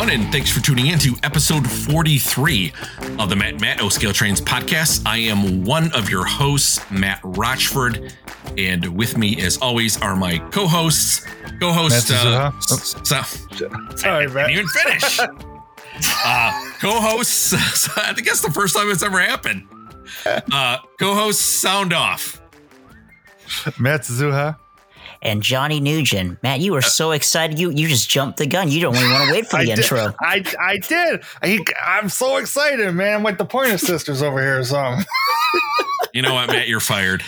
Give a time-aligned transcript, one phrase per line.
[0.00, 2.72] everyone, and thanks for tuning in to episode 43
[3.18, 5.02] of the Matt Matt O Scale Trains podcast.
[5.04, 8.14] I am one of your hosts, Matt Rochford,
[8.56, 11.26] and with me, as always, are my co-hosts.
[11.60, 12.60] Co-host, uh, oh.
[12.60, 13.22] so,
[13.96, 14.48] Sorry, I Matt.
[14.48, 15.20] didn't even finish.
[16.24, 17.52] uh, co-hosts,
[17.98, 19.66] I think that's the first time it's ever happened.
[20.24, 22.40] Uh, co-hosts, sound off.
[23.78, 24.56] Matt Zuha.
[25.22, 26.42] And Johnny Nugent.
[26.42, 27.58] Matt, you were so excited.
[27.58, 28.70] You you just jumped the gun.
[28.70, 30.14] You don't even want to wait for the I did- intro.
[30.20, 31.22] I, I did.
[31.42, 33.14] I, I'm so excited, man.
[33.16, 35.04] I'm like the Pointer Sisters over here or something.
[36.12, 36.66] You know what, Matt?
[36.66, 37.22] You're fired.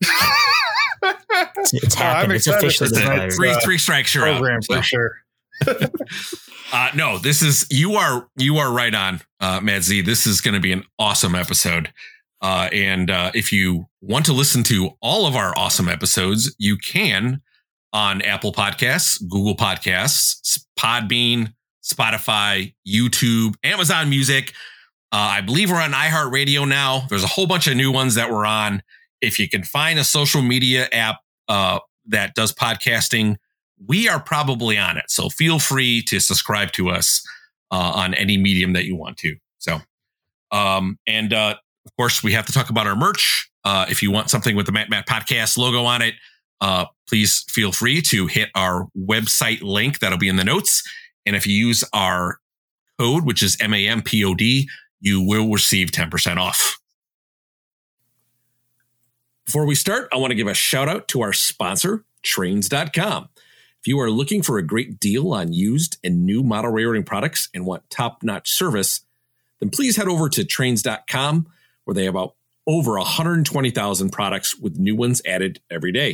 [0.00, 2.30] It's, it's Oh, I'm.
[2.32, 3.16] It's officially for been tonight.
[3.18, 3.32] fired.
[3.34, 4.38] Three, uh, three strikes, you're out.
[4.38, 5.12] Program So- for sure.
[6.72, 10.00] Uh, no, this is you are you are right on, uh, Matt Z.
[10.00, 11.92] This is going to be an awesome episode.
[12.42, 16.76] Uh, and uh, if you want to listen to all of our awesome episodes, you
[16.76, 17.40] can
[17.92, 24.52] on Apple Podcasts, Google Podcasts, Podbean, Spotify, YouTube, Amazon Music.
[25.12, 27.06] Uh, I believe we're on iHeartRadio now.
[27.08, 28.82] There's a whole bunch of new ones that we're on.
[29.20, 31.16] If you can find a social media app
[31.48, 33.36] uh, that does podcasting,
[33.84, 35.04] we are probably on it.
[35.08, 37.26] So feel free to subscribe to us
[37.70, 39.36] uh, on any medium that you want to.
[39.58, 39.80] So,
[40.50, 41.56] um, and uh,
[41.86, 43.48] of course, we have to talk about our merch.
[43.64, 46.14] Uh, if you want something with the Matt Matt Podcast logo on it,
[46.60, 50.00] uh, please feel free to hit our website link.
[50.00, 50.82] That'll be in the notes.
[51.24, 52.38] And if you use our
[52.98, 54.66] code, which is MAMPOD,
[55.00, 56.78] you will receive 10% off.
[59.44, 63.28] Before we start, I want to give a shout out to our sponsor, Trainz.com.
[63.80, 67.48] If you are looking for a great deal on used and new model railroading products
[67.54, 69.02] and want top notch service,
[69.60, 71.46] then please head over to Trainz.com
[71.86, 72.34] where they have about
[72.66, 76.10] over 120,000 products with new ones added every day.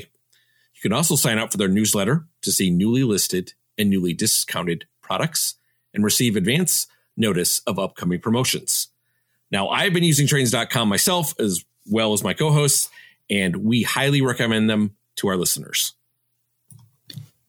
[0.74, 4.84] You can also sign up for their newsletter to see newly listed and newly discounted
[5.02, 5.54] products
[5.94, 8.88] and receive advance notice of upcoming promotions.
[9.50, 12.88] Now, I've been using Trainz.com myself as well as my co hosts,
[13.28, 15.94] and we highly recommend them to our listeners.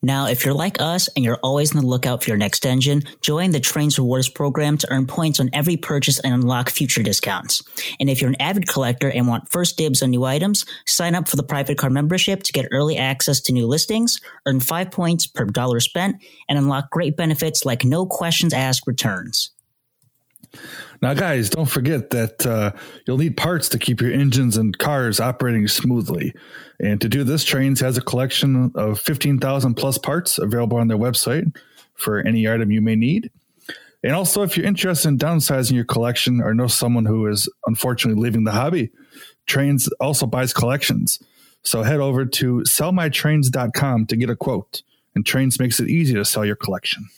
[0.04, 3.04] Now, if you're like us and you're always on the lookout for your next engine,
[3.22, 7.62] join the Trainz Rewards program to earn points on every purchase and unlock future discounts.
[7.98, 11.26] And if you're an avid collector and want first dibs on new items, sign up
[11.26, 15.26] for the private car membership to get early access to new listings, earn five points
[15.26, 19.53] per dollar spent, and unlock great benefits like no questions asked returns.
[21.02, 22.72] Now, guys, don't forget that uh,
[23.06, 26.34] you'll need parts to keep your engines and cars operating smoothly.
[26.80, 30.98] And to do this, Trainz has a collection of 15,000 plus parts available on their
[30.98, 31.56] website
[31.94, 33.30] for any item you may need.
[34.02, 38.22] And also, if you're interested in downsizing your collection or know someone who is unfortunately
[38.22, 38.90] leaving the hobby,
[39.46, 41.18] Trainz also buys collections.
[41.62, 44.82] So head over to sellmytrainz.com to get a quote.
[45.14, 47.08] And Trainz makes it easy to sell your collection.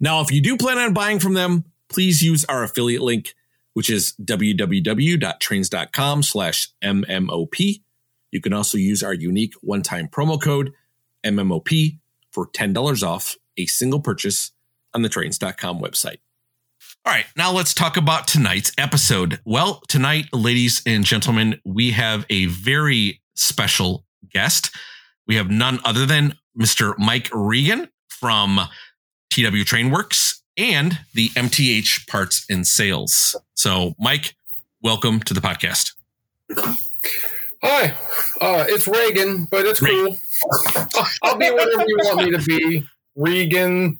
[0.00, 3.34] Now, if you do plan on buying from them, please use our affiliate link,
[3.74, 7.82] which is www.trainz.com slash MMOP.
[8.32, 10.72] You can also use our unique one-time promo code
[11.24, 11.98] MMOP
[12.30, 14.52] for $10 off a single purchase
[14.94, 16.18] on the Trainz.com website.
[17.04, 19.40] All right, now let's talk about tonight's episode.
[19.44, 24.74] Well, tonight, ladies and gentlemen, we have a very special guest.
[25.26, 26.98] We have none other than Mr.
[26.98, 28.60] Mike Regan from
[29.30, 33.36] TW TrainWorx and the MTH Parts and Sales.
[33.54, 34.34] So, Mike,
[34.82, 35.94] welcome to the podcast.
[37.62, 37.94] Hi,
[38.40, 40.16] uh, it's Reagan, but it's cool.
[41.22, 42.86] I'll be whatever you want me to be.
[43.16, 43.98] Regan,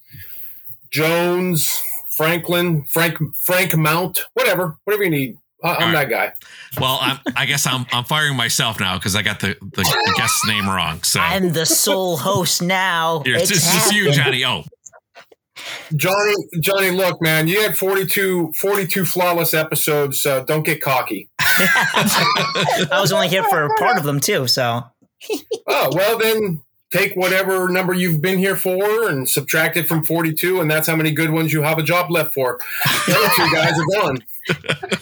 [0.90, 1.82] Jones,
[2.16, 5.36] Franklin, Frank, Frank Mount, whatever, whatever you need.
[5.64, 6.32] I, I'm All that guy.
[6.78, 10.14] Well, I'm, I guess I'm I'm firing myself now because I got the, the, the
[10.16, 11.02] guest's name wrong.
[11.02, 13.22] So I'm the sole host now.
[13.24, 14.22] Here, it's, it's just you, happened.
[14.22, 14.44] Johnny.
[14.44, 14.64] Oh,
[15.94, 21.28] Johnny, Johnny, look, man, you had 42, 42 flawless episodes, so don't get cocky.
[21.38, 24.84] I was only here for a part of them too, so
[25.66, 30.60] Oh, well, then take whatever number you've been here for and subtract it from 42,
[30.60, 32.58] and that's how many good ones you have a job left for.
[33.06, 34.18] The other two guys are gone.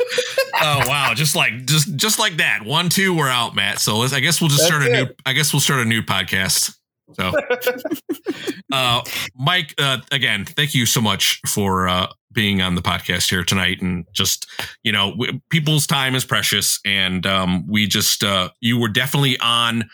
[0.63, 1.13] oh wow!
[1.15, 2.65] Just like just just like that.
[2.65, 3.79] One, two, we're out, Matt.
[3.79, 5.07] So let's, I guess we'll just That's start a new.
[5.27, 6.75] I guess we'll start a new podcast.
[7.15, 7.33] So,
[8.73, 9.03] uh,
[9.37, 13.81] Mike, uh, again, thank you so much for uh, being on the podcast here tonight,
[13.81, 14.47] and just
[14.83, 19.39] you know, w- people's time is precious, and um, we just uh, you were definitely
[19.39, 19.89] on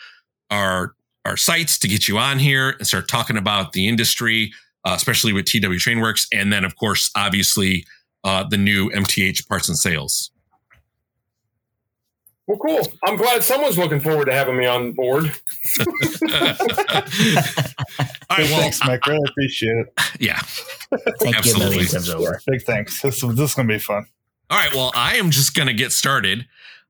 [0.49, 0.95] our
[1.25, 4.51] our sights to get you on here and start talking about the industry,
[4.85, 7.85] uh, especially with TW TrainWorx, and then of course, obviously,
[8.23, 10.30] uh, the new MTH Parts and Sales.
[12.47, 12.87] Well, cool.
[13.05, 15.25] I'm glad someone's looking forward to having me on board.
[15.25, 15.87] All
[18.29, 18.49] right.
[18.49, 19.05] Well, thanks, Mike.
[19.05, 19.93] Really appreciate it.
[20.19, 20.39] yeah.
[21.19, 21.83] Thank Absolutely.
[21.83, 22.41] you times over.
[22.47, 23.01] Big thanks.
[23.01, 24.05] This is this is gonna be fun.
[24.51, 24.73] All right.
[24.73, 26.45] Well, I am just going to get started.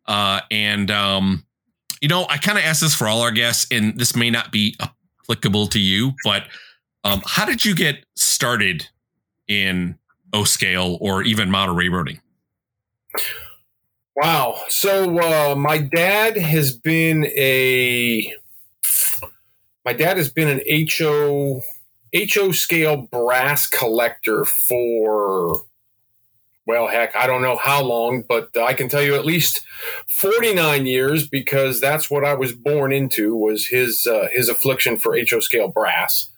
[0.08, 1.46] Uh, and, um,
[2.02, 4.52] you know, I kind of asked this for all our guests, and this may not
[4.52, 6.46] be applicable to you, but
[7.04, 8.88] um, how did you get started
[9.48, 9.96] in
[10.34, 12.20] O scale or even model railroading?
[14.22, 14.62] Wow.
[14.70, 18.32] So uh, my dad has been a
[19.84, 20.62] my dad has been an
[21.00, 21.64] HO
[22.16, 25.62] HO scale brass collector for
[26.68, 29.64] well heck I don't know how long but I can tell you at least
[30.08, 35.18] 49 years because that's what I was born into was his uh, his affliction for
[35.18, 36.30] HO scale brass.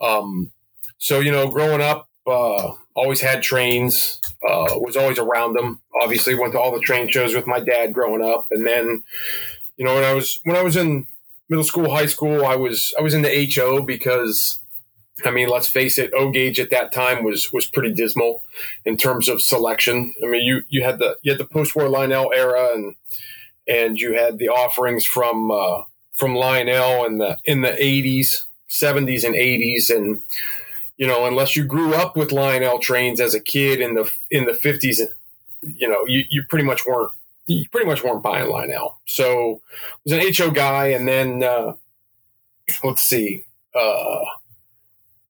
[0.00, 0.50] Um,
[0.96, 5.80] so you know growing up uh, always had trains uh, was always around them.
[6.00, 9.02] Obviously, went to all the train shows with my dad growing up, and then,
[9.76, 11.06] you know, when I was when I was in
[11.48, 14.60] middle school, high school, I was I was into HO because,
[15.24, 18.42] I mean, let's face it, O gauge at that time was was pretty dismal
[18.84, 20.14] in terms of selection.
[20.22, 22.94] I mean, you you had the you had the post war Lionel era, and
[23.66, 25.82] and you had the offerings from uh,
[26.14, 30.22] from Lionel in the in the eighties, seventies, and eighties, and
[30.98, 34.44] you know, unless you grew up with Lionel trains as a kid in the in
[34.44, 35.00] the fifties,
[35.62, 37.12] you know, you, you pretty much weren't
[37.46, 38.98] you pretty much weren't buying Lionel.
[39.06, 39.62] So
[40.04, 41.74] was an HO guy, and then uh,
[42.82, 44.24] let's see, uh,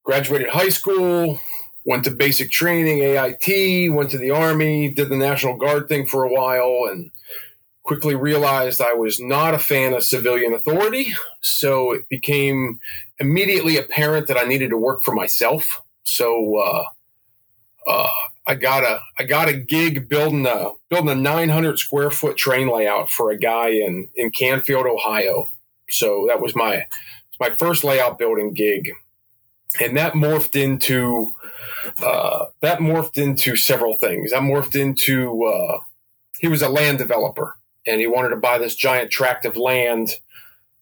[0.05, 1.39] graduated high school,
[1.85, 6.25] went to basic training, AIT, went to the army, did the National Guard thing for
[6.25, 7.11] a while, and
[7.83, 11.15] quickly realized I was not a fan of civilian authority.
[11.43, 12.81] So it became
[13.19, 15.83] immediately apparent that I needed to work for myself.
[16.05, 16.85] So uh,
[17.87, 18.11] uh,
[18.47, 22.69] I got a I got a gig building a building a 900 square foot train
[22.69, 25.51] layout for a guy in in Canfield, Ohio.
[25.91, 26.87] So that was my
[27.41, 28.93] my first layout building gig,
[29.81, 31.35] and that morphed into
[32.03, 34.31] uh, that morphed into several things.
[34.31, 35.81] That morphed into uh,
[36.39, 37.55] he was a land developer
[37.87, 40.11] and he wanted to buy this giant tract of land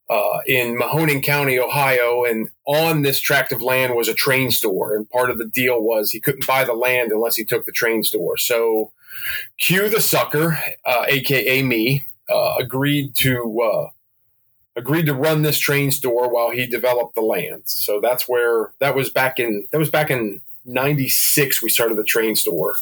[0.09, 2.25] uh, in Mahoning County, Ohio.
[2.25, 4.95] And on this tract of land was a train store.
[4.95, 7.73] And part of the deal was he couldn't buy the land unless he took the
[7.73, 8.37] train store.
[8.37, 8.93] So
[9.59, 13.91] Q the sucker, uh, aka me, uh, agreed to uh,
[14.77, 17.63] agreed to run this train store while he developed the land.
[17.67, 21.63] So that's where that was back in that was back in '96.
[21.63, 22.77] We started the train store,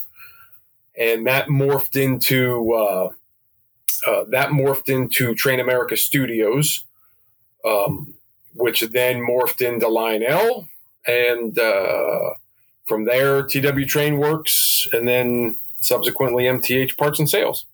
[0.99, 3.11] and that morphed into uh,
[4.07, 6.85] uh, that morphed into Train America Studios,
[7.65, 8.15] um,
[8.55, 10.69] which then morphed into Lionel,
[11.07, 12.31] and uh,
[12.87, 17.67] from there TW TrainWorx, and then subsequently MTH Parts and Sales.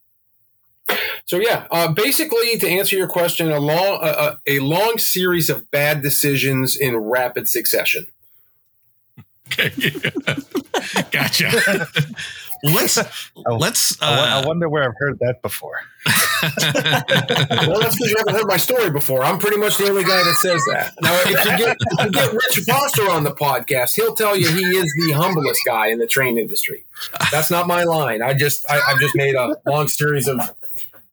[1.24, 5.70] So yeah, uh, basically to answer your question, a long a, a long series of
[5.70, 8.06] bad decisions in rapid succession.
[9.52, 9.70] Okay.
[11.10, 11.88] gotcha.
[12.62, 12.98] let's
[13.36, 14.00] let's.
[14.02, 14.06] I,
[14.38, 15.80] Uh, I wonder where I've heard that before.
[16.06, 19.22] well, that's because you haven't heard my story before.
[19.22, 20.94] I'm pretty much the only guy that says that.
[21.02, 24.48] Now, if you get if you get Rich Foster on the podcast, he'll tell you
[24.50, 26.84] he is the humblest guy in the train industry.
[27.30, 28.22] That's not my line.
[28.22, 30.40] I just I, I've just made a long series of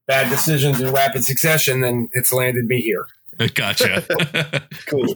[0.06, 3.08] bad decisions in rapid succession, and it's landed me here.
[3.54, 4.04] gotcha.
[4.88, 5.16] Cool.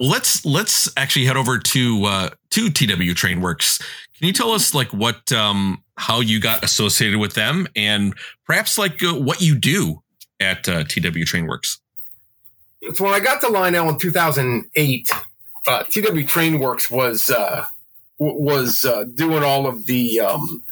[0.00, 3.80] let's let's actually head over to uh to TW TrainWorx.
[4.20, 8.76] Can you tell us like what um how you got associated with them and perhaps
[8.76, 10.02] like uh, what you do
[10.38, 11.78] at uh, TW TrainWorx?
[12.94, 15.10] So when I got to Lionel in 2008,
[15.66, 17.64] uh, TW TrainWorx was uh,
[18.18, 20.64] was uh, doing all of the um,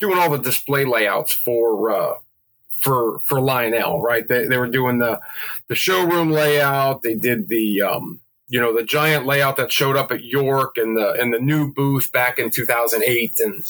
[0.00, 2.14] doing all the display layouts for uh,
[2.80, 4.02] for for Lionel.
[4.02, 5.20] Right, they, they were doing the
[5.68, 7.02] the showroom layout.
[7.02, 10.96] They did the um, you know the giant layout that showed up at York and
[10.96, 13.62] the and the new booth back in 2008 and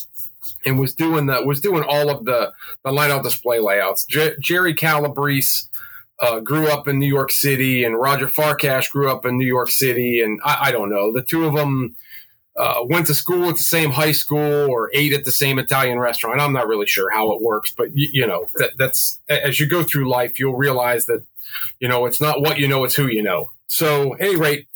[0.64, 2.52] and was doing the was doing all of the
[2.84, 4.06] the Lionel display layouts.
[4.40, 5.66] Jerry Calabrese
[6.20, 9.70] uh, grew up in New York City, and Roger Farkash grew up in New York
[9.70, 11.12] City, and I, I don't know.
[11.12, 11.94] The two of them
[12.56, 15.98] uh, went to school at the same high school or ate at the same Italian
[15.98, 16.40] restaurant.
[16.40, 19.66] I'm not really sure how it works, but you, you know that, that's as you
[19.66, 21.24] go through life, you'll realize that
[21.78, 23.50] you know it's not what you know, it's who you know.
[23.68, 24.66] So, any rate,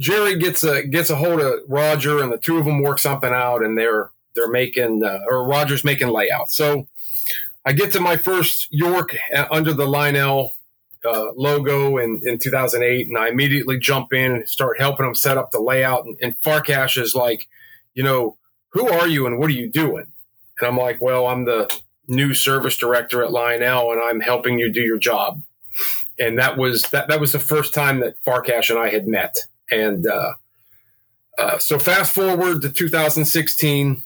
[0.00, 3.32] Jerry gets a gets a hold of Roger, and the two of them work something
[3.32, 6.56] out, and they're they're making uh, or Roger's making layouts.
[6.56, 6.88] So.
[7.64, 10.52] I get to my first York uh, under the Lionel
[11.04, 15.38] uh, logo in, in 2008, and I immediately jump in and start helping them set
[15.38, 16.04] up the layout.
[16.04, 16.36] And, and
[16.96, 17.48] is like,
[17.94, 18.36] you know,
[18.70, 20.06] who are you and what are you doing?
[20.60, 21.72] And I'm like, well, I'm the
[22.08, 25.42] new service director at Lionel, and I'm helping you do your job.
[26.22, 29.34] And that was that that was the first time that Farkash and I had met.
[29.72, 30.34] And uh,
[31.36, 34.04] uh, so fast forward to 2016.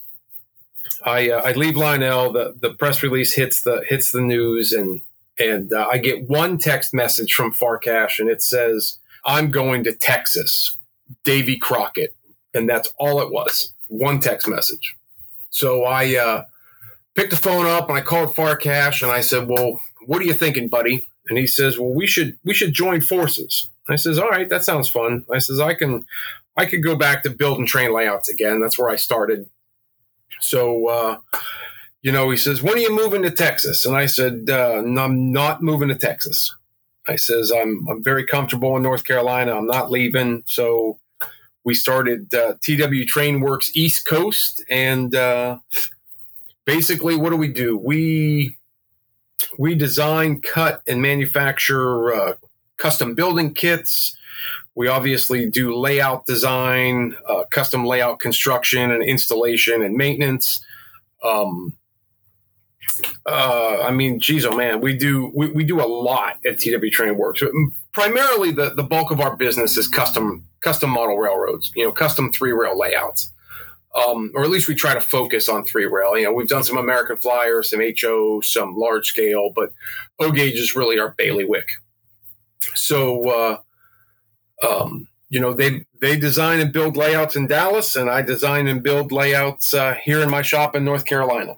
[1.05, 2.31] I, uh, I leave Lionel.
[2.31, 5.01] The, the press release hits the hits the news, and
[5.37, 9.93] and uh, I get one text message from Farkash, and it says, "I'm going to
[9.93, 10.75] Texas,
[11.23, 12.15] Davy Crockett,"
[12.53, 13.73] and that's all it was.
[13.89, 14.95] One text message.
[15.51, 16.43] So I uh,
[17.15, 20.33] picked the phone up and I called Farkash, and I said, "Well, what are you
[20.33, 24.29] thinking, buddy?" And he says, "Well, we should we should join forces." I says, "All
[24.29, 26.05] right, that sounds fun." I says, "I can
[26.55, 28.61] I could go back to build and train layouts again.
[28.61, 29.49] That's where I started."
[30.39, 31.17] So, uh,
[32.01, 35.31] you know, he says, "When are you moving to Texas?" And I said, uh, "I'm
[35.31, 36.53] not moving to Texas."
[37.07, 39.55] I says, "I'm I'm very comfortable in North Carolina.
[39.55, 40.99] I'm not leaving." So
[41.63, 45.59] we started uh, TW TrainWorx East Coast, and uh,
[46.65, 47.77] basically, what do we do?
[47.77, 48.57] We
[49.57, 52.33] we design, cut, and manufacture uh,
[52.77, 54.15] custom building kits.
[54.75, 60.63] We obviously do layout design, uh, custom layout construction, and installation and maintenance.
[61.23, 61.77] Um,
[63.25, 66.91] uh, I mean, geez, oh man, we do we, we do a lot at TW
[66.91, 67.43] TrainWorx.
[67.93, 71.71] Primarily, the, the bulk of our business is custom custom model railroads.
[71.75, 73.31] You know, custom three rail layouts,
[73.95, 76.17] um, or at least we try to focus on three rail.
[76.17, 79.71] You know, we've done some American Flyer, some HO, some large scale, but
[80.19, 81.67] O gauge is really our bailiwick.
[82.75, 88.21] So, uh, um, you know, they they design and build layouts in Dallas, and I
[88.21, 91.55] design and build layouts uh, here in my shop in North Carolina.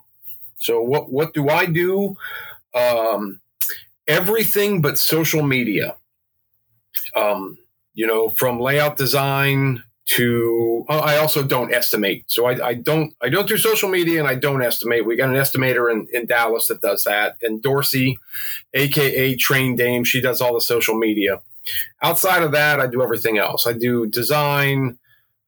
[0.56, 2.16] So, what what do I do?
[2.74, 3.40] Um,
[4.06, 5.96] everything but social media.
[7.14, 7.58] Um,
[7.94, 9.82] you know, from layout design
[10.16, 12.24] to oh, I also don't estimate.
[12.26, 15.06] So I, I, don't I don't do social media and I don't estimate.
[15.06, 18.18] We got an estimator in, in Dallas that does that, and Dorsey,
[18.74, 21.40] aka Train Dame, she does all the social media.
[22.02, 23.66] Outside of that, I do everything else.
[23.66, 24.98] I do design,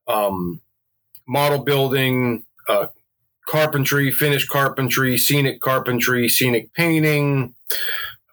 [0.07, 0.61] um,
[1.27, 2.87] model building, uh,
[3.49, 7.55] carpentry, finished carpentry, scenic carpentry, scenic painting,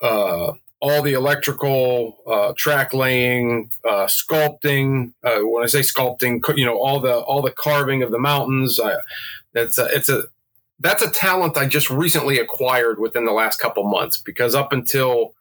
[0.01, 5.13] uh, all the electrical, uh, track laying, uh, sculpting.
[5.23, 8.79] Uh, when I say sculpting, you know all the all the carving of the mountains.
[8.79, 8.95] I,
[9.53, 10.23] that's a, it's a
[10.79, 15.33] that's a talent I just recently acquired within the last couple months because up until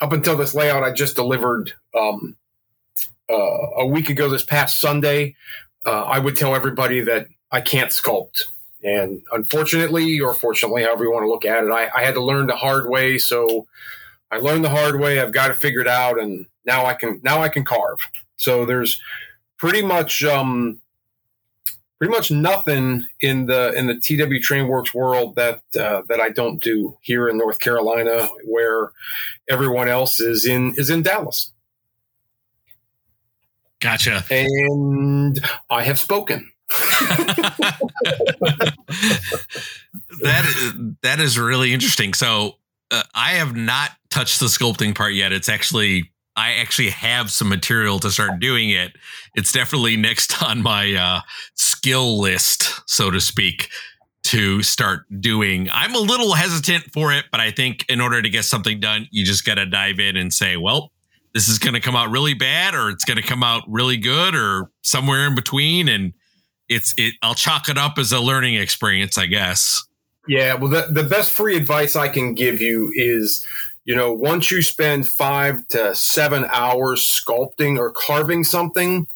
[0.00, 2.36] up until this layout I just delivered um,
[3.30, 3.34] uh,
[3.78, 5.36] a week ago this past Sunday,
[5.86, 8.42] uh, I would tell everybody that I can't sculpt.
[8.82, 12.22] And unfortunately, or fortunately, however you want to look at it, I, I had to
[12.22, 13.16] learn the hard way.
[13.18, 13.68] So
[14.32, 15.20] I learned the hard way.
[15.20, 18.00] I've got it figured out, and now I can now I can carve.
[18.36, 19.00] So there's
[19.58, 20.80] pretty much um,
[21.98, 26.62] pretty much nothing in the in the TW TrainWorx world that uh, that I don't
[26.62, 28.92] do here in North Carolina, where
[29.50, 31.52] everyone else is in is in Dallas.
[33.80, 34.24] Gotcha.
[34.30, 36.50] And I have spoken.
[40.22, 42.14] that that is really interesting.
[42.14, 42.56] So
[42.92, 45.32] uh, I have not touched the sculpting part yet.
[45.32, 48.92] It's actually I actually have some material to start doing it.
[49.34, 51.20] It's definitely next on my uh,
[51.54, 53.68] skill list, so to speak,
[54.24, 55.68] to start doing.
[55.72, 59.08] I'm a little hesitant for it, but I think in order to get something done,
[59.10, 60.92] you just got to dive in and say, well,
[61.34, 63.96] this is going to come out really bad or it's going to come out really
[63.96, 66.12] good or somewhere in between and
[66.68, 69.82] it's it I'll chalk it up as a learning experience, I guess.
[70.28, 73.44] Yeah, well, the, the best free advice I can give you is,
[73.84, 79.06] you know, once you spend five to seven hours sculpting or carving something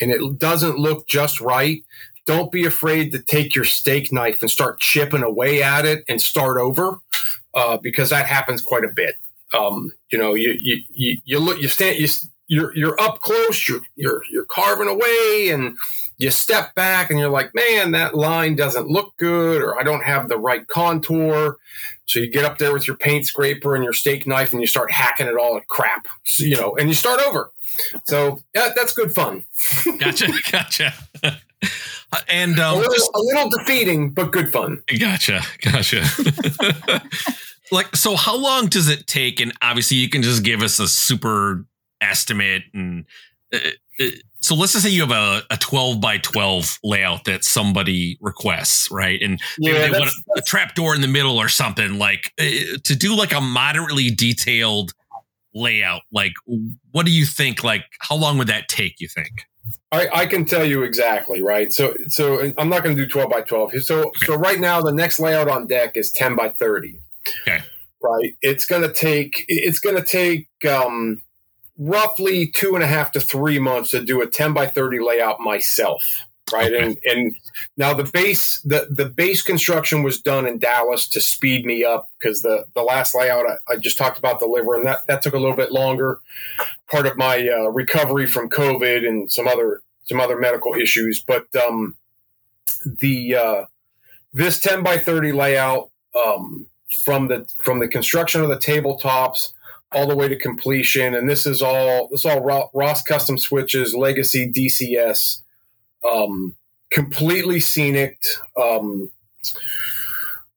[0.00, 1.82] and it doesn't look just right,
[2.26, 6.22] don't be afraid to take your steak knife and start chipping away at it and
[6.22, 6.98] start over
[7.54, 9.16] uh, because that happens quite a bit.
[9.52, 12.08] Um, you know, you, you, you, you look, you stand, you,
[12.46, 15.76] you're, you're up close, you're, you're, you're carving away and,
[16.16, 20.04] you step back and you're like, man, that line doesn't look good, or I don't
[20.04, 21.58] have the right contour.
[22.06, 24.66] So you get up there with your paint scraper and your steak knife and you
[24.66, 27.50] start hacking it all at crap, so, you know, and you start over.
[28.04, 29.44] So yeah, that's good fun.
[29.98, 30.92] gotcha, gotcha.
[32.28, 34.82] and um, a, little, just, a little defeating, but good fun.
[34.98, 36.04] Gotcha, gotcha.
[37.72, 39.40] like, so how long does it take?
[39.40, 41.64] And obviously, you can just give us a super
[42.00, 43.06] estimate and.
[43.52, 43.58] Uh,
[44.00, 44.10] uh
[44.44, 48.90] so let's just say you have a, a 12 by 12 layout that somebody requests,
[48.90, 49.20] right?
[49.22, 52.44] And yeah, they want a, a trap door in the middle or something like uh,
[52.84, 54.92] to do like a moderately detailed
[55.54, 56.02] layout.
[56.12, 56.34] Like,
[56.92, 57.64] what do you think?
[57.64, 59.00] Like, how long would that take?
[59.00, 59.46] You think?
[59.90, 61.72] I, I can tell you exactly, right?
[61.72, 63.82] So, so I'm not going to do 12 by 12.
[63.82, 64.10] So, okay.
[64.26, 67.00] so right now the next layout on deck is 10 by 30.
[67.48, 67.64] Okay.
[68.02, 68.36] right?
[68.42, 71.22] It's going to take it's going to take um,
[71.78, 75.40] roughly two and a half to three months to do a ten by thirty layout
[75.40, 76.72] myself, right?
[76.72, 76.84] Okay.
[76.84, 77.36] And and
[77.76, 82.10] now the base the the base construction was done in Dallas to speed me up
[82.18, 85.38] because the the last layout I, I, just talked about delivering that that took a
[85.38, 86.20] little bit longer.
[86.90, 91.46] Part of my uh, recovery from COVID and some other some other medical issues, but
[91.56, 91.96] um,
[92.84, 93.64] the uh,
[94.32, 96.66] this 10 by 30 layout um,
[97.04, 99.50] from the from the construction of the tabletops
[99.94, 101.14] all the way to completion.
[101.14, 105.40] And this is all this is all ross custom switches legacy dcs
[106.08, 106.56] um,
[106.90, 108.20] completely scenic
[108.60, 109.10] um,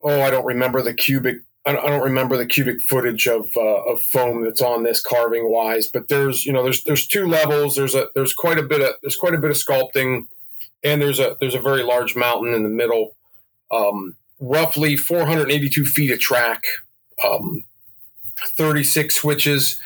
[0.04, 4.02] oh i don't remember the cubic I don't remember the cubic footage of uh, of
[4.02, 7.76] foam that's on this carving wise, but there's you know there's there's two levels.
[7.76, 10.28] There's a there's quite a bit of there's quite a bit of sculpting,
[10.82, 13.18] and there's a there's a very large mountain in the middle.
[13.70, 16.64] Um, roughly 482 feet of track,
[17.22, 17.66] um,
[18.58, 19.80] 36 switches,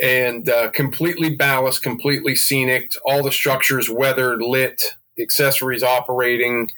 [0.00, 2.92] and uh, completely ballast, completely scenic.
[3.04, 6.70] All the structures weathered, lit, accessories operating,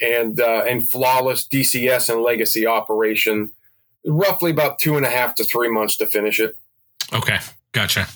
[0.00, 3.52] and uh, and flawless DCS and legacy operation.
[4.04, 6.56] Roughly about two and a half to three months to finish it.
[7.12, 7.38] Okay,
[7.72, 8.08] gotcha.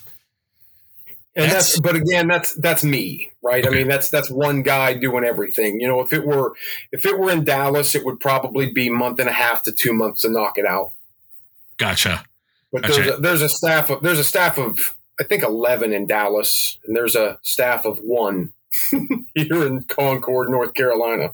[1.36, 3.64] And that's, that's, but again, that's that's me, right?
[3.64, 3.74] Okay.
[3.74, 5.80] I mean, that's that's one guy doing everything.
[5.80, 6.54] You know, if it were
[6.92, 9.92] if it were in Dallas, it would probably be month and a half to two
[9.92, 10.92] months to knock it out.
[11.76, 12.24] Gotcha.
[12.76, 13.00] But gotcha.
[13.00, 16.78] there's a, there's a staff of there's a staff of I think eleven in Dallas,
[16.84, 18.52] and there's a staff of one
[19.34, 21.32] here in Concord, North Carolina.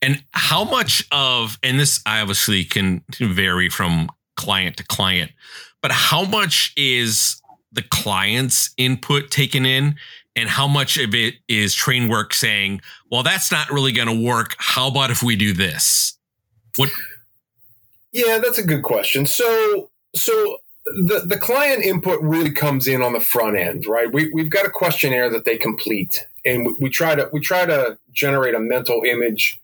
[0.00, 5.32] And how much of and this obviously can vary from client to client,
[5.82, 9.96] but how much is the client's input taken in
[10.36, 14.54] and how much of it is TrainWorx saying, well, that's not really going to work.
[14.58, 16.16] How about if we do this?
[16.76, 16.90] What?
[18.12, 19.26] Yeah, that's a good question.
[19.26, 24.12] So, so the, the client input really comes in on the front end, right?
[24.12, 27.66] We, we've got a questionnaire that they complete and we, we try to, we try
[27.66, 29.60] to generate a mental image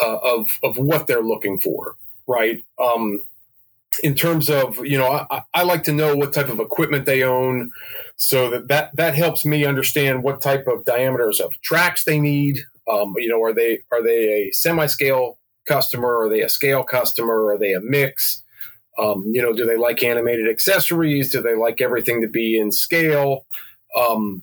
[0.00, 1.96] uh, of, of what they're looking for,
[2.26, 2.64] right?
[2.80, 3.22] Um,
[4.02, 7.22] in terms of you know I, I, like to know what type of equipment they
[7.22, 7.70] own
[8.16, 12.60] so that that, that helps me understand what type of diameters of tracks they need
[12.88, 17.46] um, you know are they are they a semi-scale customer are they a scale customer
[17.46, 18.42] are they a mix
[18.98, 21.30] um, you know do they like animated accessories?
[21.30, 23.46] Do they like everything to be in scale?
[23.96, 24.42] Um,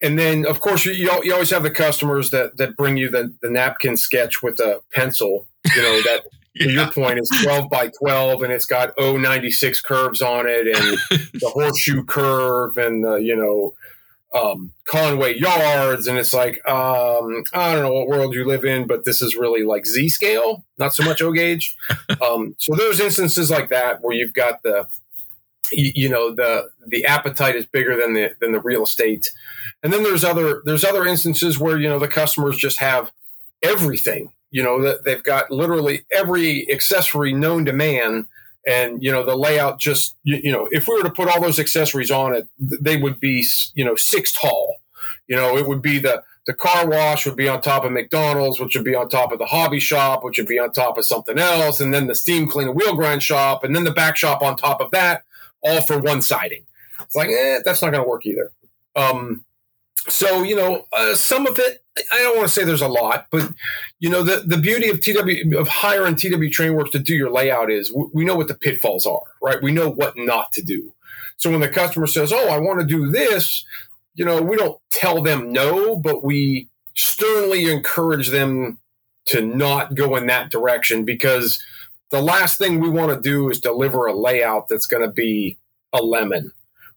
[0.00, 3.34] and then of course you, you always have the customers that that bring you the,
[3.42, 5.48] the napkin sketch with a pencil.
[5.74, 6.24] You know that
[6.56, 10.98] to your point, is 12 by 12 and it's got O96 curves on it and
[11.34, 13.74] the horseshoe curve and the, you know,
[14.34, 16.06] um, Conway yards.
[16.06, 19.36] And it's like, um, I don't know what world you live in, but this is
[19.36, 21.76] really like Z scale, not so much O gauge.
[22.20, 24.86] Um, so there's instances like that where you've got the,
[25.72, 29.30] you, you know, the, the appetite is bigger than the, than the real estate.
[29.82, 33.12] And then there's other, there's other instances where, you know, the customers just have
[33.62, 38.28] everything you know that they've got literally every accessory known to man
[38.66, 41.40] and you know the layout just you, you, know if we were to put all
[41.40, 44.76] those accessories on it they would be you know six tall.
[45.28, 48.60] You know it would be the the car wash would be on top of mcdonald's
[48.60, 51.06] which would be on top of the hobby shop which would be on top of
[51.06, 54.16] something else and then the steam clean and wheel grind shop and then the back
[54.16, 55.22] shop on top of that
[55.64, 56.64] all for one siding.
[57.00, 58.52] It's like eh, that's not going to work either.
[58.94, 59.44] Um,
[60.08, 63.26] so you know uh, some of it i don't want to say there's a lot
[63.30, 63.52] but
[64.00, 67.70] you know the, the beauty of tw of hiring TW TrainWorx to do your layout
[67.70, 69.62] is we, we know what the pitfalls are right?
[69.62, 70.94] We know what not to do.
[71.36, 73.64] So when the customer says oh i want to do this
[74.14, 78.78] you know we don't tell them no but we sternly encourage them
[79.26, 81.62] to not go in that direction because
[82.10, 85.58] the last thing we want to do is deliver a layout that's going to be
[85.92, 86.52] a lemon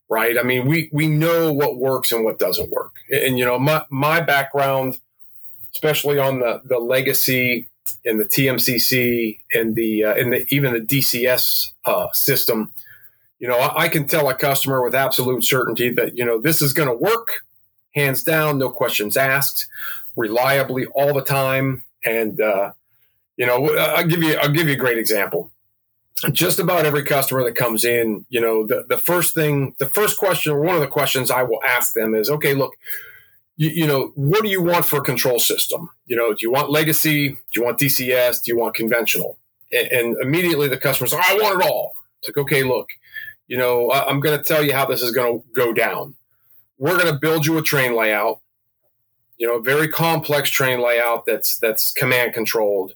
[0.08, 0.38] right?
[0.38, 2.96] I mean, we we know what works and what doesn't work.
[3.10, 4.98] And you know, my my background,
[5.74, 7.68] especially on the the legacy
[8.04, 12.72] and the TMCC and the uh, and the even the DCS uh, system,
[13.38, 16.62] you know, I, I, can tell a customer with absolute certainty that you know this
[16.62, 17.44] is going to work,
[17.94, 19.68] hands down, no questions asked,
[20.16, 22.72] reliably all the time, and uh,
[23.36, 25.50] you know, I'll give you I'll give you a great example
[26.32, 30.18] just about every customer that comes in, you know, the, the first thing, the first
[30.18, 32.74] question, or one of the questions I will ask them is, okay, look,
[33.56, 35.90] you, you, know, what do you want for a control system?
[36.06, 37.28] You know, do you want legacy?
[37.30, 38.42] Do you want DCS?
[38.42, 39.38] Do you want conventional?
[39.72, 41.94] And, and immediately the customer's like, I want it all.
[42.20, 42.88] It's like, okay, look,
[43.46, 46.14] you know, I, I'm going to tell you how this is going to go down.
[46.78, 48.40] We're going to build you a train layout,
[49.36, 52.94] you know, a very complex train layout that's that's command controlled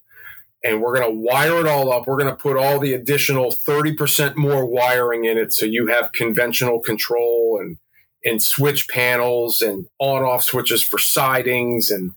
[0.63, 2.07] and we're going to wire it all up.
[2.07, 6.13] We're going to put all the additional 30% more wiring in it so you have
[6.13, 7.77] conventional control and
[8.25, 12.11] and switch panels and on off switches for sidings and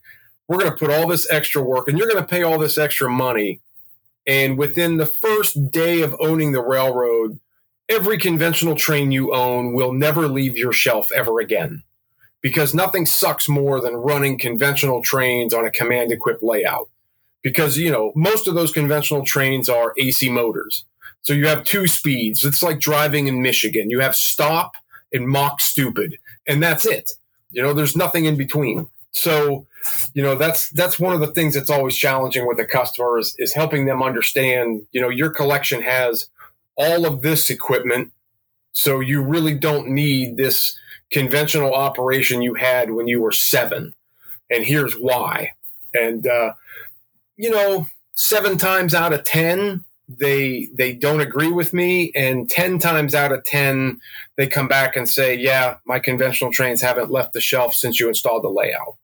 [0.49, 2.79] we're going to put all this extra work and you're going to pay all this
[2.79, 3.61] extra money
[4.27, 7.41] and within the first day of owning the railroad
[7.89, 11.83] every conventional train you own will never leave your shelf ever again
[12.41, 16.89] because nothing sucks more than running conventional trains on a command equipped layout
[17.47, 20.85] because you know most of those conventional trains are AC motors.
[21.23, 22.45] So you have two speeds.
[22.45, 23.89] It's like driving in Michigan.
[23.89, 24.73] You have stop
[25.13, 27.13] and mock stupid, and that's it.
[27.53, 28.89] You know, there's nothing in between.
[29.13, 29.65] So,
[30.13, 33.55] you know, that's that's one of the things that's always challenging with the customers is
[33.55, 34.85] helping them understand.
[34.91, 36.27] You know, your collection has
[36.77, 38.11] all of this equipment,
[38.73, 40.77] so you really don't need this
[41.13, 43.95] conventional operation you had when you were seven,
[44.51, 45.53] and here's why.
[45.95, 46.55] And uh,
[47.37, 52.13] you know, seven times out of 10, they they don't agree with me.
[52.15, 54.01] And 10 times out of 10
[54.37, 58.09] they come back and say yeah my conventional trains haven't left the shelf since you
[58.09, 58.97] installed the layout.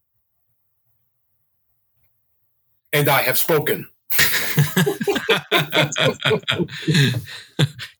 [2.93, 3.89] And i have spoken.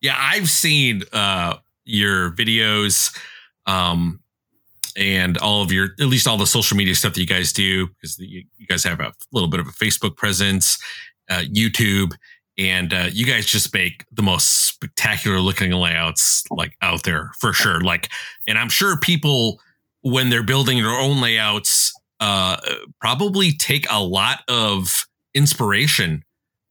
[0.01, 3.15] Yeah i've seen uh your videos.
[3.65, 4.21] Um
[4.97, 7.87] and all of your at least all the social media stuff that you guys do
[7.87, 10.77] because you, you guys have a little bit of a facebook presence
[11.29, 12.13] uh, youtube
[12.57, 17.53] and uh, you guys just make the most spectacular looking layouts like out there for
[17.53, 17.81] sure.
[17.81, 18.09] Like
[18.47, 19.59] and i'm sure people
[20.01, 22.57] when they're building their own layouts uh,
[23.01, 26.23] probably take a lot of inspiration.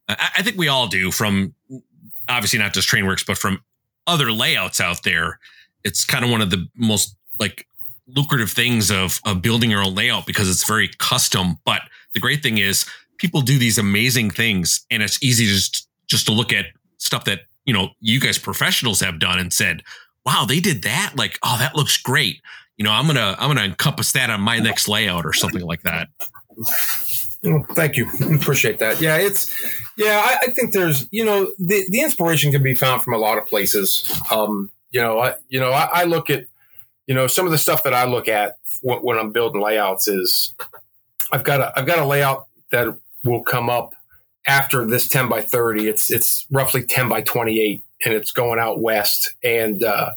[0.07, 1.53] I, I think we all do from
[2.29, 3.61] obviously not just TrainWorx but from
[4.07, 5.39] other layouts out there.
[5.83, 7.67] It's kind of one of the most like
[8.07, 11.57] lucrative things of, of building your own layout because it's very custom.
[11.65, 11.81] But
[12.13, 12.85] the great thing is
[13.17, 16.65] people do these amazing things and it's easy to just, just to look at
[16.97, 19.83] stuff that, you know, you guys professionals have done and said,
[20.25, 21.13] wow, they did that.
[21.15, 22.41] Like, oh, that looks great.
[22.77, 25.33] You know, I'm going to, I'm going to encompass that on my next layout or
[25.33, 26.09] something like that.
[27.73, 28.09] Thank you.
[28.35, 29.01] Appreciate that.
[29.01, 29.51] Yeah, it's
[29.97, 30.21] yeah.
[30.23, 33.37] I, I, think there's you know the the inspiration can be found from a lot
[33.37, 34.09] of places.
[34.31, 36.45] Um, you know, I you know I, I look at
[37.07, 40.07] you know, some of the stuff that I look at when, when I'm building layouts
[40.07, 40.53] is
[41.31, 43.93] I've got a I've got a layout that will come up
[44.45, 45.87] after this 10 by 30.
[45.87, 49.33] It's it's roughly 10 by 28, and it's going out west.
[49.43, 50.11] And uh,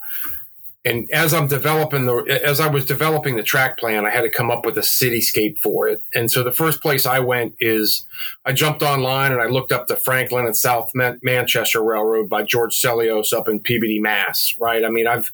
[0.84, 4.30] and as I'm developing the as I was developing the track plan, I had to
[4.30, 6.02] come up with a cityscape for it.
[6.14, 8.04] And so the first place I went is
[8.44, 12.44] I jumped online and I looked up the Franklin and South Man- Manchester Railroad by
[12.44, 14.54] George Sellios up in Peabody, Mass.
[14.60, 14.84] Right?
[14.84, 15.32] I mean, I've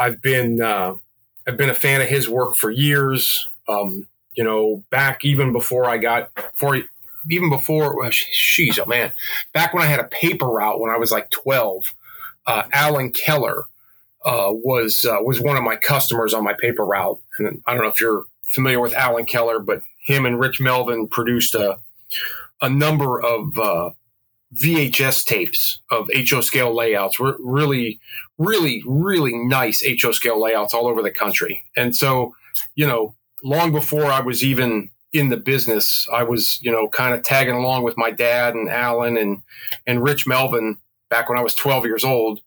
[0.00, 0.94] I've been uh,
[1.46, 3.48] I've been a fan of his work for years.
[3.68, 6.80] Um, you know, back even before I got for
[7.30, 9.12] even before well, she's oh man,
[9.52, 11.94] back when I had a paper route when I was like twelve,
[12.46, 13.66] uh, Allen Keller
[14.24, 17.82] uh, was uh, was one of my customers on my paper route, and I don't
[17.82, 21.78] know if you're familiar with Allen Keller, but him and Rich Melvin produced a
[22.62, 23.90] a number of uh,
[24.54, 27.18] VHS tapes of HO scale layouts.
[27.18, 28.00] Were really,
[28.38, 31.64] really, really nice HO scale layouts all over the country.
[31.76, 32.34] And so,
[32.74, 37.14] you know, long before I was even in the business, I was, you know, kind
[37.14, 39.42] of tagging along with my dad and Allen and
[39.86, 42.40] and Rich Melvin back when I was 12 years old,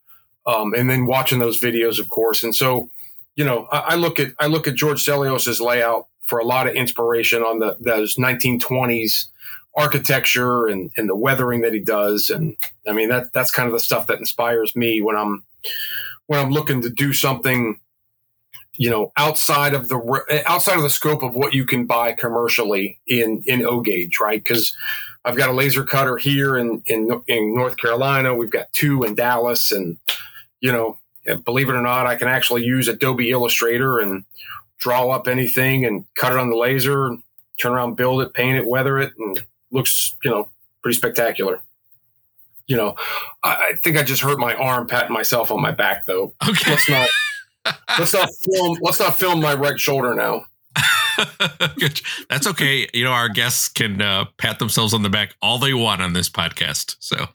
[0.45, 2.43] um, and then watching those videos, of course.
[2.43, 2.89] And so,
[3.35, 6.67] you know, I, I look at I look at George Sellios's layout for a lot
[6.67, 9.27] of inspiration on the those 1920s
[9.75, 12.29] architecture and, and the weathering that he does.
[12.29, 12.55] And
[12.87, 15.43] I mean, that, that's kind of the stuff that inspires me when I'm,
[16.27, 17.79] when I'm looking to do something,
[18.75, 22.99] you know, outside of the, outside of the scope of what you can buy commercially
[23.07, 24.43] in, in O gauge, right?
[24.43, 24.75] Cause
[25.25, 28.35] I've got a laser cutter here in, in, in North Carolina.
[28.35, 29.97] We've got two in Dallas and,
[30.59, 30.97] you know,
[31.45, 34.25] believe it or not, I can actually use Adobe Illustrator and
[34.77, 37.15] draw up anything and cut it on the laser,
[37.59, 40.49] turn around, build it, paint it, weather it, and looks, you know,
[40.81, 41.61] pretty spectacular.
[42.67, 42.95] You know,
[43.43, 46.33] I, I think I just hurt my arm patting myself on my back though.
[46.47, 46.71] Okay.
[46.71, 47.09] Let's not
[47.99, 50.45] let's not film let's not film my right shoulder now.
[52.29, 52.87] That's okay.
[52.93, 56.13] You know, our guests can uh, pat themselves on the back all they want on
[56.13, 56.95] this podcast.
[56.99, 57.17] So,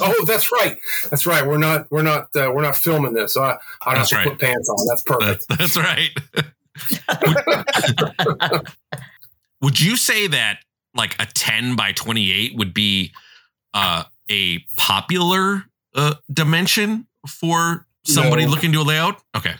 [0.00, 0.78] oh, that's right.
[1.10, 1.46] That's right.
[1.46, 1.90] We're not.
[1.90, 2.28] We're not.
[2.34, 3.34] Uh, we're not filming this.
[3.34, 4.38] So I, I don't that's have to right.
[4.38, 4.86] put pants on.
[4.86, 5.46] That's perfect.
[5.48, 6.10] that's right.
[8.50, 8.68] would,
[9.60, 10.58] would you say that
[10.96, 13.12] like a 10 by 28 would be
[13.74, 18.50] uh, a popular uh, dimension for somebody no.
[18.50, 19.20] looking to a layout?
[19.36, 19.54] Okay.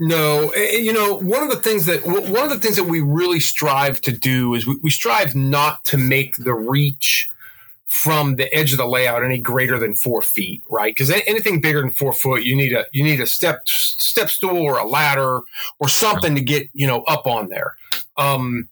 [0.00, 3.40] No, you know, one of the things that one of the things that we really
[3.40, 7.28] strive to do is we, we strive not to make the reach
[7.88, 10.94] from the edge of the layout any greater than four feet, right?
[10.94, 14.58] Because anything bigger than four foot, you need a you need a step step stool
[14.58, 15.40] or a ladder
[15.80, 17.74] or something to get you know up on there.
[18.16, 18.68] Um,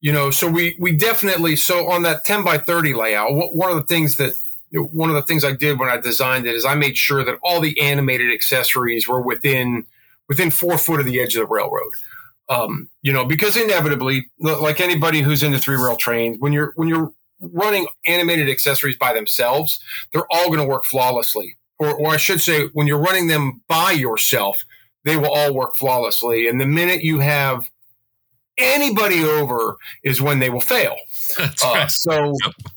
[0.00, 3.30] you know, so we we definitely so on that ten by thirty layout.
[3.32, 4.34] One of the things that
[4.72, 7.38] one of the things I did when I designed it is I made sure that
[7.42, 9.86] all the animated accessories were within
[10.28, 11.92] within four foot of the edge of the railroad.
[12.48, 16.88] Um, you know, because inevitably, like anybody who's into three rail trains, when you're when
[16.88, 19.78] you're running animated accessories by themselves,
[20.12, 21.56] they're all going to work flawlessly.
[21.78, 24.64] Or, or I should say, when you're running them by yourself,
[25.04, 26.48] they will all work flawlessly.
[26.48, 27.68] And the minute you have
[28.58, 30.96] anybody over is when they will fail.
[31.64, 32.32] Uh, so,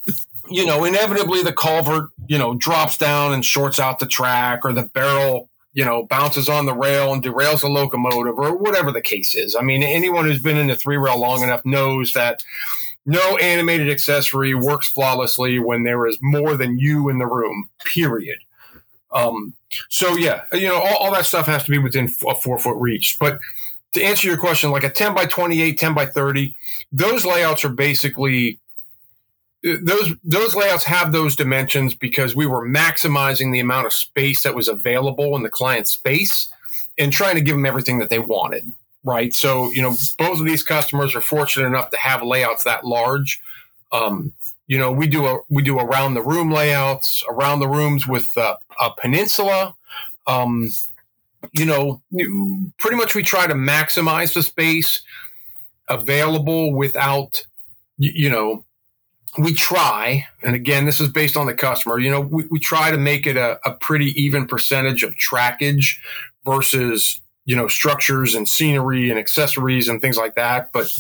[0.49, 4.73] you know, inevitably the culvert, you know, drops down and shorts out the track or
[4.73, 9.01] the barrel, you know, bounces on the rail and derails the locomotive or whatever the
[9.01, 9.55] case is.
[9.55, 12.43] I mean, anyone who's been in the three rail long enough knows that
[13.05, 18.39] no animated accessory works flawlessly when there is more than you in the room, period.
[19.11, 19.53] Um,
[19.89, 22.77] so yeah, you know, all, all, that stuff has to be within a four foot
[22.79, 23.17] reach.
[23.19, 23.39] But
[23.93, 26.55] to answer your question, like a 10 by 28, 10 by 30,
[26.91, 28.59] those layouts are basically
[29.61, 34.55] those those layouts have those dimensions because we were maximizing the amount of space that
[34.55, 36.47] was available in the client space
[36.97, 38.71] and trying to give them everything that they wanted
[39.03, 39.33] right?
[39.33, 43.41] So you know both of these customers are fortunate enough to have layouts that large.
[43.91, 44.33] Um,
[44.67, 48.35] you know we do a we do around the room layouts around the rooms with
[48.37, 48.57] a
[48.97, 49.75] peninsula.
[50.27, 50.69] Um,
[51.53, 52.01] you know
[52.77, 55.01] pretty much we try to maximize the space
[55.87, 57.43] available without
[57.97, 58.63] you know
[59.37, 62.89] we try, and again, this is based on the customer, you know, we, we try
[62.91, 65.97] to make it a, a pretty even percentage of trackage
[66.45, 70.71] versus, you know, structures and scenery and accessories and things like that.
[70.73, 70.91] But,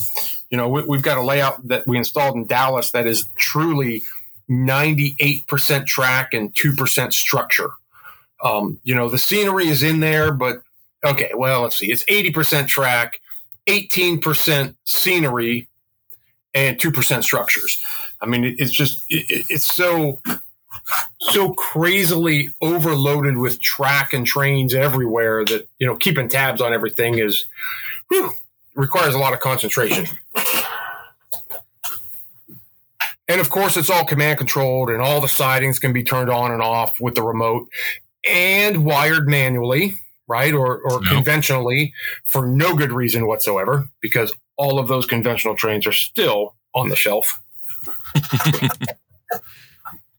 [0.51, 4.03] you know, we, have got a layout that we installed in Dallas that is truly
[4.49, 7.71] 98% track and 2% structure.
[8.43, 10.61] Um, you know, the scenery is in there, but
[11.03, 11.91] okay, well, let's see.
[11.91, 13.19] It's 80% track,
[13.67, 15.67] 18% scenery,
[16.53, 17.81] and 2% structures.
[18.21, 20.19] I mean, it's just it, it's so
[21.19, 27.19] so crazily overloaded with track and trains everywhere that you know keeping tabs on everything
[27.19, 27.45] is
[28.09, 28.31] whew,
[28.75, 30.05] requires a lot of concentration.
[33.27, 36.51] And of course, it's all command controlled, and all the sidings can be turned on
[36.51, 37.69] and off with the remote
[38.27, 39.95] and wired manually,
[40.27, 40.53] right?
[40.53, 41.11] Or, or no.
[41.11, 41.93] conventionally
[42.25, 46.95] for no good reason whatsoever, because all of those conventional trains are still on the
[46.95, 47.41] shelf.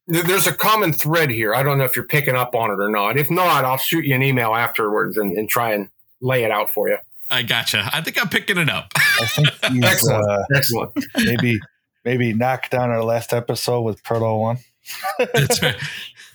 [0.06, 1.54] There's a common thread here.
[1.54, 3.16] I don't know if you're picking up on it or not.
[3.16, 5.88] If not, I'll shoot you an email afterwards and, and try and
[6.20, 6.98] lay it out for you.
[7.30, 7.88] I gotcha.
[7.92, 8.92] I think I'm picking it up.
[8.96, 10.28] I think he's, excellent.
[10.28, 10.90] Uh, excellent.
[11.16, 11.60] Maybe
[12.04, 14.58] maybe knock down our last episode with Proto One.
[15.18, 15.76] That's right.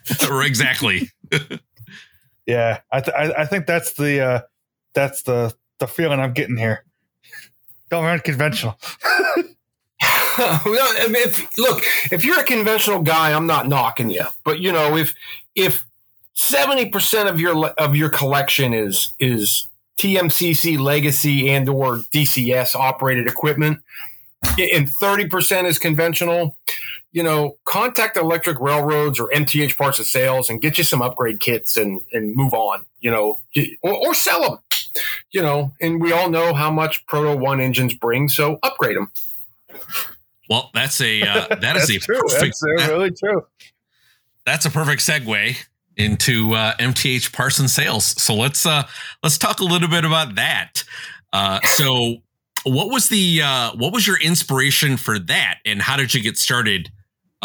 [0.46, 1.10] exactly.
[2.46, 4.42] yeah, I, th- I, I think that's the uh,
[4.94, 6.86] that's the the feeling I'm getting here.
[7.90, 8.80] Don't run conventional.
[10.38, 14.26] If, look, if you're a conventional guy, I'm not knocking you.
[14.44, 15.14] But you know, if
[15.56, 15.86] if
[16.34, 19.68] seventy percent of your of your collection is is
[19.98, 23.80] TMCC legacy and or DCS operated equipment,
[24.60, 26.58] and thirty percent is conventional,
[27.16, 31.40] you know, contact electric railroads or MTH parts of sales and get you some upgrade
[31.40, 32.86] kits and and move on.
[33.00, 33.38] You know,
[33.82, 34.60] or, or sell them.
[35.32, 39.12] You know, and we all know how much Proto One engines bring, so upgrade them.
[40.50, 42.20] Well, that's a uh, that is a true.
[42.20, 42.58] perfect.
[42.62, 43.46] That's really true.
[44.46, 45.56] That's a perfect segue
[45.96, 48.22] into uh, MTH Parts and sales.
[48.22, 48.84] So let's uh,
[49.24, 50.84] let's talk a little bit about that.
[51.32, 52.18] Uh, so,
[52.66, 56.38] what was the uh, what was your inspiration for that, and how did you get
[56.38, 56.92] started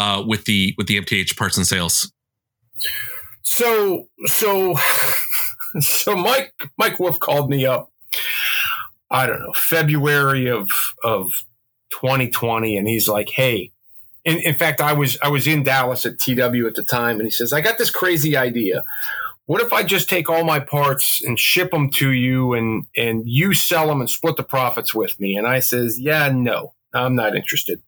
[0.01, 2.11] uh, with the with the MTH parts and sales?
[3.43, 4.75] So, so,
[5.79, 7.91] so Mike Mike Wolf called me up.
[9.11, 10.69] I don't know February of
[11.03, 11.31] of
[11.91, 13.71] 2020 and he's like, Hey,
[14.23, 17.23] in, in fact, I was, I was in Dallas at TW at the time and
[17.23, 18.83] he says, I got this crazy idea.
[19.45, 23.23] What if I just take all my parts and ship them to you and, and
[23.25, 25.35] you sell them and split the profits with me?
[25.35, 27.81] And I says, yeah, no, I'm not interested.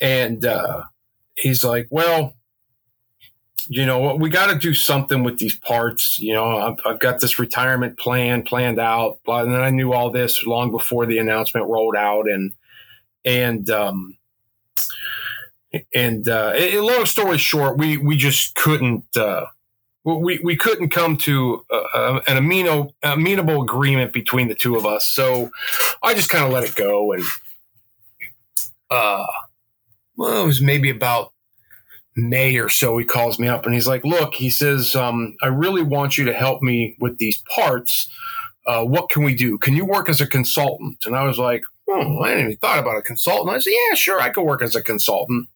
[0.00, 0.84] And, uh,
[1.36, 2.34] he's like, well,
[3.68, 6.18] you know, we got to do something with these parts.
[6.18, 9.18] You know, I've, I've, got this retirement plan planned out.
[9.26, 12.30] And then I knew all this long before the announcement rolled out.
[12.30, 12.54] And
[13.24, 14.16] and um,
[15.94, 19.46] and uh, it, long story short, we we just couldn't uh,
[20.04, 25.06] we we couldn't come to uh, an amino, amenable agreement between the two of us.
[25.06, 25.50] So
[26.02, 27.24] I just kind of let it go, and
[28.90, 29.26] uh,
[30.18, 31.32] well, it was maybe about
[32.16, 35.46] May or so, he calls me up and he's like, "Look," he says, um, "I
[35.46, 38.08] really want you to help me with these parts.
[38.66, 39.56] Uh, what can we do?
[39.56, 42.80] Can you work as a consultant?" And I was like, "Oh, I hadn't even thought
[42.80, 45.48] about a consultant." I said, "Yeah, sure, I could work as a consultant."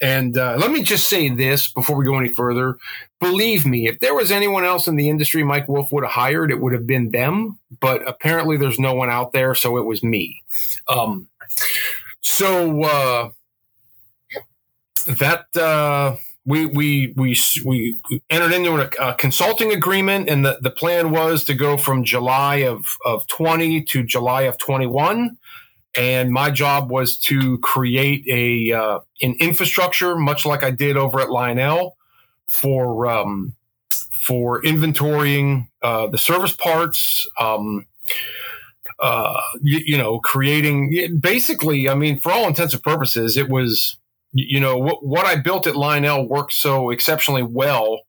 [0.00, 2.76] And uh, let me just say this before we go any further.
[3.18, 6.50] Believe me, if there was anyone else in the industry Mike Wolf would have hired,
[6.50, 7.58] it would have been them.
[7.80, 10.42] But apparently, there's no one out there, so it was me.
[10.88, 11.28] Um,
[12.20, 13.30] so uh,
[15.06, 17.98] that uh, we we we we
[18.30, 22.56] entered into a, a, consulting agreement, and the, the plan was to go from July
[22.56, 25.38] of of twenty to July of twenty one.
[25.94, 31.20] And my job was to create a uh, an infrastructure, much like I did over
[31.20, 31.96] at Lionel,
[32.46, 33.54] for um,
[34.26, 37.28] for inventorying uh, the service parts.
[37.38, 37.86] Um,
[38.98, 43.96] uh, you, you, know, creating basically, I mean, for all intents and purposes, it was
[44.32, 48.02] you know what, what I built at Lionel worked so exceptionally well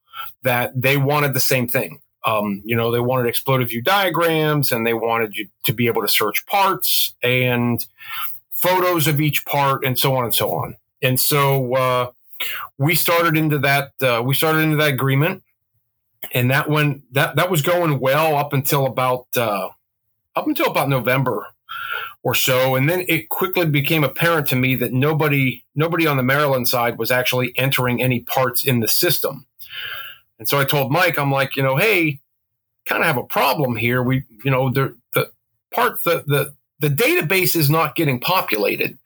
[0.43, 1.99] that they wanted the same thing.
[2.25, 6.01] Um, you know, they wanted exploded view diagrams and they wanted you to be able
[6.01, 7.85] to search parts and
[8.51, 10.77] photos of each part and so on and so on.
[11.01, 12.11] And so uh,
[12.77, 13.91] we started into that.
[14.01, 15.43] Uh, we started into that agreement,
[16.33, 19.69] and that went that that was going well up until about uh,
[20.35, 21.47] up until about November
[22.23, 26.23] or so, and then it quickly became apparent to me that nobody nobody on the
[26.23, 29.45] Maryland side was actually entering any parts in the system.
[30.39, 32.19] And so I told Mike, I'm like, you know, hey,
[32.85, 34.01] kind of have a problem here.
[34.01, 35.31] We, you know, the the
[35.71, 38.97] part the the the database is not getting populated,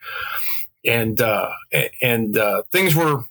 [0.86, 1.52] and uh,
[2.02, 3.26] and uh, things were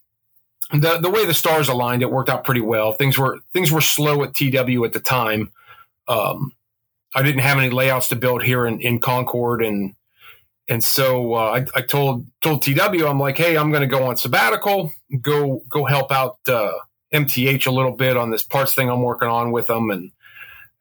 [0.73, 2.03] the the way the stars aligned.
[2.03, 2.93] It worked out pretty well.
[2.93, 5.53] Things were things were slow at TW at the time.
[6.09, 6.53] Um,
[7.17, 9.65] I didn't have any layouts to build here in, in Concord.
[9.65, 9.95] And
[10.69, 14.05] and so uh, I, I, told told TW I'm like, hey, I'm going to go
[14.07, 16.73] on sabbatical, go go help out uh,
[17.15, 20.11] MTH a little bit on this parts thing I'm working on with them, and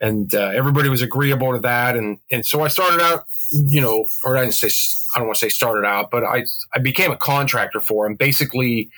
[0.01, 4.05] and uh, everybody was agreeable to that, and and so I started out, you know,
[4.23, 4.69] or I didn't say
[5.15, 8.15] I don't want to say started out, but I I became a contractor for him,
[8.15, 8.89] basically,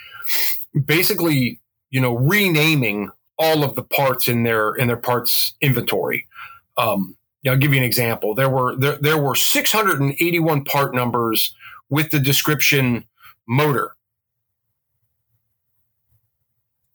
[0.85, 1.59] basically,
[1.91, 6.25] you know, renaming all of the parts in their in their parts inventory.
[6.77, 7.17] Um,
[7.49, 8.35] I'll give you an example.
[8.35, 11.55] There were there, there were 681 part numbers
[11.89, 13.05] with the description
[13.47, 13.93] motor.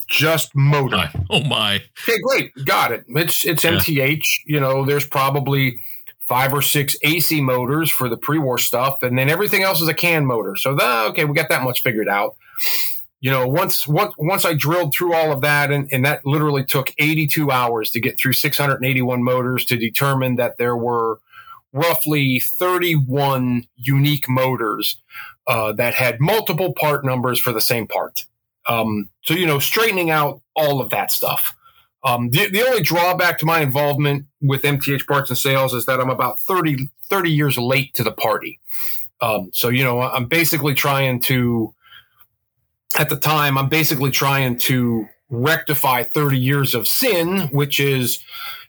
[0.08, 1.10] Just motor.
[1.30, 1.76] Oh my.
[2.06, 2.52] Okay, great.
[2.66, 3.04] Got it.
[3.08, 3.72] It's it's yeah.
[3.72, 4.26] MTH.
[4.44, 5.80] You know, there's probably
[6.20, 9.94] five or six AC motors for the pre-war stuff, and then everything else is a
[9.94, 10.56] CAN motor.
[10.56, 12.36] So the, okay, we got that much figured out
[13.22, 16.64] you know, once once once I drilled through all of that, and, and that literally
[16.64, 21.20] took 82 hours to get through 681 motors to determine that there were
[21.72, 25.00] roughly 31 unique motors
[25.46, 28.26] uh, that had multiple part numbers for the same part.
[28.68, 31.54] Um, so you know, straightening out all of that stuff.
[32.02, 36.00] Um, the, the only drawback to my involvement with MTH parts and sales is that
[36.00, 38.58] I'm about 30, 30 years late to the party.
[39.20, 41.72] Um, so, you know, I'm basically trying to
[42.98, 48.18] at the time, I'm basically trying to rectify 30 years of sin, which is,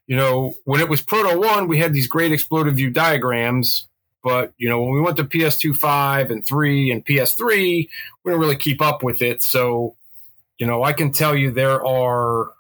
[0.08, 3.88] you know, when it was Proto 1, we had these great exploded view diagrams.
[4.24, 7.90] But, you know, when we went to PS2 5 and 3 and PS3, we
[8.26, 9.44] didn't really keep up with it.
[9.44, 9.96] So,
[10.58, 12.52] you know, I can tell you there are,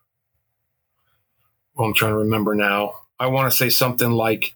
[1.75, 2.95] well, I'm trying to remember now.
[3.17, 4.55] I want to say something like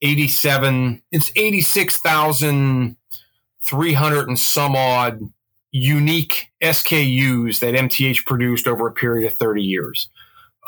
[0.00, 5.20] 87, it's 86,300 and some odd
[5.74, 10.08] unique SKUs that MTH produced over a period of 30 years.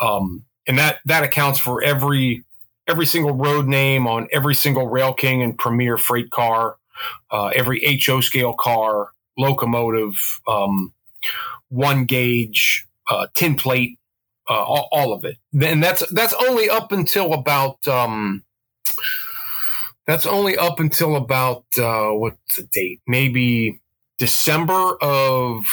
[0.01, 2.43] Um, and that, that accounts for every,
[2.89, 6.75] every single road name on every single Rail King and Premier freight car,
[7.31, 10.15] uh, every HO scale car, locomotive,
[10.45, 10.93] um,
[11.69, 13.97] one gauge, uh, tin plate,
[14.49, 15.37] uh, all, all, of it.
[15.53, 18.43] And that's, that's only up until about, um,
[20.05, 22.99] that's only up until about, uh, what's the date?
[23.07, 23.79] Maybe
[24.17, 25.65] December of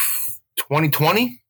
[0.56, 1.40] 2020.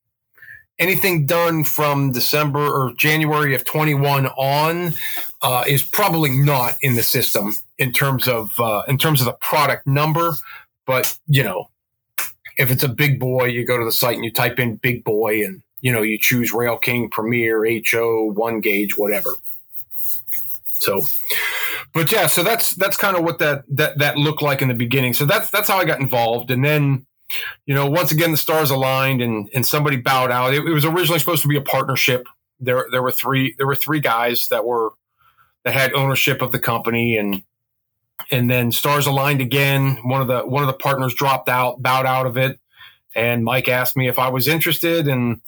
[0.78, 4.94] Anything done from December or January of 21 on
[5.40, 9.34] uh, is probably not in the system in terms of uh, in terms of the
[9.34, 10.34] product number.
[10.84, 11.70] But you know,
[12.56, 15.04] if it's a big boy, you go to the site and you type in big
[15.04, 19.30] boy, and you know you choose Rail King, Premier, HO, one gauge, whatever.
[20.64, 21.00] So,
[21.94, 24.74] but yeah, so that's that's kind of what that that that looked like in the
[24.74, 25.14] beginning.
[25.14, 27.06] So that's that's how I got involved, and then
[27.66, 30.52] you know once again the stars aligned and and somebody bowed out.
[30.52, 32.26] It, it was originally supposed to be a partnership.
[32.58, 34.90] There there were three there were three guys that were
[35.64, 37.42] that had ownership of the company and
[38.30, 39.98] and then stars aligned again.
[40.02, 42.58] One of the one of the partners dropped out, bowed out of it,
[43.14, 45.40] and Mike asked me if I was interested, and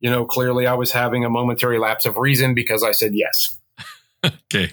[0.00, 3.58] you know, clearly I was having a momentary lapse of reason because I said yes.
[4.24, 4.72] okay.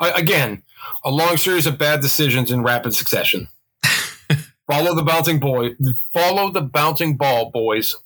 [0.00, 0.62] I, again,
[1.04, 3.48] a long series of bad decisions in rapid succession.
[4.70, 5.70] follow the bouncing boy.
[6.12, 7.96] Follow the bouncing ball, boys.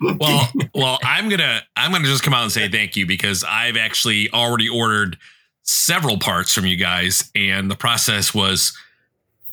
[0.00, 3.76] well, well, I'm gonna I'm gonna just come out and say thank you because I've
[3.76, 5.18] actually already ordered
[5.62, 8.76] several parts from you guys, and the process was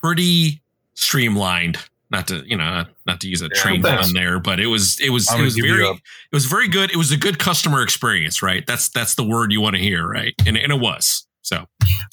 [0.02, 0.62] pretty
[0.94, 1.78] streamlined.
[2.10, 4.08] Not to you know not, not to use a Yeah, train thanks.
[4.08, 6.00] on there, but it was it was I'm it was very it
[6.32, 6.90] was very good.
[6.92, 8.66] It was a good customer experience, right?
[8.66, 10.34] That's that's the word you want to hear, right?
[10.46, 11.68] And and it was so.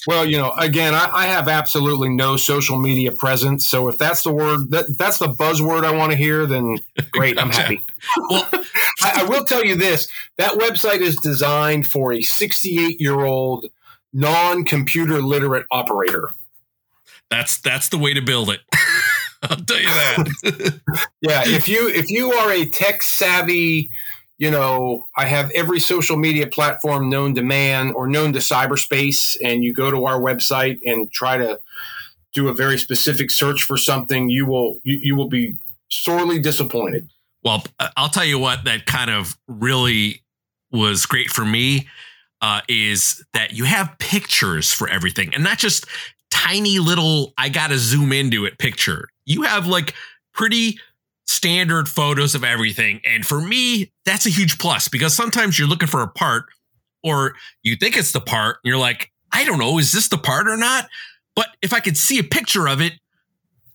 [0.07, 3.67] Well, you know, again, I, I have absolutely no social media presence.
[3.67, 6.77] So if that's the word that that's the buzzword I want to hear, then
[7.11, 7.81] great, I'm happy.
[8.29, 8.47] Well,
[9.01, 10.07] I, I will tell you this:
[10.37, 13.65] that website is designed for a 68 year old
[14.13, 16.33] non-computer literate operator.
[17.29, 18.61] that's that's the way to build it.
[19.43, 20.79] I'll tell you that.
[21.21, 23.89] Yeah, if you if you are a tech savvy,
[24.37, 29.37] you know, I have every social media platform known to man or known to cyberspace,
[29.43, 31.59] and you go to our website and try to
[32.33, 35.57] do a very specific search for something, you will you, you will be
[35.89, 37.09] sorely disappointed.
[37.43, 37.63] Well,
[37.95, 40.21] I'll tell you what that kind of really
[40.71, 41.87] was great for me
[42.41, 45.85] uh, is that you have pictures for everything and not just
[46.31, 49.07] tiny little, I got to zoom into it picture.
[49.25, 49.93] You have like
[50.33, 50.79] pretty
[51.27, 53.01] standard photos of everything.
[53.05, 56.45] And for me, that's a huge plus because sometimes you're looking for a part
[57.03, 60.17] or you think it's the part and you're like, I don't know, is this the
[60.17, 60.87] part or not?
[61.35, 62.93] But if I could see a picture of it,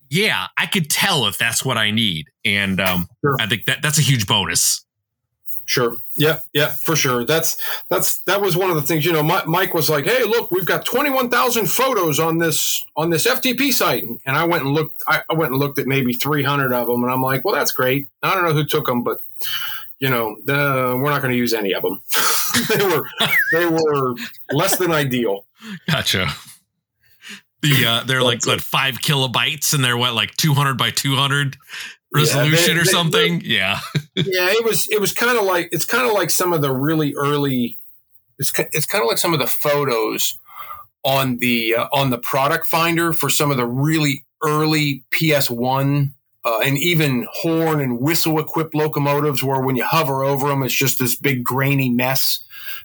[0.09, 2.27] yeah, I could tell if that's what I need.
[2.45, 3.37] And um, Sure.
[3.39, 4.85] I think that that's a huge bonus.
[5.71, 5.97] Sure.
[6.17, 6.41] Yeah.
[6.53, 6.71] Yeah.
[6.71, 7.25] For sure.
[7.25, 7.57] That's
[7.89, 9.05] that's that was one of the things.
[9.05, 12.39] You know, Mi- Mike was like, "Hey, look, we've got twenty one thousand photos on
[12.39, 15.01] this on this FTP site," and I went and looked.
[15.07, 17.55] I, I went and looked at maybe three hundred of them, and I'm like, "Well,
[17.55, 18.09] that's great.
[18.21, 19.23] I don't know who took them, but
[20.01, 22.03] you know, uh, we're not going to use any of them.
[22.69, 23.07] they were
[23.53, 24.17] they were
[24.51, 25.45] less than ideal."
[25.89, 26.27] Gotcha.
[27.63, 31.15] The uh, they're like what five kilobytes and they're what like two hundred by two
[31.15, 31.59] hundred
[32.13, 33.43] resolution they- or they- something.
[33.45, 33.81] yeah.
[34.15, 36.73] yeah, it was it was kind of like it's kind of like some of the
[36.73, 37.79] really early.
[38.39, 40.39] It's it's kind of like some of the photos
[41.05, 46.15] on the uh, on the product finder for some of the really early PS one.
[46.43, 50.73] Uh, and even horn and whistle equipped locomotives, where when you hover over them, it's
[50.73, 52.43] just this big grainy mess.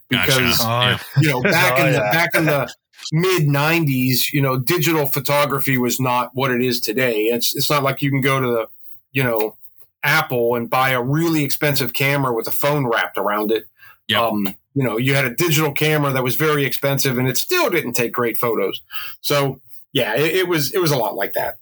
[0.09, 0.99] Because Gotcha.
[1.15, 2.11] Oh, you know, back Oh, in the yeah.
[2.11, 2.73] back in the
[3.13, 7.27] mid '90s, you know, digital photography was not what it is today.
[7.27, 8.67] It's it's not like you can go to the,
[9.15, 9.55] you know,
[10.03, 13.65] Apple and buy a really expensive camera with a phone wrapped around it.
[14.07, 14.21] Yep.
[14.21, 17.71] Um, you know, you had a digital camera that was very expensive, and it still
[17.71, 18.81] didn't take great photos.
[19.21, 19.61] So
[19.93, 21.57] yeah, it, it was it was a lot like that.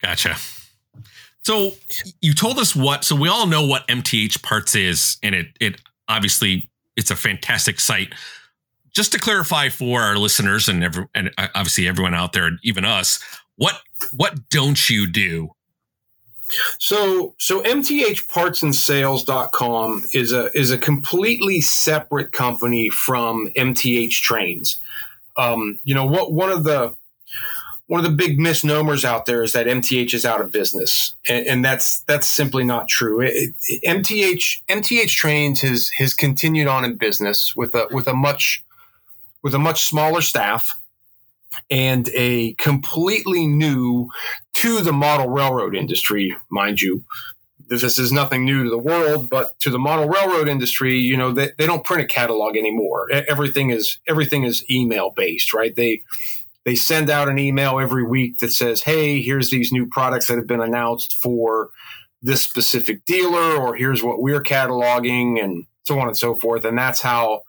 [0.00, 0.36] Gotcha.
[1.42, 1.72] So
[2.20, 3.02] you told us what.
[3.02, 7.80] So we all know what MTH Parts is, and it it obviously it's a fantastic
[7.80, 8.12] site.
[8.94, 12.58] Just to clarify for our listeners and every, and uh, obviously everyone out there, and
[12.62, 13.18] even us,
[13.56, 13.80] what
[14.14, 15.54] what don't you do?
[16.78, 24.80] So so mthpartsandsales.com is a is a completely separate company from MTH Trains.
[25.36, 26.94] Um, you know what one of the
[27.86, 31.46] one of the big misnomers out there is that MTH is out of business, and,
[31.46, 33.20] and that's that's simply not true.
[33.20, 38.14] It, it- MTH MTH Trains has has continued on in business with a with a
[38.14, 38.62] much
[39.42, 40.78] with a much smaller staff
[41.70, 44.08] and a completely new
[44.54, 47.04] to the model railroad industry, mind you.
[47.68, 51.32] This is nothing new to the world, but to the model railroad industry, you know,
[51.32, 53.10] they, they don't print a catalog anymore.
[53.12, 55.76] Everything is everything is email based, right?
[55.76, 56.02] They
[56.64, 60.36] they send out an email every week that says, "Hey, here's these new products that
[60.36, 61.70] have been announced for
[62.22, 66.76] this specific dealer, or here's what we're cataloging, and so on and so forth." And
[66.76, 67.42] that's how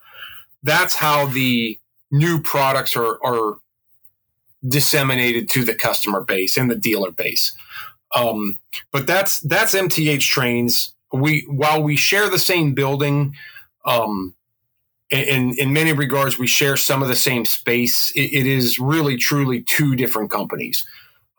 [0.63, 1.79] that's how the
[2.11, 3.57] new products are are
[4.67, 7.53] disseminated to the customer base and the dealer base.
[8.15, 8.59] Um,
[8.91, 10.93] but that's that's MTH trains.
[11.11, 13.35] We while we share the same building,
[13.85, 14.35] um,
[15.09, 18.11] in in many regards we share some of the same space.
[18.15, 20.85] It, it is really truly two different companies.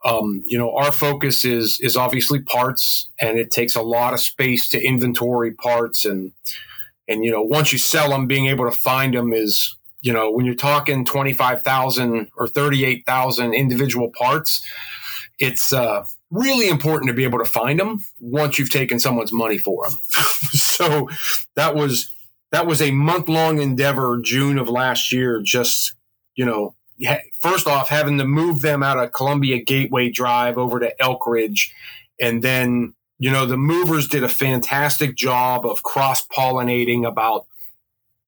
[0.03, 4.19] Um, you know, our focus is is obviously parts, and it takes a lot of
[4.19, 6.31] space to inventory parts, and
[7.07, 10.31] and you know once you sell them, being able to find them is you know
[10.31, 14.65] when you're talking twenty five thousand or thirty eight thousand individual parts,
[15.39, 19.57] it's uh, really important to be able to find them once you've taken someone's money
[19.57, 19.99] for them.
[20.51, 21.09] so
[21.55, 22.09] that was
[22.51, 24.19] that was a month long endeavor.
[24.21, 25.93] June of last year, just
[26.35, 26.75] you know
[27.39, 31.69] first off having to move them out of Columbia Gateway Drive over to Elkridge,
[32.19, 37.45] and then you know the movers did a fantastic job of cross pollinating about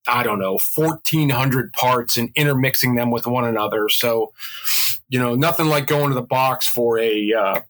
[0.06, 3.88] I don't know, 1400 parts and intermixing them with one another.
[3.88, 4.32] So,
[5.08, 7.60] you know, nothing like going to the box for a, uh,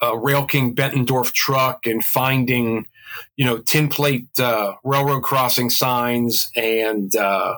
[0.00, 2.86] a Rail King Bettendorf truck and finding,
[3.36, 7.56] you know, tin plate uh, railroad crossing signs and, uh,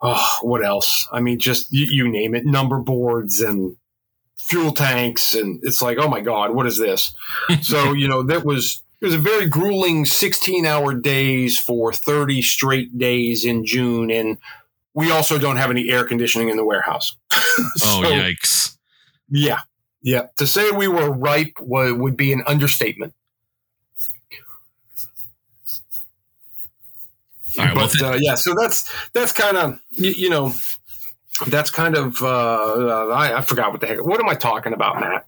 [0.00, 1.06] oh, what else?
[1.12, 3.76] I mean, just you, you name it, number boards and
[4.36, 5.34] fuel tanks.
[5.34, 7.12] And it's like, oh my God, what is this?
[7.62, 12.42] so, you know, that was, it was a very grueling 16 hour days for 30
[12.42, 14.10] straight days in June.
[14.10, 14.38] And
[14.94, 17.16] we also don't have any air conditioning in the warehouse.
[17.32, 18.76] oh, yikes.
[19.28, 19.60] Yeah.
[20.02, 20.26] Yeah.
[20.38, 23.14] To say we were ripe would, would be an understatement.
[27.56, 30.54] Right, but well, uh, yeah, so that's that's kind of you, you, know
[31.48, 34.04] that's kind of uh, I, I forgot what the heck.
[34.04, 35.26] What am I talking about, Matt?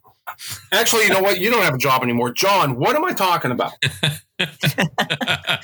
[0.72, 1.40] Actually, you know what?
[1.40, 2.32] You don't have a job anymore.
[2.32, 3.72] John, what am I talking about?
[4.40, 5.58] I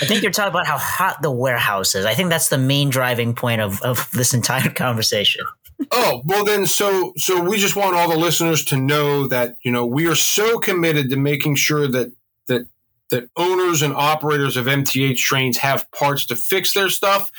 [0.00, 2.04] think you're talking about how hot the warehouse is.
[2.04, 5.44] I think that's the main driving point of, of this entire conversation.
[5.92, 9.70] oh, well then so so we just want all the listeners to know that, you
[9.70, 12.12] know, we are so committed to making sure that
[12.48, 12.66] that
[13.10, 17.30] that owners and operators of MTH trains have parts to fix their stuff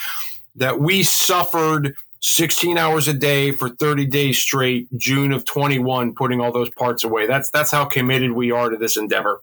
[0.55, 6.41] that we suffered 16 hours a day for 30 days straight, June of 21, putting
[6.41, 7.27] all those parts away.
[7.27, 9.41] That's that's how committed we are to this endeavor.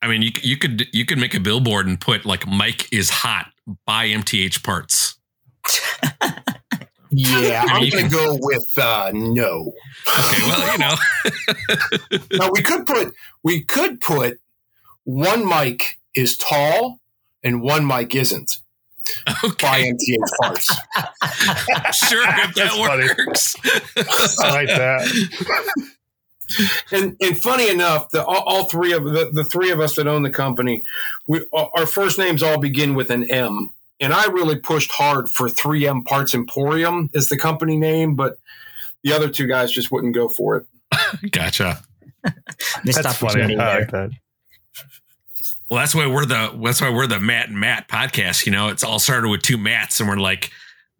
[0.00, 3.10] I mean, you you could you could make a billboard and put like Mike is
[3.10, 3.46] hot
[3.86, 5.18] buy MTH parts.
[7.10, 9.72] yeah, I'm going to go with uh, no.
[10.18, 12.28] Okay, well, you know.
[12.38, 14.38] now we could put we could put
[15.04, 17.00] one Mike is tall
[17.42, 18.58] and one Mike isn't
[19.44, 19.66] okay.
[19.66, 20.66] buy MTH parts.
[22.08, 23.56] sure, if that works.
[24.40, 25.90] I like that.
[26.92, 30.06] And and funny enough, the all, all three of the, the three of us that
[30.06, 30.84] own the company,
[31.26, 33.70] we our first names all begin with an M.
[34.00, 38.38] And I really pushed hard for 3M Parts Emporium as the company name, but
[39.02, 41.30] the other two guys just wouldn't go for it.
[41.30, 41.82] gotcha.
[42.84, 43.56] That's funny.
[43.56, 44.10] I like that.
[45.68, 48.46] Well, that's why we're the that's why we're the Matt and Matt podcast.
[48.46, 50.50] You know, it's all started with two Matts, and we're like,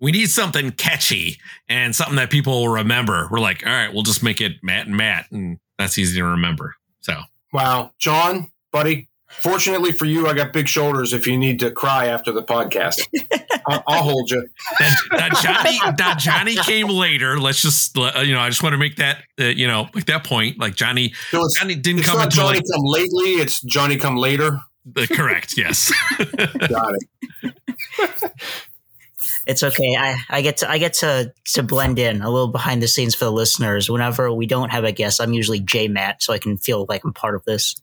[0.00, 1.38] we need something catchy
[1.68, 3.28] and something that people will remember.
[3.30, 6.24] We're like, all right, we'll just make it Matt and Matt, and that's easy to
[6.24, 6.76] remember.
[7.00, 7.20] So,
[7.52, 9.08] wow, John, buddy.
[9.42, 11.12] Fortunately for you, I got big shoulders.
[11.12, 13.06] If you need to cry after the podcast,
[13.66, 14.48] I'll, I'll, hold you.
[15.12, 17.38] Now, Johnny, now Johnny came later.
[17.38, 20.06] Let's just, uh, you know, I just want to make that, uh, you know, make
[20.06, 20.58] that point.
[20.58, 23.32] Like Johnny, so Johnny didn't come until Johnny like, come lately.
[23.34, 24.60] It's Johnny come later.
[24.96, 25.54] Uh, correct.
[25.56, 25.92] Yes.
[26.68, 28.32] got it.
[29.46, 29.96] It's okay.
[29.98, 33.14] I, I get to I get to to blend in a little behind the scenes
[33.14, 33.90] for the listeners.
[33.90, 37.04] Whenever we don't have a guest, I'm usually J Matt, so I can feel like
[37.04, 37.76] I'm part of this.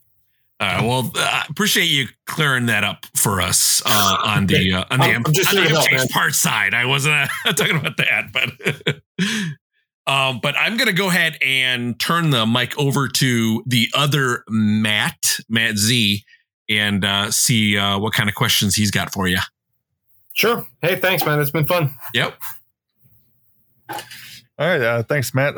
[0.61, 4.99] Uh, well, I appreciate you clearing that up for us uh, on the uh, on
[4.99, 6.75] the, on the help, part side.
[6.75, 9.01] I wasn't uh, talking about that, but
[10.13, 15.39] um, but I'm gonna go ahead and turn the mic over to the other Matt,
[15.49, 16.23] Matt Z,
[16.69, 19.39] and uh, see uh, what kind of questions he's got for you.
[20.33, 20.63] Sure.
[20.83, 21.39] Hey, thanks, man.
[21.39, 21.91] It's been fun.
[22.13, 22.39] Yep.
[23.89, 23.97] All
[24.59, 25.07] right.
[25.07, 25.55] thanks, Matt.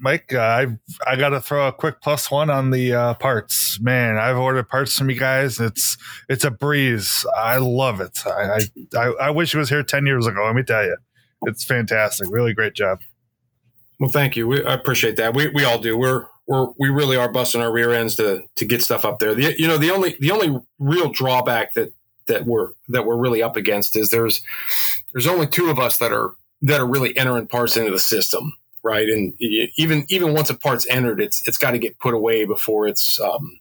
[0.00, 0.66] Mike, uh, I
[1.06, 3.80] I got to throw a quick plus one on the uh, parts.
[3.80, 5.60] Man, I've ordered parts from you guys.
[5.60, 5.96] It's
[6.28, 7.24] it's a breeze.
[7.36, 8.18] I love it.
[8.26, 8.60] I
[8.94, 10.44] I, I wish it was here ten years ago.
[10.44, 10.96] Let me tell you,
[11.42, 12.28] it's fantastic.
[12.30, 13.00] Really great job.
[13.98, 14.46] Well, thank you.
[14.46, 15.34] We, I appreciate that.
[15.34, 15.96] We we all do.
[15.96, 19.34] We're we're we really are busting our rear ends to to get stuff up there.
[19.34, 21.92] The, you know, the only the only real drawback that
[22.26, 24.42] that we're that we're really up against is there's
[25.12, 28.52] there's only two of us that are that are really entering parts into the system
[28.88, 29.08] right?
[29.08, 32.88] And even even once a part's entered, it's it's got to get put away before
[32.88, 33.60] it's um,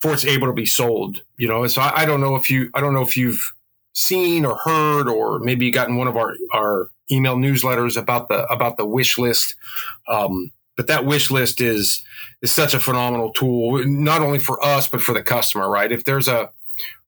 [0.00, 1.22] before it's able to be sold.
[1.36, 3.52] You know, so I, I, don't know if you I don't know if you've
[3.92, 8.78] seen or heard or maybe gotten one of our our email newsletters about the about
[8.78, 9.54] the wish list.
[10.08, 12.02] Um, but that wish list is
[12.40, 15.92] is such a phenomenal tool, not only for us but for the customer, right?
[15.92, 16.50] If there's a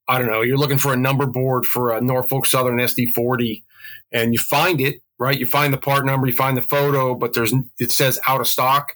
[0.07, 3.63] I don't know, you're looking for a number board for a Norfolk Southern SD40
[4.11, 5.39] and you find it right?
[5.39, 8.47] You find the part number, you find the photo, but there's it says out of
[8.47, 8.93] stock.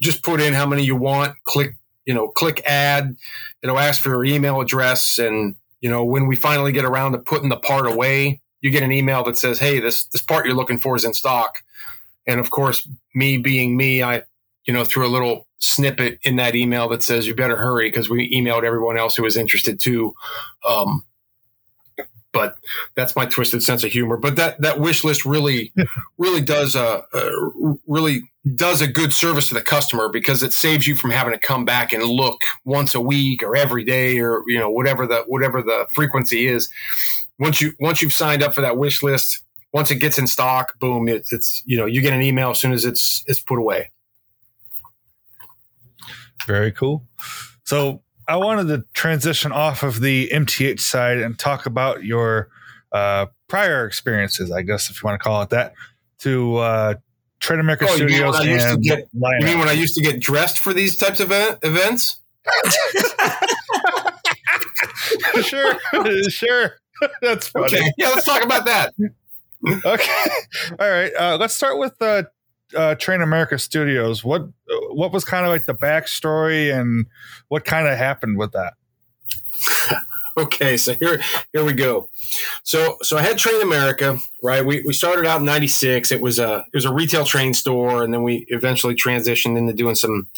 [0.00, 1.34] Just put in how many you want.
[1.44, 1.74] Click,
[2.06, 3.16] you know, click add.
[3.62, 7.18] It'll ask for your email address, and you know when we finally get around to
[7.18, 10.54] putting the part away, you get an email that says, "Hey, this this part you're
[10.54, 11.58] looking for is in stock."
[12.26, 14.22] And of course, me being me, I
[14.64, 18.08] you know threw a little snippet in that email that says, "You better hurry," because
[18.08, 20.14] we emailed everyone else who was interested too.
[20.68, 21.04] Um,
[22.32, 22.58] but
[22.94, 24.16] that's my twisted sense of humor.
[24.16, 25.72] But that that wish list really,
[26.18, 28.22] really does a, a really
[28.54, 31.64] does a good service to the customer because it saves you from having to come
[31.64, 35.62] back and look once a week or every day or you know whatever the whatever
[35.62, 36.68] the frequency is.
[37.38, 40.78] Once you once you've signed up for that wish list, once it gets in stock,
[40.80, 43.58] boom, it's, it's you know you get an email as soon as it's it's put
[43.58, 43.90] away.
[46.46, 47.06] Very cool.
[47.64, 52.48] So I wanted to transition off of the MTH side and talk about your
[52.92, 55.72] uh, prior experiences, I guess if you want to call it that,
[56.20, 56.94] to uh,
[57.40, 59.94] Train America Oh, you mean Studios used to and get- You mean when I used
[59.96, 62.18] to get dressed for these types of event, events?
[65.42, 65.74] sure,
[66.28, 66.74] sure.
[67.22, 67.66] That's funny.
[67.66, 68.94] Okay, yeah, let's talk about that.
[69.84, 70.24] Okay.
[70.78, 71.10] All right.
[71.18, 72.22] Uh, let's start with uh,
[72.76, 74.24] uh, Train America Studios.
[74.24, 74.48] What
[74.90, 77.06] what was kind of like the backstory and
[77.48, 78.74] what kind of happened with that?
[80.38, 81.20] Okay, so here
[81.52, 82.10] here we go.
[82.62, 84.64] So so I had Train America, right?
[84.64, 86.12] We, we started out in '96.
[86.12, 89.72] It was a it was a retail train store, and then we eventually transitioned into
[89.72, 90.28] doing some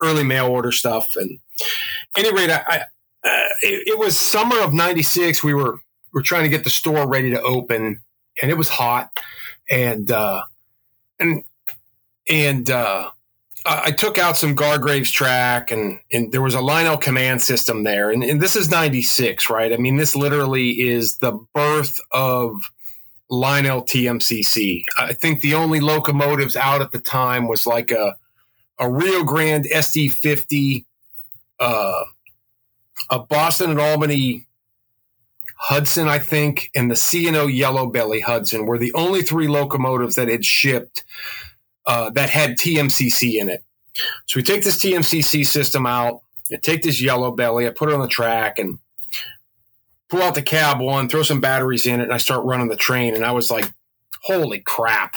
[0.00, 1.08] early mail order stuff.
[1.16, 1.40] And
[2.16, 2.76] any rate, I, I
[3.28, 5.42] uh, it, it was summer of '96.
[5.42, 5.80] We were
[6.14, 8.00] we are trying to get the store ready to open,
[8.40, 9.10] and it was hot,
[9.68, 10.42] and uh,
[11.18, 11.42] and
[12.28, 13.10] and uh,
[13.64, 17.84] I I took out some Gargraves track and, and there was a Lionel command system
[17.84, 18.10] there.
[18.10, 19.72] And, and this is 96, right?
[19.72, 22.70] I mean, this literally is the birth of
[23.30, 24.84] Lionel TMCC.
[24.98, 28.16] I think the only locomotives out at the time was like a,
[28.78, 30.84] a Rio Grande SD50,
[31.60, 32.04] uh,
[33.10, 34.46] a Boston and Albany
[35.56, 40.28] Hudson, I think, and the C&O Yellow Belly Hudson were the only three locomotives that
[40.28, 41.04] had shipped
[41.88, 43.64] uh, that had TMCC in it.
[44.26, 46.20] So we take this TMCC system out,
[46.52, 48.78] I take this yellow belly, I put it on the track and
[50.10, 52.76] pull out the cab one, throw some batteries in it, and I start running the
[52.76, 53.14] train.
[53.14, 53.72] And I was like,
[54.22, 55.16] holy crap,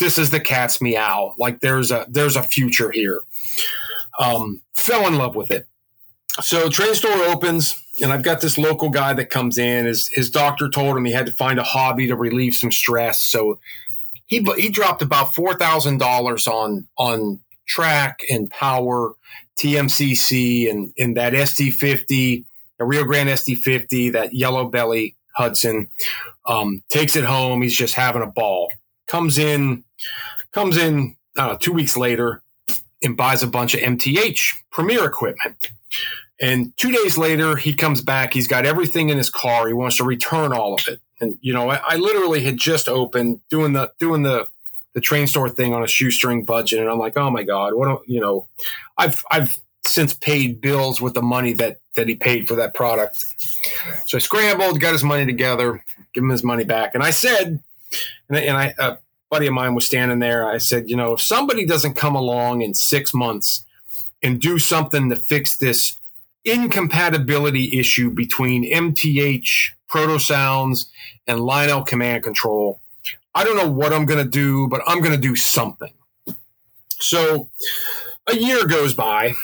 [0.00, 1.34] this is the cat's meow.
[1.38, 3.22] Like there's a there's a future here.
[4.18, 5.66] Um, fell in love with it.
[6.40, 9.86] So train store opens, and I've got this local guy that comes in.
[9.86, 13.22] His his doctor told him he had to find a hobby to relieve some stress.
[13.22, 13.60] So
[14.30, 19.12] he he dropped about four thousand dollars on on track and power,
[19.58, 22.44] TMCC, and in that SD50,
[22.78, 25.90] the Rio Grande SD50, that yellow belly Hudson.
[26.46, 27.62] Um, takes it home.
[27.62, 28.72] He's just having a ball.
[29.06, 29.84] Comes in,
[30.52, 32.42] comes in uh, two weeks later
[33.02, 35.70] and buys a bunch of MTH Premier equipment.
[36.40, 38.32] And two days later, he comes back.
[38.32, 39.66] He's got everything in his car.
[39.66, 41.00] He wants to return all of it.
[41.20, 44.46] And you know, I, I literally had just opened doing the doing the
[44.94, 47.86] the train store thing on a shoestring budget, and I'm like, oh my god, what
[47.88, 48.48] do you know?
[48.96, 53.24] I've I've since paid bills with the money that that he paid for that product.
[54.06, 57.62] So I scrambled, got his money together, give him his money back, and I said,
[58.28, 58.98] and I, and I a
[59.30, 60.48] buddy of mine was standing there.
[60.48, 63.64] I said, you know, if somebody doesn't come along in six months
[64.22, 65.98] and do something to fix this
[66.44, 70.90] incompatibility issue between MTH, Proto Sounds,
[71.26, 72.80] and Lionel Command Control.
[73.34, 75.92] I don't know what I'm going to do, but I'm going to do something.
[76.98, 77.48] So
[78.26, 79.34] a year goes by,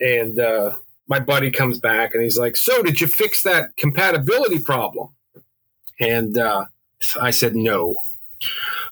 [0.00, 0.76] and uh,
[1.08, 5.08] my buddy comes back and he's like, So, did you fix that compatibility problem?
[6.00, 6.66] And uh,
[7.20, 7.96] I said, No.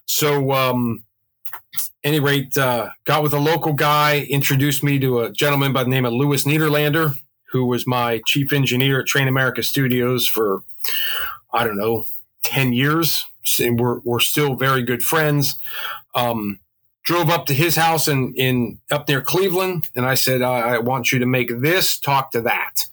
[0.05, 1.03] So, um,
[2.03, 5.89] any rate, uh, got with a local guy, introduced me to a gentleman by the
[5.89, 7.17] name of Lewis Niederlander,
[7.51, 10.63] who was my chief engineer at Train America Studios for,
[11.53, 12.05] I don't know,
[12.43, 13.25] 10 years.
[13.59, 15.55] We're, we're still very good friends.
[16.13, 16.59] Um,
[17.03, 19.89] drove up to his house in, in up near Cleveland.
[19.95, 22.87] And I said, I, I want you to make this talk to that.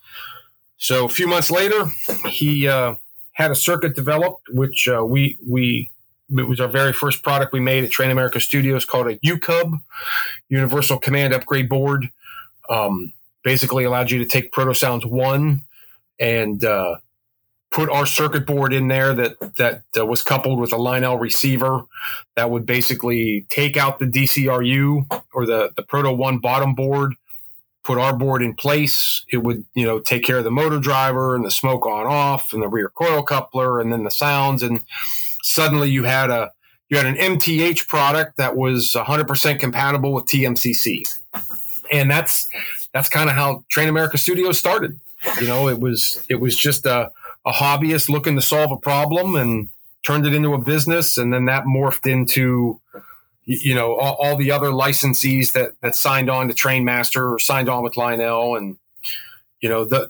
[0.77, 1.87] So a few months later,
[2.29, 2.97] he uh,
[3.33, 5.91] had a circuit developed, which uh, we, we,
[6.31, 9.81] it was our very first product we made at Train America Studios called a UCUB,
[10.49, 12.11] Universal Command Upgrade Board.
[12.69, 13.13] Um,
[13.43, 15.63] basically allowed you to take Proto Sounds 1
[16.21, 16.97] and uh,
[17.73, 21.83] put our circuit board in there that that uh, was coupled with a Lionel receiver
[22.37, 27.15] that would basically take out the DCRU or the the Proto One bottom board,
[27.83, 29.25] put our board in place.
[29.33, 32.53] It would you know take care of the motor driver and the smoke on off
[32.53, 34.83] and the rear coil coupler and then the sounds and
[35.43, 36.53] suddenly you had a
[36.93, 41.03] you had an MTH product that was 100% compatible with TMCC.
[41.91, 42.47] And that's
[42.93, 45.01] that's kind of how Train America Studios started.
[45.41, 47.11] You know, it was it was just a
[47.45, 49.69] a hobbyist looking to solve a problem and
[50.05, 51.17] turned it into a business.
[51.17, 52.81] And then that morphed into
[53.45, 57.69] you know all, all, the other licensees that that signed on to trainmaster or signed
[57.69, 58.57] on with lionel.
[58.57, 58.77] And
[59.61, 60.09] you know the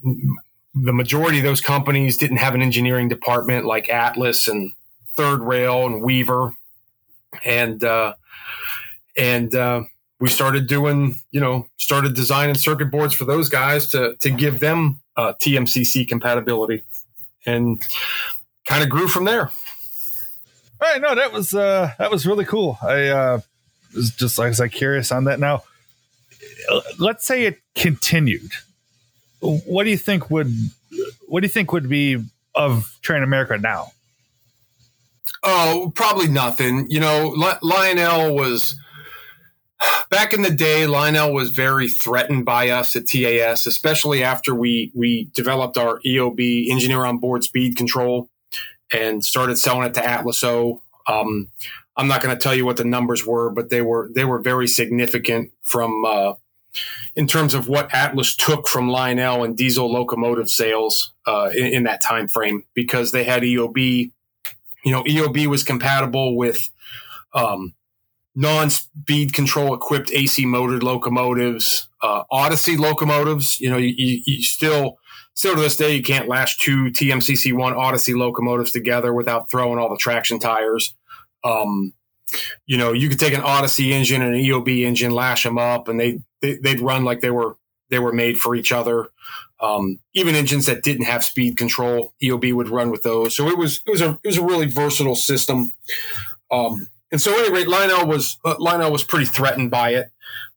[0.74, 4.72] the majority of those companies didn't have an engineering department like Atlas and
[5.16, 6.54] Third Rail and Weaver,
[7.44, 8.14] and uh,
[9.16, 9.82] and uh,
[10.18, 14.60] we started doing, you know, started designing circuit boards for those guys to to give
[14.60, 16.84] them uh, TMCC compatibility,
[17.46, 17.82] and
[18.66, 19.50] kind of grew from there.
[20.80, 22.78] All right, no, that was uh, that was really cool.
[22.82, 23.40] I uh,
[23.94, 25.38] was just like I said, curious on that.
[25.38, 25.62] Now,
[26.98, 28.50] let's say it continued.
[29.40, 30.52] What do you think would
[31.28, 32.24] what do you think would be
[32.54, 33.92] of Train America now?
[35.42, 36.86] Oh, probably nothing.
[36.88, 38.76] You know, Lionel was
[40.10, 40.86] back in the day.
[40.86, 46.70] Lionel was very threatened by us at TAS, especially after we we developed our EOB
[46.70, 48.28] engineer on board speed control
[48.92, 50.82] and started selling it to Atlas O.
[51.08, 51.50] Um,
[51.96, 54.38] I'm not going to tell you what the numbers were, but they were they were
[54.38, 56.34] very significant from uh,
[57.14, 61.82] in terms of what Atlas took from Lionel and diesel locomotive sales uh, in, in,
[61.84, 64.10] that time frame because they had EOB.
[64.84, 66.70] You know, EOB was compatible with
[67.34, 67.74] um,
[68.34, 73.60] non-speed control equipped AC motored locomotives, uh, Odyssey locomotives.
[73.60, 74.98] You know, you, you, still
[75.34, 79.78] still to this day you can't lash two TMCC one Odyssey locomotives together without throwing
[79.78, 80.94] all the traction tires.
[81.44, 81.92] Um,
[82.66, 85.88] you know, you could take an Odyssey engine and an EOB engine, lash them up,
[85.88, 87.56] and they, they would run like they were
[87.90, 89.08] they were made for each other.
[89.60, 93.36] Um, even engines that didn't have speed control, EOB would run with those.
[93.36, 95.72] So it was it was a it was a really versatile system.
[96.50, 100.10] Um, and so, at any rate, Lionel was uh, Lionel was pretty threatened by it,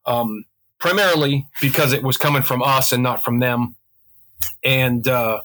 [0.05, 0.45] um,
[0.79, 3.75] primarily because it was coming from us and not from them.
[4.63, 5.41] And uh,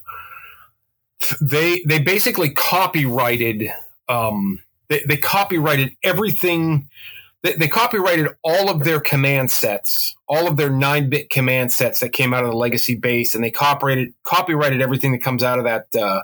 [1.41, 3.71] they they basically copyrighted
[4.07, 4.59] um,
[4.91, 6.89] they, they copyrighted everything.
[7.43, 12.01] They, they, copyrighted all of their command sets, all of their nine bit command sets
[12.01, 15.59] that came out of the legacy base, and they copyrighted copyrighted everything that comes out
[15.59, 16.21] of that uh,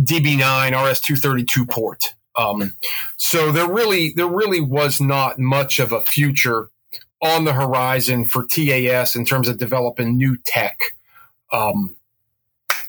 [0.00, 2.14] DB9 RS232 port.
[2.36, 2.74] Um,
[3.16, 6.70] so there really there really was not much of a future
[7.22, 10.78] on the horizon for TAS in terms of developing new tech.
[11.52, 11.96] Um,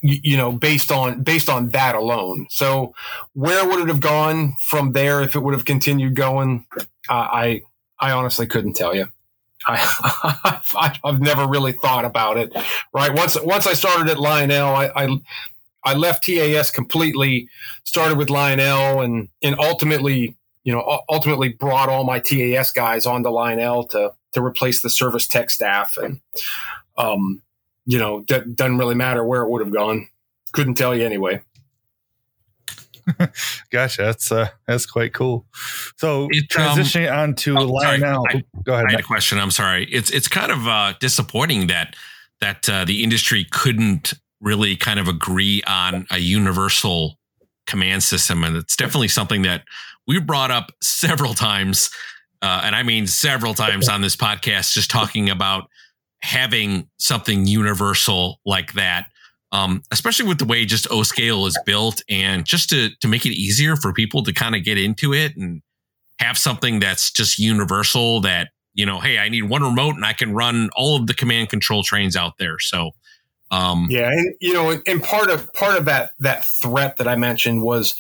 [0.02, 2.46] you know, based on based on that alone.
[2.50, 2.94] So,
[3.34, 6.66] where would it have gone from there if it would have continued going?
[7.10, 7.62] Uh, I
[8.00, 9.08] I honestly couldn't tell you.
[9.68, 12.54] I, I've never really thought about it.
[12.94, 15.20] Right once once I started at Lionel, I, I
[15.86, 17.48] I left TAS completely.
[17.84, 23.30] Started with Lionel, and and ultimately, you know, ultimately brought all my TAS guys onto
[23.30, 26.20] Lionel to to replace the service tech staff, and
[26.98, 27.42] um,
[27.86, 30.10] you know, d- doesn't really matter where it would have gone.
[30.52, 31.42] Couldn't tell you anyway.
[33.70, 35.46] Gosh, that's uh, that's quite cool.
[35.98, 38.26] So it, transitioning um, on to oh, Lionel.
[38.30, 38.86] I, Go ahead.
[38.88, 39.38] I had a question.
[39.38, 39.86] I'm sorry.
[39.92, 41.96] It's it's kind of uh, disappointing that
[42.42, 44.14] that uh, the industry couldn't
[44.46, 47.20] really kind of agree on a universal
[47.68, 49.64] command system, and it's definitely something that
[50.08, 51.90] we brought up several times,
[52.42, 55.68] uh, and I mean several times on this podcast, just talking about
[56.22, 59.08] having something universal like that.
[59.52, 63.26] Um, especially with the way just O scale is built and just to, to make
[63.26, 65.62] it easier for people to kind of get into it and
[66.20, 70.14] have something that's just universal that, you know, Hey, I need one remote and I
[70.14, 72.60] can run all of the command control trains out there.
[72.60, 72.92] So,
[73.52, 74.10] um, yeah.
[74.10, 77.96] And, you know, and part of, part of that, that threat that I mentioned was,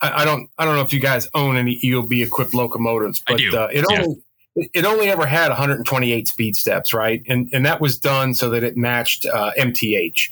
[0.00, 3.40] I, I don't, I don't know if you guys own any EOB equipped locomotives, but
[3.54, 4.22] uh, it only,
[4.54, 7.22] it only ever had 128 speed steps, right?
[7.28, 10.30] And and that was done so that it matched uh, MTH.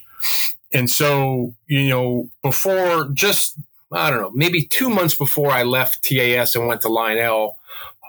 [0.72, 3.58] And so, you know, before just
[3.90, 7.58] I don't know, maybe two months before I left TAS and went to Lionel,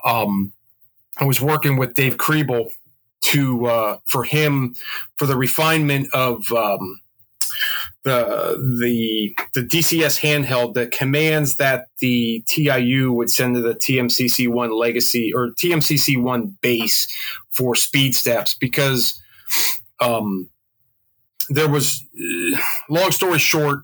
[0.04, 0.52] um,
[1.18, 2.72] I was working with Dave Kriebel
[3.24, 4.74] to uh, for him
[5.16, 7.00] for the refinement of um,
[8.02, 14.48] the the the DCS handheld, the commands that the TIU would send to the TMCC
[14.48, 17.06] one legacy or TMCC one base
[17.50, 19.20] for speed steps because
[20.00, 20.48] um,
[21.48, 22.04] there was
[22.88, 23.80] long story short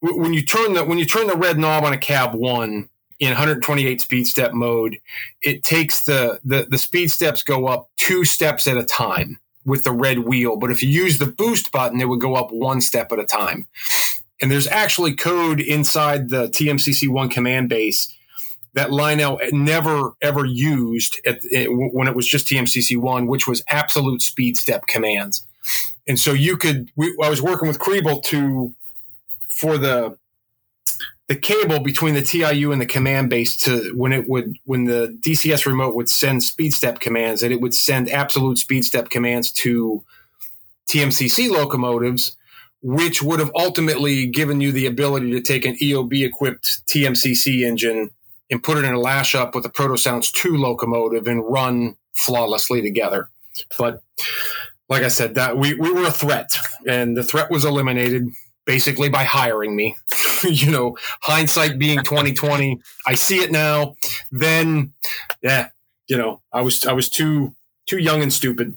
[0.00, 3.28] when you turn the when you turn the red knob on a cab one in
[3.28, 4.98] 128 speed step mode
[5.42, 9.82] it takes the the, the speed steps go up two steps at a time with
[9.82, 10.56] the red wheel.
[10.56, 13.24] But if you use the boost button, it would go up one step at a
[13.24, 13.66] time.
[14.40, 18.14] And there's actually code inside the TMCC1 command base
[18.74, 24.22] that Lionel never ever used at, eh, when it was just TMCC1, which was absolute
[24.22, 25.46] speed step commands.
[26.06, 28.74] And so you could, we, I was working with Kriebel to,
[29.48, 30.16] for the
[31.28, 35.18] the cable between the TIU and the command base to when it would when the
[35.20, 39.50] DCS remote would send speed step commands that it would send absolute speed step commands
[39.50, 40.04] to
[40.88, 42.36] TMCC locomotives
[42.82, 48.10] which would have ultimately given you the ability to take an EOB equipped TMCC engine
[48.50, 52.80] and put it in a lash up with a Protosounds 2 locomotive and run flawlessly
[52.80, 53.28] together.
[53.76, 54.02] But
[54.88, 56.50] like I said, that we, we were a threat
[56.86, 58.28] and the threat was eliminated
[58.66, 59.96] basically by hiring me.
[60.44, 63.96] you know, hindsight being 2020, I see it now.
[64.30, 64.92] Then
[65.42, 65.68] yeah,
[66.08, 67.54] you know, I was I was too
[67.86, 68.76] too young and stupid.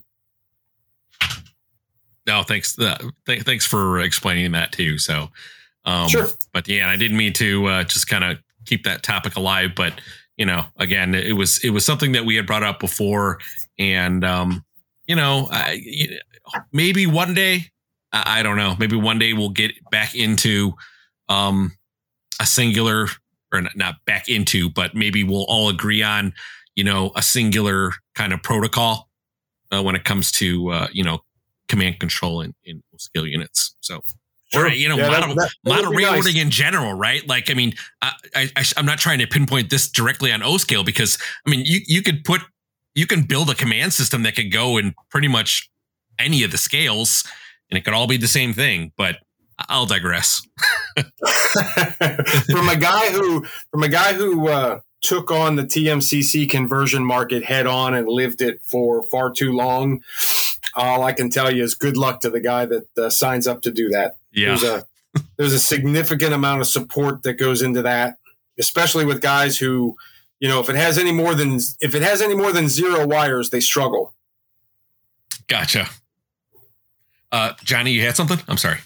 [2.26, 2.78] No, thanks.
[2.78, 4.98] Uh, th- thanks for explaining that too.
[4.98, 5.30] So,
[5.84, 6.28] um, Sure.
[6.52, 9.72] But yeah, I didn't mean to uh, just kind of keep that topic alive.
[9.74, 9.94] But
[10.36, 13.38] you know, again, it was it was something that we had brought up before,
[13.78, 14.64] and um,
[15.06, 15.82] you know, I,
[16.72, 17.70] maybe one day,
[18.12, 20.72] I, I don't know, maybe one day we'll get back into
[21.28, 21.72] um,
[22.40, 23.08] a singular
[23.52, 26.32] or not, not back into, but maybe we'll all agree on,
[26.76, 29.08] you know, a singular kind of protocol
[29.72, 31.20] uh, when it comes to uh, you know
[31.68, 33.76] command control in, in scale units.
[33.80, 34.00] So,
[34.56, 36.36] or you know, Yeah, model, that- that model be nice.
[36.36, 37.24] in general, right?
[37.28, 40.56] Like, I mean, I, I, I, I'm not trying to pinpoint this directly on O
[40.58, 42.40] scale because, I mean, you you could put,
[42.96, 45.70] you can build a command system that could go in pretty much
[46.18, 47.24] any of the scales,
[47.70, 48.92] and it could all be the same thing.
[48.96, 49.16] But
[49.68, 50.46] I'll digress.
[50.96, 57.44] from a guy who from a guy who uh, took on the TMCC conversion market
[57.44, 60.02] head on and lived it for far too long.
[60.74, 63.62] All I can tell you is good luck to the guy that uh, signs up
[63.62, 64.16] to do that.
[64.32, 64.86] Yeah, There's a
[65.36, 68.16] there's a significant amount of support that goes into that,
[68.58, 69.96] especially with guys who,
[70.38, 73.06] you know, if it has any more than if it has any more than zero
[73.06, 74.14] wires, they struggle.
[75.48, 75.88] gotcha.
[77.32, 78.38] Uh, Johnny, you had something?
[78.48, 78.78] I'm sorry.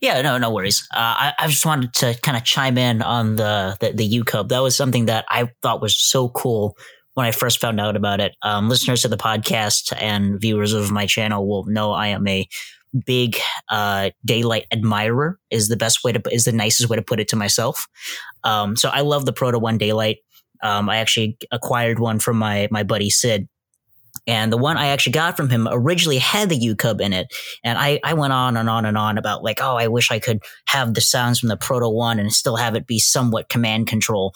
[0.00, 0.86] Yeah, no, no worries.
[0.94, 4.48] Uh, I, I just wanted to kind of chime in on the the, the UCUB.
[4.48, 6.76] That was something that I thought was so cool
[7.14, 8.36] when I first found out about it.
[8.42, 12.48] Um, listeners to the podcast and viewers of my channel will know I am a
[13.04, 13.36] big
[13.68, 15.38] uh, daylight admirer.
[15.50, 17.86] Is the best way to is the nicest way to put it to myself.
[18.44, 20.18] Um, so I love the Proto One Daylight.
[20.62, 23.48] Um, I actually acquired one from my my buddy Sid.
[24.26, 27.28] And the one I actually got from him originally had the UCUB in it.
[27.64, 30.18] And I, I went on and on and on about like, oh, I wish I
[30.18, 33.86] could have the sounds from the Proto One and still have it be somewhat command
[33.86, 34.34] control.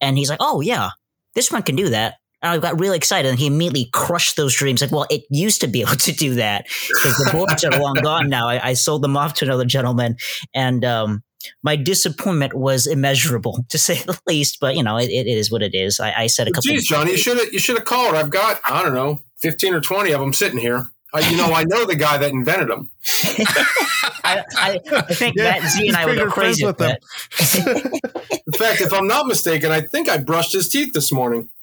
[0.00, 0.90] And he's like, oh yeah,
[1.34, 2.14] this one can do that.
[2.42, 4.82] And I got really excited, and he immediately crushed those dreams.
[4.82, 7.94] Like, well, it used to be able to do that because the boards are long
[7.94, 8.48] gone now.
[8.48, 10.16] I, I sold them off to another gentleman,
[10.52, 11.22] and um,
[11.62, 14.58] my disappointment was immeasurable, to say the least.
[14.60, 16.00] But you know, it, it is what it is.
[16.00, 16.70] I, I said a couple.
[16.70, 18.14] Geez, Johnny, you should have you should have called.
[18.14, 20.88] I've got I don't know fifteen or twenty of them sitting here.
[21.14, 22.88] I, you know, I know the guy that invented them.
[24.24, 26.96] I, I, I think Yeah, Matt Z and I would go crazy with them.
[27.38, 28.40] that.
[28.46, 31.50] In fact, if I'm not mistaken, I think I brushed his teeth this morning.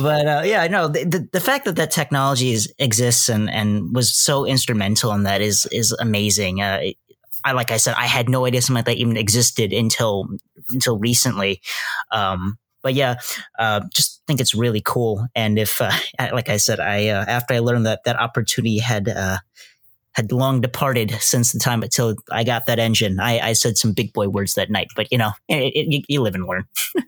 [0.00, 3.94] but uh, yeah, no, the, the, the fact that that technology is, exists and, and
[3.94, 6.62] was so instrumental in that is is amazing.
[6.62, 6.80] Uh,
[7.44, 10.28] I like I said, I had no idea something like that even existed until
[10.70, 11.60] until recently.
[12.12, 13.16] Um, but yeah,
[13.58, 15.26] uh, just think it's really cool.
[15.34, 15.90] And if, uh,
[16.32, 19.38] like I said, I uh, after I learned that that opportunity had uh,
[20.12, 23.92] had long departed since the time until I got that engine, I, I said some
[23.92, 24.86] big boy words that night.
[24.94, 26.64] But you know, it, it, you, you live and learn.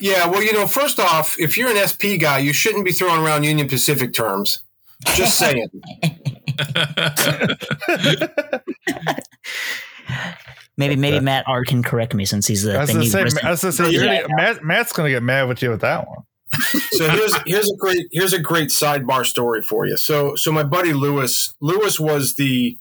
[0.00, 3.20] Yeah, well, you know, first off, if you're an SP guy, you shouldn't be throwing
[3.20, 4.62] around Union Pacific terms.
[5.06, 5.68] Just saying.
[10.78, 13.40] Maybe maybe Matt R can correct me since he's the, I was the gonna say.
[13.42, 14.26] I was gonna say Yeah.
[14.28, 16.22] Matt, Matt's gonna get mad with you with that one.
[16.90, 19.96] So here's here's a great here's a great sidebar story for you.
[19.96, 22.78] So so my buddy Lewis Lewis was the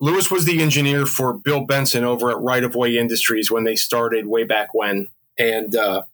[0.00, 3.76] Lewis was the engineer for Bill Benson over at Right of Way Industries when they
[3.76, 5.08] started way back when,
[5.38, 6.04] and uh,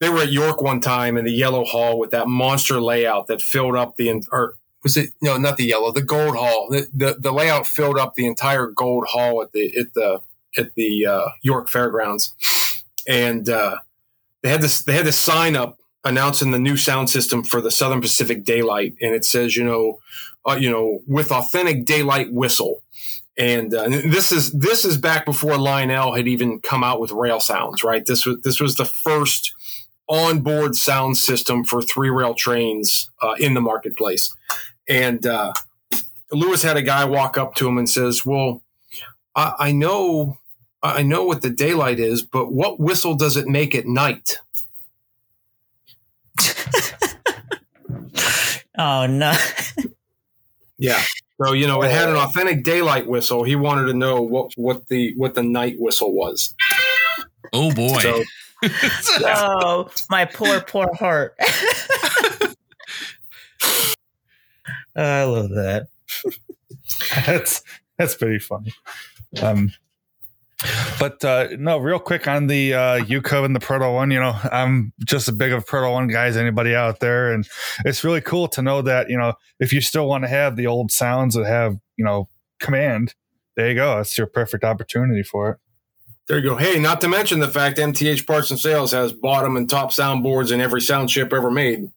[0.00, 3.42] they were at York one time in the yellow hall with that monster layout that
[3.42, 6.68] filled up the or was it no not the yellow the gold hall.
[6.70, 10.20] The the, the layout filled up the entire gold hall at the at the
[10.56, 12.34] at the uh, York Fairgrounds,
[13.08, 13.78] and uh,
[14.42, 17.70] they had this they had this sign up announcing the new sound system for the
[17.70, 20.00] Southern Pacific Daylight, and it says, you know,
[20.48, 22.82] uh, you know, with authentic daylight whistle.
[23.38, 27.40] And uh, this is this is back before Lionel had even come out with rail
[27.40, 28.04] sounds, right?
[28.04, 29.54] This was this was the first
[30.08, 34.34] onboard sound system for three rail trains uh, in the marketplace.
[34.86, 35.54] And uh,
[36.30, 38.62] Lewis had a guy walk up to him and says, "Well,
[39.34, 40.38] I, I know."
[40.84, 44.40] I know what the daylight is, but what whistle does it make at night?
[48.78, 49.34] oh no!
[50.78, 51.02] Yeah.
[51.42, 53.42] So you know, it had an authentic daylight whistle.
[53.42, 56.54] He wanted to know what what the what the night whistle was.
[57.52, 58.00] oh boy.
[58.00, 58.22] So
[59.24, 61.34] oh, my poor poor heart.
[64.94, 65.88] I love that.
[67.26, 67.62] that's
[67.98, 68.72] that's pretty funny.
[69.40, 69.72] Um,
[70.98, 74.10] but uh, no, real quick on the uh, UCO and the Proto One.
[74.10, 77.32] You know, I'm just as big of a Proto One guy as anybody out there,
[77.32, 77.46] and
[77.84, 80.66] it's really cool to know that you know if you still want to have the
[80.66, 82.28] old sounds that have you know
[82.60, 83.14] command,
[83.56, 83.96] there you go.
[83.96, 85.58] That's your perfect opportunity for it.
[86.28, 86.56] There you go.
[86.56, 90.52] Hey, not to mention the fact MTH Parts and Sales has bottom and top soundboards
[90.52, 91.90] in every sound chip ever made.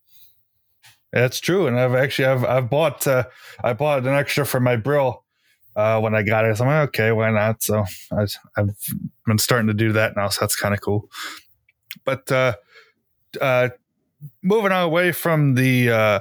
[1.14, 3.26] That's true, and I've actually I've I've bought uh,
[3.64, 5.25] I bought an extra for my Brill
[5.76, 6.58] uh, when I got it.
[6.58, 7.64] So I'm like, okay, why not?
[7.64, 8.70] So I, have
[9.26, 11.10] been starting to do that now, so that's kind of cool.
[12.04, 12.54] But uh,
[13.40, 13.70] uh,
[14.42, 16.20] moving away from the uh,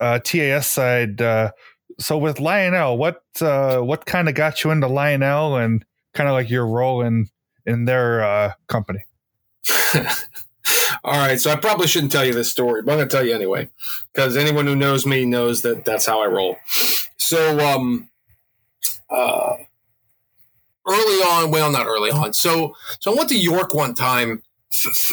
[0.00, 1.52] uh, TAS side, uh,
[1.98, 6.50] so with Lionel, what what kind of got you into Lionel and kind of like
[6.50, 7.28] your role in
[7.66, 9.00] in their company?
[11.04, 13.24] All right, so I probably shouldn't tell you this story, but I'm going to tell
[13.24, 13.68] you anyway,
[14.12, 16.56] because anyone who knows me knows that that's how I roll.
[17.16, 18.08] So, um,
[19.14, 19.56] uh,
[20.86, 22.32] early on, well, not early on.
[22.32, 24.42] So, so I went to York one time,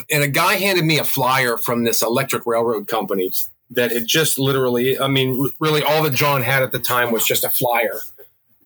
[0.09, 3.31] and a guy handed me a flyer from this electric railroad company
[3.69, 7.25] that had just literally, I mean, really, all that John had at the time was
[7.25, 7.99] just a flyer,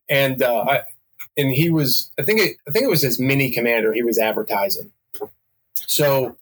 [0.10, 0.82] and uh, I,
[1.38, 4.18] and he was, I think, it, I think it was his mini commander he was
[4.18, 4.92] advertising.
[5.88, 6.38] So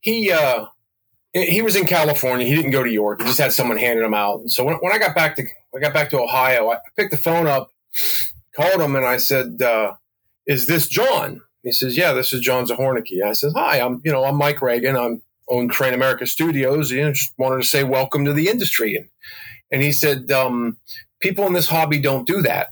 [0.00, 0.66] he uh,
[1.32, 2.46] he was in California.
[2.46, 3.20] He didn't go to York.
[3.20, 4.50] He just had someone handing him out.
[4.50, 5.44] So when, when I got back to
[5.74, 7.70] I got back to Ohio, I picked the phone up,
[8.54, 9.94] called him, and I said, uh,
[10.46, 14.12] "Is this John?" He says, "Yeah, this is John Zahornacky." I says, "Hi, I'm you
[14.12, 14.96] know I'm Mike Reagan.
[14.96, 16.90] I'm own Train America Studios.
[16.90, 19.08] You know, just wanted to say welcome to the industry." And
[19.70, 20.78] and he said, um,
[21.20, 22.68] "People in this hobby don't do that."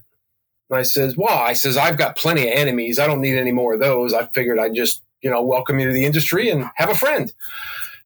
[0.70, 2.98] And I says, "Well, I says I've got plenty of enemies.
[2.98, 4.12] I don't need any more of those.
[4.12, 7.32] I figured I'd just you know, welcome you to the industry and have a friend.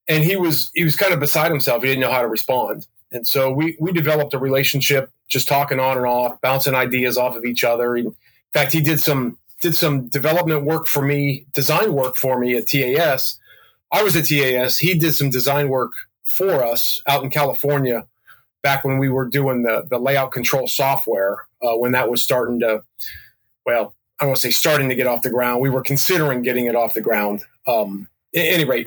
[0.09, 1.83] And he was he was kind of beside himself.
[1.83, 2.87] He didn't know how to respond.
[3.13, 7.37] And so we we developed a relationship, just talking on and off, bouncing ideas off
[7.37, 7.97] of each other.
[7.97, 8.15] In
[8.53, 12.67] fact, he did some did some development work for me, design work for me at
[12.67, 13.39] TAS.
[13.93, 14.79] I was at TAS.
[14.79, 15.93] He did some design work
[16.25, 18.07] for us out in California
[18.63, 22.61] back when we were doing the the layout control software uh, when that was starting
[22.61, 22.83] to
[23.67, 25.61] well I don't want to say starting to get off the ground.
[25.63, 27.45] We were considering getting it off the ground.
[27.67, 28.87] Um, at any rate,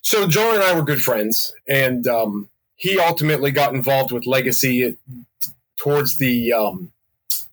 [0.00, 2.48] so John and I were good friends, and um,
[2.78, 4.96] he ultimately got involved with Legacy
[5.76, 6.92] towards the um,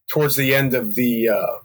[0.08, 1.58] towards the end of the uh,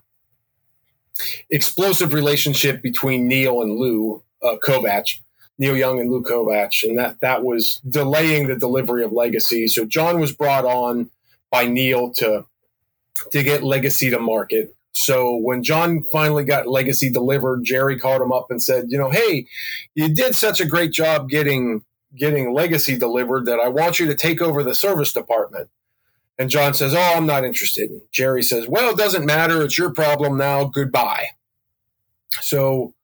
[1.51, 5.19] explosive relationship between Neil and Lou uh, Kovach,
[5.59, 9.69] Neil Young and Lou Kovach, and that that was delaying the delivery of Legacy.
[9.69, 11.11] So John was brought on
[11.51, 12.47] by Neil to
[13.31, 14.75] to get Legacy to market.
[14.93, 19.11] So when John finally got Legacy delivered, Jerry called him up and said, you know,
[19.11, 19.47] hey,
[19.95, 21.85] you did such a great job getting
[22.17, 25.69] getting Legacy delivered that I want you to take over the service department.
[26.39, 29.63] And John says, "Oh, I'm not interested." Jerry says, "Well, it doesn't matter.
[29.63, 30.65] It's your problem now.
[30.65, 31.29] Goodbye."
[32.41, 32.95] So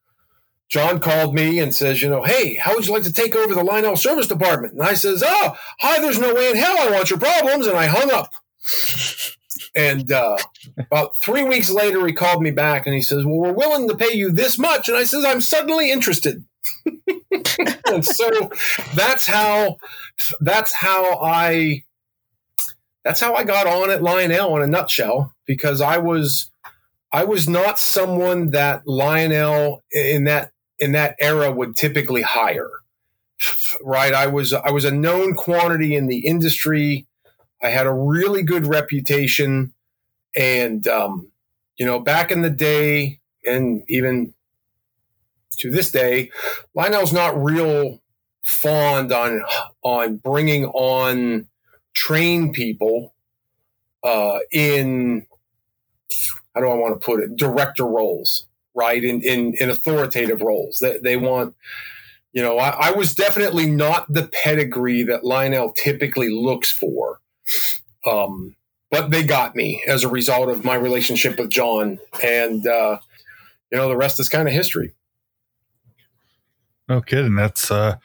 [0.69, 3.55] John called me and says, "You know, hey, how would you like to take over
[3.55, 6.01] the Lionel service department?" And I says, "Oh, hi.
[6.01, 8.31] There's no way in hell I want your problems." And I hung up.
[9.77, 10.39] And uh,
[10.79, 13.95] about three weeks later, he called me back and he says, "Well, we're willing to
[13.95, 16.45] pay you this much." And I says, "I'm suddenly interested."
[17.87, 18.51] And so
[18.95, 19.77] that's how
[20.41, 21.85] that's how I
[23.05, 26.51] that's how I got on at Lionel in a nutshell because I was
[27.13, 32.71] I was not someone that Lionel in that in that era would typically hire.
[33.83, 37.07] Right, I was I was a known quantity in the industry.
[37.63, 39.73] I had a really good reputation.
[40.35, 41.31] And, um,
[41.77, 44.35] you know, back in the day, and even
[45.57, 46.31] to this day,
[46.75, 48.01] Lionel's not real
[48.43, 49.43] fond on
[49.83, 51.47] on bringing on
[51.95, 53.15] trained people
[54.05, 55.27] uh, in
[56.55, 59.03] how do I want to put it director roles, right?
[59.03, 60.79] In in, in authoritative roles.
[60.79, 61.55] They, they want,
[62.33, 67.21] you know, I, I was definitely not the pedigree that Lionel typically looks for.
[68.07, 68.55] Um,
[68.91, 72.99] but they got me as a result of my relationship with John, and uh,
[73.73, 74.93] you know the rest is kind of history.
[76.89, 77.35] No kidding.
[77.35, 77.97] That's uh,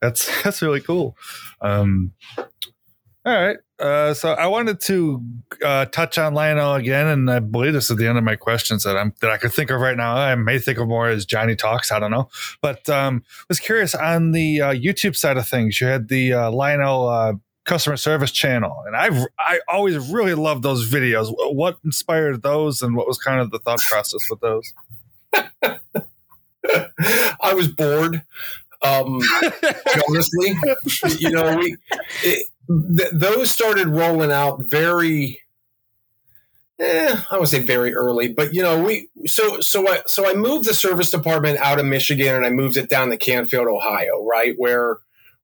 [0.00, 1.16] that's that's really cool.
[1.60, 2.12] Um,
[3.24, 3.58] all right.
[3.78, 5.22] Uh, so I wanted to
[5.64, 8.84] uh, touch on Lionel again, and I believe this is the end of my questions
[8.84, 10.16] that I'm that I could think of right now.
[10.16, 11.92] I may think of more as Johnny talks.
[11.92, 12.28] I don't know,
[12.60, 15.80] but um, was curious on the uh, YouTube side of things.
[15.80, 17.32] You had the uh, Lionel uh,
[17.64, 21.32] customer service channel, and I've I always really loved those videos.
[21.54, 24.72] What inspired those, and what was kind of the thought process with those?
[27.40, 28.22] I was bored.
[28.82, 29.20] Um,
[30.08, 30.54] honestly,
[31.18, 31.76] you know, we
[32.22, 32.46] it,
[32.96, 35.40] th- those started rolling out very
[36.78, 40.34] eh, I would say very early, but you know, we so so I so I
[40.34, 44.24] moved the service department out of Michigan and I moved it down to Canfield, Ohio,
[44.24, 44.98] right where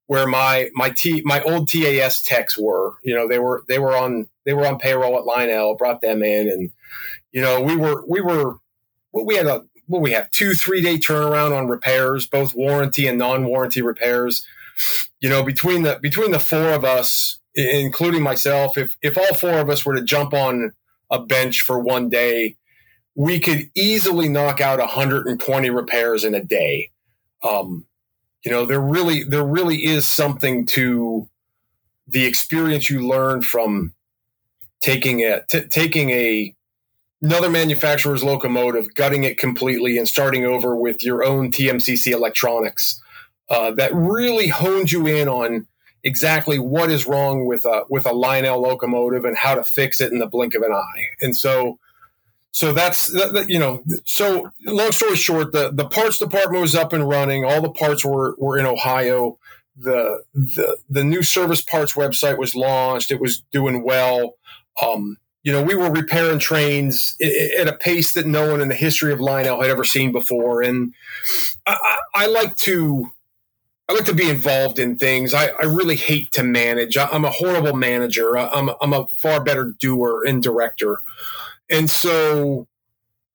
[0.07, 2.95] where my my T my old TAS techs were.
[3.03, 6.23] You know, they were they were on they were on payroll at Lionel, brought them
[6.23, 6.71] in, and
[7.31, 8.55] you know, we were we were
[9.13, 13.17] we had a what we have two three day turnaround on repairs, both warranty and
[13.17, 14.45] non warranty repairs.
[15.19, 19.57] You know, between the between the four of us, including myself, if if all four
[19.57, 20.73] of us were to jump on
[21.09, 22.55] a bench for one day,
[23.15, 26.91] we could easily knock out 120 repairs in a day.
[27.43, 27.85] Um,
[28.45, 31.27] you know, there really there really is something to
[32.07, 33.93] the experience you learn from
[34.81, 36.55] taking a t- taking a
[37.21, 43.01] another manufacturer's locomotive, gutting it completely, and starting over with your own TMCC electronics.
[43.49, 45.65] Uh, that really honed you in on
[46.03, 50.11] exactly what is wrong with a with a Lionel locomotive and how to fix it
[50.11, 51.05] in the blink of an eye.
[51.21, 51.79] And so,
[52.51, 53.13] so that's
[53.47, 53.83] you know.
[54.05, 57.45] So long story short, the the parts department was up and running.
[57.45, 59.39] All the parts were were in Ohio.
[59.77, 63.11] The the the new service parts website was launched.
[63.11, 64.35] It was doing well.
[64.81, 68.75] Um, you know, we were repairing trains at a pace that no one in the
[68.75, 70.61] history of Lionel had ever seen before.
[70.61, 70.93] And
[71.65, 73.11] I, I like to
[73.89, 75.33] I like to be involved in things.
[75.33, 76.97] I, I really hate to manage.
[76.97, 78.37] I, am a horrible manager.
[78.37, 80.99] I, am I'm a far better doer and director.
[81.69, 82.67] And so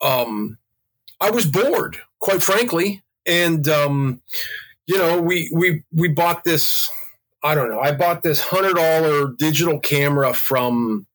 [0.02, 0.58] um,
[1.20, 3.02] I was bored, quite frankly.
[3.24, 4.20] And, um,
[4.86, 6.90] you know, we, we, we bought this,
[7.42, 11.06] I don't know, I bought this $100 digital camera from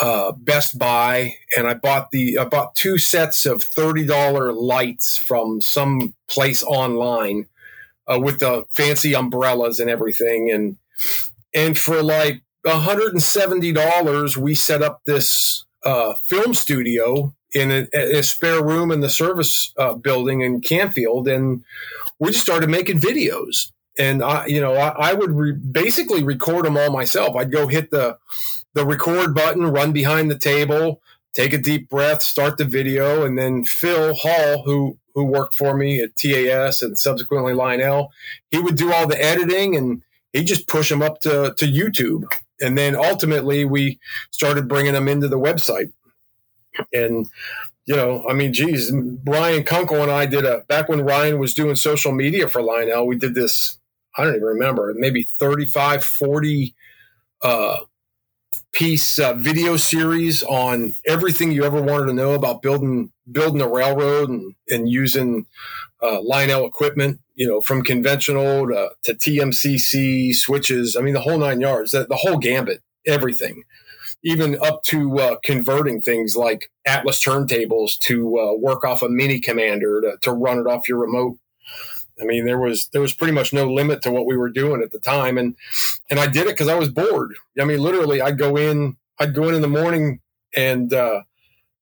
[0.00, 5.16] uh, Best Buy, and I bought the I bought two sets of thirty dollar lights
[5.16, 7.46] from some place online,
[8.06, 10.50] uh, with the fancy umbrellas and everything.
[10.50, 10.76] And
[11.54, 18.62] and for like $170, we set up this uh, film studio in a, a, spare
[18.62, 21.64] room in the service uh, building in Canfield, and
[22.18, 23.72] we just started making videos.
[23.98, 27.36] And I, you know, I, I would re- basically record them all myself.
[27.36, 28.16] I'd go hit the
[28.74, 31.00] the record button, run behind the table,
[31.34, 35.76] take a deep breath, start the video, and then Phil Hall, who who worked for
[35.76, 38.12] me at TAS and subsequently Lionel,
[38.50, 40.02] he would do all the editing and
[40.32, 42.24] he just push them up to, to YouTube.
[42.60, 43.98] And then ultimately we
[44.30, 45.92] started bringing them into the website.
[46.92, 47.26] And,
[47.84, 48.92] you know, I mean, geez,
[49.26, 53.06] Ryan Kunkel and I did a, back when Ryan was doing social media for Lionel,
[53.06, 53.78] we did this,
[54.16, 56.74] I don't even remember, maybe 35, 40,
[57.42, 57.76] uh,
[58.72, 63.68] piece uh, video series on everything you ever wanted to know about building building a
[63.68, 65.46] railroad and, and using
[66.02, 70.96] uh, Lionel equipment, you know, from conventional to, to TMCC switches.
[70.96, 73.62] I mean, the whole nine yards, the, the whole gambit, everything,
[74.24, 79.40] even up to uh, converting things like Atlas turntables to uh, work off a mini
[79.40, 81.36] commander to, to run it off your remote
[82.20, 84.82] I mean, there was there was pretty much no limit to what we were doing
[84.82, 85.56] at the time, and
[86.10, 87.34] and I did it because I was bored.
[87.60, 90.20] I mean, literally, I'd go in, I'd go in in the morning
[90.54, 91.22] and uh,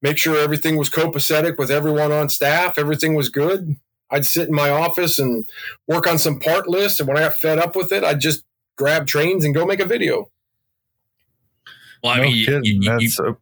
[0.02, 3.76] make sure everything was copacetic with everyone on staff, everything was good.
[4.10, 5.48] I'd sit in my office and
[5.86, 8.44] work on some part lists, and when I got fed up with it, I'd just
[8.76, 10.30] grab trains and go make a video.
[12.02, 13.36] Well, I no mean, you, you, you,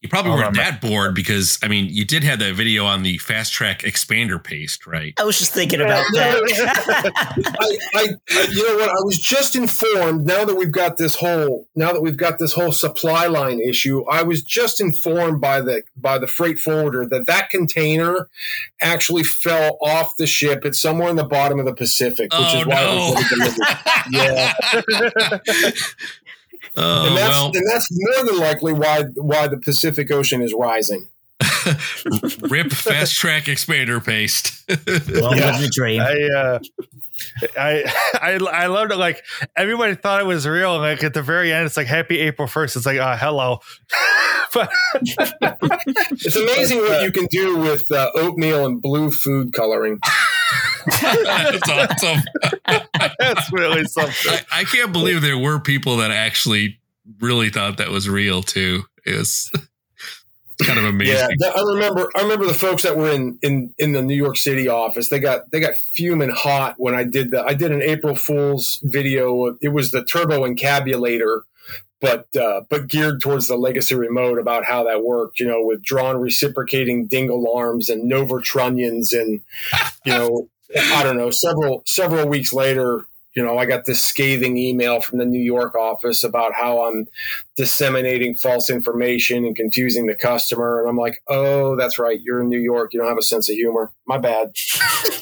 [0.00, 3.18] you probably weren't that bored because I mean you did have that video on the
[3.18, 5.12] FasTrack expander paste, right?
[5.18, 7.12] I was just thinking about that.
[7.60, 8.90] I, I, you know what?
[8.90, 12.52] I was just informed now that we've got this whole now that we've got this
[12.52, 14.04] whole supply line issue.
[14.04, 18.28] I was just informed by the by the freight forwarder that that container
[18.80, 20.64] actually fell off the ship.
[20.64, 23.14] It's somewhere in the bottom of the Pacific, which oh, is why no.
[23.16, 23.58] it was
[24.10, 24.52] yeah.
[26.76, 27.52] Oh, and, that's, well.
[27.54, 31.08] and that's more than likely why why the Pacific Ocean is rising.
[32.40, 34.64] Rip FasTrack expander paste.
[34.68, 34.76] well,
[35.36, 35.60] yeah.
[35.60, 36.00] the dream.
[36.00, 36.58] I, uh,
[37.56, 37.84] I
[38.14, 38.96] I I loved it.
[38.96, 39.24] Like
[39.56, 40.74] everybody thought it was real.
[40.74, 42.76] And like at the very end, it's like Happy April first.
[42.76, 43.60] It's like, uh, hello.
[46.14, 49.98] it's amazing what you can do with uh, oatmeal and blue food coloring.
[51.02, 52.22] That's awesome.
[53.18, 54.32] That's really something.
[54.50, 56.80] I, I, can't believe there were people that actually
[57.20, 58.84] really thought that was real too.
[59.04, 59.52] It was
[60.62, 61.36] kind of amazing.
[61.40, 62.10] Yeah, I remember.
[62.14, 65.08] I remember the folks that were in in in the New York City office.
[65.08, 67.44] They got they got fuming hot when I did the.
[67.44, 69.56] I did an April Fool's video.
[69.60, 71.42] It was the turbo encabulator
[72.00, 75.82] but uh, but geared towards the legacy remote about how that worked, you know, with
[75.82, 79.40] drawn reciprocating dingle arms and novertrunnions and
[80.04, 83.06] you know, I don't know, several several weeks later,
[83.38, 87.06] you know, I got this scathing email from the New York office about how I'm
[87.54, 90.80] disseminating false information and confusing the customer.
[90.80, 92.20] And I'm like, oh, that's right.
[92.20, 92.92] You're in New York.
[92.92, 93.92] You don't have a sense of humor.
[94.08, 94.50] My bad.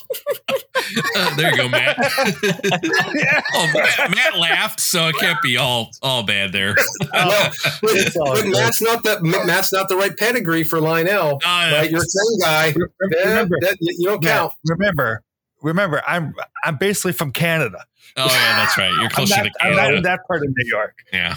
[1.17, 1.97] Uh, there you go, Matt.
[1.99, 6.77] oh, Matt, Matt laughed, so it can't be all all bad there.
[7.13, 7.51] Well,
[7.83, 8.47] but, but.
[8.47, 11.41] Matt's not the Matt's not the right pedigree for Lionel.
[11.45, 12.67] Uh, Right, you're a train guy.
[13.11, 14.53] Yeah, Remember, that- you don't Matt, count.
[14.67, 15.23] remember,
[15.61, 17.85] remember, I'm I'm basically from Canada.
[18.17, 18.91] Oh yeah, that's right.
[18.93, 20.95] You're I'm closer not, to I'm not in that part of New York.
[21.13, 21.37] Yeah.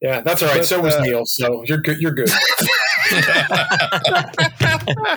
[0.00, 0.58] Yeah, that's all right.
[0.58, 1.26] But, so was uh, Neil.
[1.26, 2.00] So you're good.
[2.00, 2.30] You're good.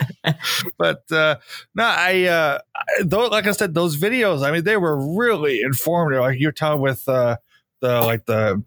[0.78, 1.36] but uh
[1.74, 5.60] no i uh I- though like i said those videos i mean they were really
[5.60, 7.36] informative like you're talking with uh
[7.80, 8.62] the like the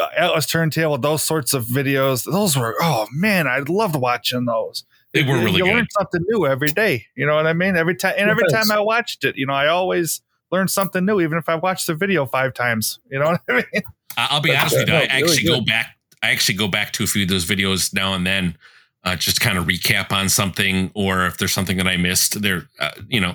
[0.00, 4.84] uh, atlas turntable those sorts of videos those were oh man i loved watching those
[5.12, 5.74] They were really you good.
[5.74, 8.66] learn something new every day you know what i mean every time and every Yes.
[8.66, 10.20] time i watched it you know i always
[10.54, 13.52] learned something new even if i watched the video five times you know what i
[13.54, 13.82] mean
[14.16, 14.94] I- I'll be That's honest with you.
[14.94, 15.10] good.
[15.10, 15.66] I No, really actually go good.
[15.66, 15.86] back.
[16.22, 18.56] I actually go back to a few of those videos now and then,
[19.02, 22.40] uh, just kind of recap on something, or if there's something that I missed.
[22.40, 23.34] They're, uh, you know,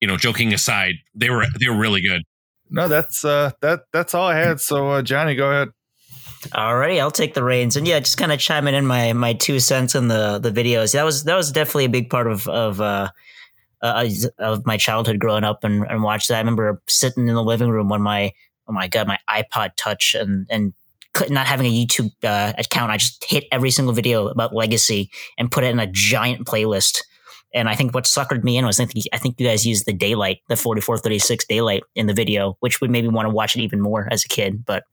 [0.00, 2.22] you know, joking aside, they were they were really good.
[2.70, 5.68] no that's uh that that's all i had so uh, johnny go ahead
[6.54, 9.58] Alrighty, I'll take the reins, and yeah, just kind of chiming in my my two
[9.60, 10.92] cents on the the videos.
[10.94, 13.10] That was that was definitely a big part of of uh,
[13.82, 16.36] uh of my childhood growing up and and watch that.
[16.36, 18.32] I remember sitting in the living room when my
[18.68, 20.72] oh my god my iPod Touch and and
[21.30, 22.92] not having a YouTube uh, account.
[22.92, 26.98] I just hit every single video about Legacy and put it in a giant playlist.
[27.54, 29.86] And I think what suckered me in was I think I think you guys used
[29.86, 33.26] the daylight, the forty four thirty six daylight in the video, which would maybe want
[33.26, 34.64] to watch it even more as a kid.
[34.66, 34.84] But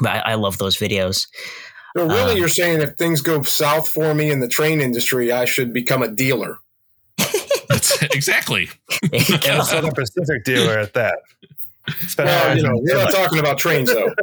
[0.00, 1.26] but I, I love those videos.
[1.96, 5.32] So really, Um, you're saying if things go south for me in the train industry,
[5.32, 6.58] I should become a dealer.
[7.80, 8.68] That's exactly.
[9.12, 11.18] and a Southern Pacific dealer at that.
[12.06, 13.14] Spend Well, you know, we're not daylight.
[13.24, 14.06] talking about trains though.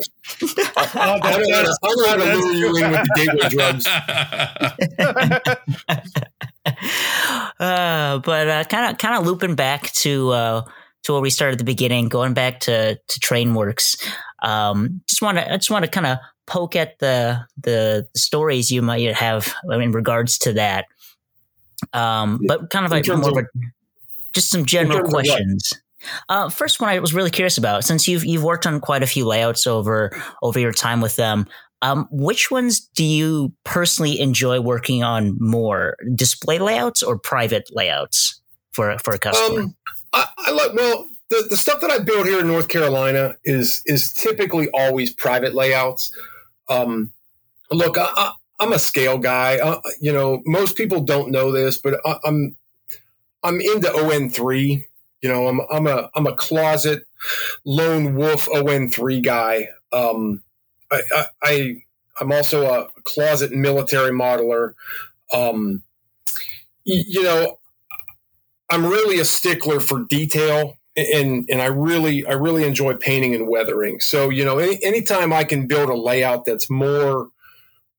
[0.77, 3.49] I don't that's- know- I don't know how to lure you in with the gateway
[3.49, 3.85] drugs.
[7.59, 10.61] uh, but kind of kind of looping back to uh,
[11.03, 14.03] to where we started at the beginning, going back to to TrainWorx.
[14.43, 18.71] Um, just want to I just want to kind of poke at the the stories
[18.71, 20.85] you might have in regards to that.
[21.93, 23.47] Um, but kind of In like more of of- a,
[24.33, 25.25] just some general terms of what?
[25.25, 25.73] questions.
[26.29, 29.07] Uh, first one I was really curious about since you've you've worked on quite a
[29.07, 31.47] few layouts over over your time with them.
[31.81, 38.41] Um, which ones do you personally enjoy working on more, display layouts or private layouts
[38.71, 39.61] for for a customer?
[39.61, 39.75] Um,
[40.13, 43.81] I, I like well the, the stuff that I build here in North Carolina is
[43.85, 46.15] is typically always private layouts.
[46.69, 47.11] Um,
[47.71, 49.57] look, I, I'm a scale guy.
[49.57, 52.57] Uh, you know, most people don't know this, but I, I'm
[53.43, 54.87] I'm into ON three.
[55.21, 57.05] You know, I'm I'm a I'm a closet
[57.65, 59.69] lone wolf ON three guy.
[59.93, 60.43] Um,
[60.91, 61.83] I, I, I
[62.21, 64.73] I'm also a closet military modeler.
[65.33, 65.83] Um,
[66.85, 67.59] y- you know,
[68.69, 73.47] I'm really a stickler for detail and and I really I really enjoy painting and
[73.47, 73.99] weathering.
[73.99, 77.29] So, you know, any, anytime I can build a layout that's more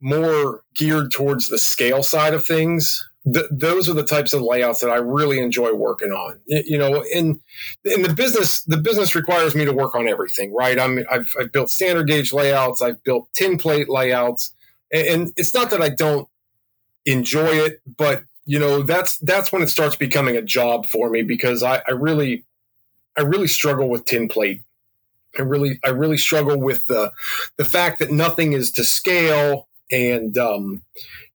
[0.00, 4.80] more geared towards the scale side of things, th- those are the types of layouts
[4.80, 6.38] that I really enjoy working on.
[6.46, 7.40] You know, in
[7.84, 10.78] in the business, the business requires me to work on everything, right?
[10.78, 14.54] I'm I've, I've built standard gauge layouts, I've built tin plate layouts,
[14.92, 16.28] and, and it's not that I don't
[17.04, 21.22] enjoy it, but you know that's that's when it starts becoming a job for me
[21.22, 22.44] because I, I really
[23.16, 24.62] I really struggle with tin plate.
[25.38, 27.12] I really I really struggle with the
[27.56, 30.82] the fact that nothing is to scale and um,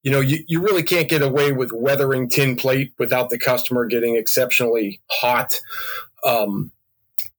[0.04, 3.86] you know you, you really can't get away with weathering tin plate without the customer
[3.86, 5.60] getting exceptionally hot.
[6.24, 6.72] Um,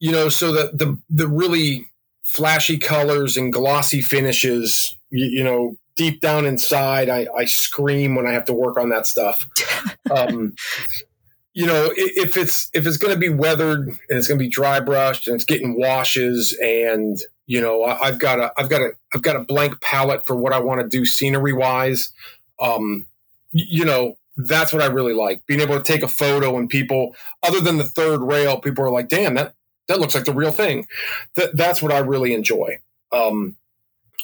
[0.01, 1.87] you know, so the the the really
[2.25, 8.27] flashy colors and glossy finishes, you, you know, deep down inside, I, I scream when
[8.27, 9.47] I have to work on that stuff.
[10.11, 10.53] Um,
[11.55, 14.51] you know, if it's if it's going to be weathered and it's going to be
[14.51, 17.17] dry brushed and it's getting washes and
[17.47, 20.35] you know I, I've got a I've got a I've got a blank palette for
[20.35, 22.13] what I want to do scenery wise.
[22.61, 23.07] Um,
[23.53, 27.15] you know, that's what I really like being able to take a photo and people,
[27.45, 29.55] other than the third rail, people are like, "Damn, that
[29.87, 30.89] that looks like the real thing."
[31.37, 32.81] That that's what I really enjoy.
[33.13, 33.55] Um,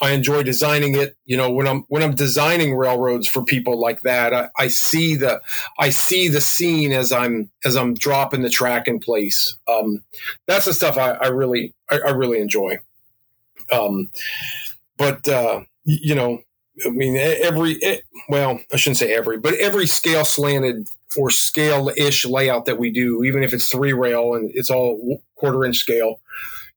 [0.01, 1.15] I enjoy designing it.
[1.25, 5.15] You know, when I'm when I'm designing railroads for people like that, I, I see
[5.15, 5.41] the
[5.79, 9.55] I see the scene as I'm as I'm dropping the track in place.
[9.67, 10.03] Um,
[10.47, 12.79] that's the stuff I, I really I, I really enjoy.
[13.71, 14.09] Um,
[14.97, 16.41] but uh, you know,
[16.85, 17.79] I mean, every,
[18.29, 20.87] well, I shouldn't say every, but every scale slanted
[21.17, 25.21] or scale ish layout that we do, even if it's three rail and it's all
[25.35, 26.19] quarter inch scale,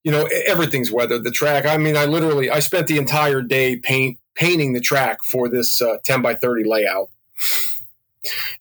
[0.05, 1.25] you know, everything's weathered.
[1.25, 5.23] The track, I mean, I literally, I spent the entire day paint, painting the track
[5.23, 7.09] for this uh, 10 by 30 layout.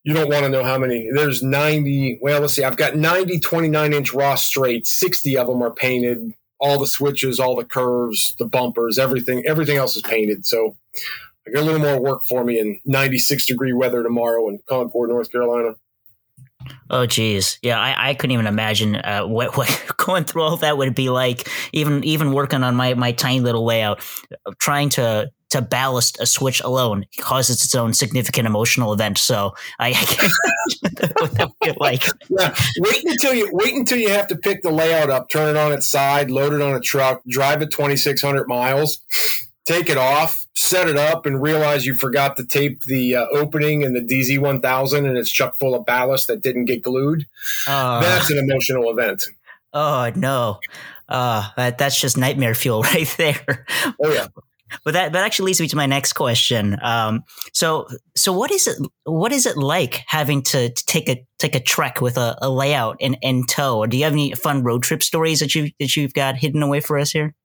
[0.03, 1.10] You don't want to know how many.
[1.14, 2.20] There's 90.
[2.22, 2.64] Well, let's see.
[2.64, 4.86] I've got 90 29 inch raw straight.
[4.86, 6.34] 60 of them are painted.
[6.60, 9.45] All the switches, all the curves, the bumpers, everything.
[9.45, 10.45] Everything else is painted.
[10.45, 10.76] So
[11.48, 15.10] I got a little more work for me in 96 degree weather tomorrow in Concord,
[15.10, 15.76] North Carolina.
[16.90, 20.77] Oh geez, yeah, I, I couldn't even imagine uh, what what going through all that
[20.77, 21.48] would be like.
[21.72, 24.02] Even even working on my my tiny little layout,
[24.60, 29.19] trying to to ballast a switch alone causes its own significant emotional event.
[29.19, 30.34] So I, I can't
[31.22, 32.03] what that would like.
[32.30, 35.60] Yeah, wait until you wait until you have to pick the layout up, turn it
[35.60, 39.02] on its side, load it on a truck, drive it twenty six hundred miles
[39.65, 43.84] take it off, set it up, and realize you forgot to tape the uh, opening
[43.84, 47.25] and the DZ1000 and it's chuck full of ballast that didn't get glued.
[47.67, 49.27] Uh, that's an emotional event.
[49.73, 50.59] Oh, no.
[51.09, 53.65] Uh, that, that's just nightmare fuel right there.
[54.01, 54.27] Oh, yeah.
[54.84, 56.77] But that, that actually leads me to my next question.
[56.81, 57.23] Um,
[57.53, 58.77] so, so what is it?
[59.03, 62.49] What is it like having to, to take a take a trek with a, a
[62.49, 63.85] layout in, in tow?
[63.85, 66.80] Do you have any fun road trip stories that you that you've got hidden away
[66.80, 67.35] for us here?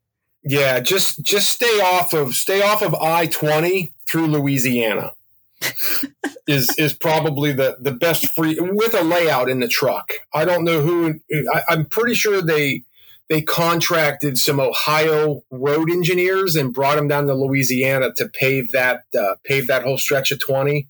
[0.42, 5.12] Yeah, just just stay off of stay off of I twenty through Louisiana.
[6.46, 10.14] is is probably the the best free with a layout in the truck.
[10.32, 11.20] I don't know who.
[11.52, 12.84] I, I'm pretty sure they
[13.28, 19.04] they contracted some Ohio road engineers and brought them down to Louisiana to pave that
[19.18, 20.88] uh, pave that whole stretch of twenty.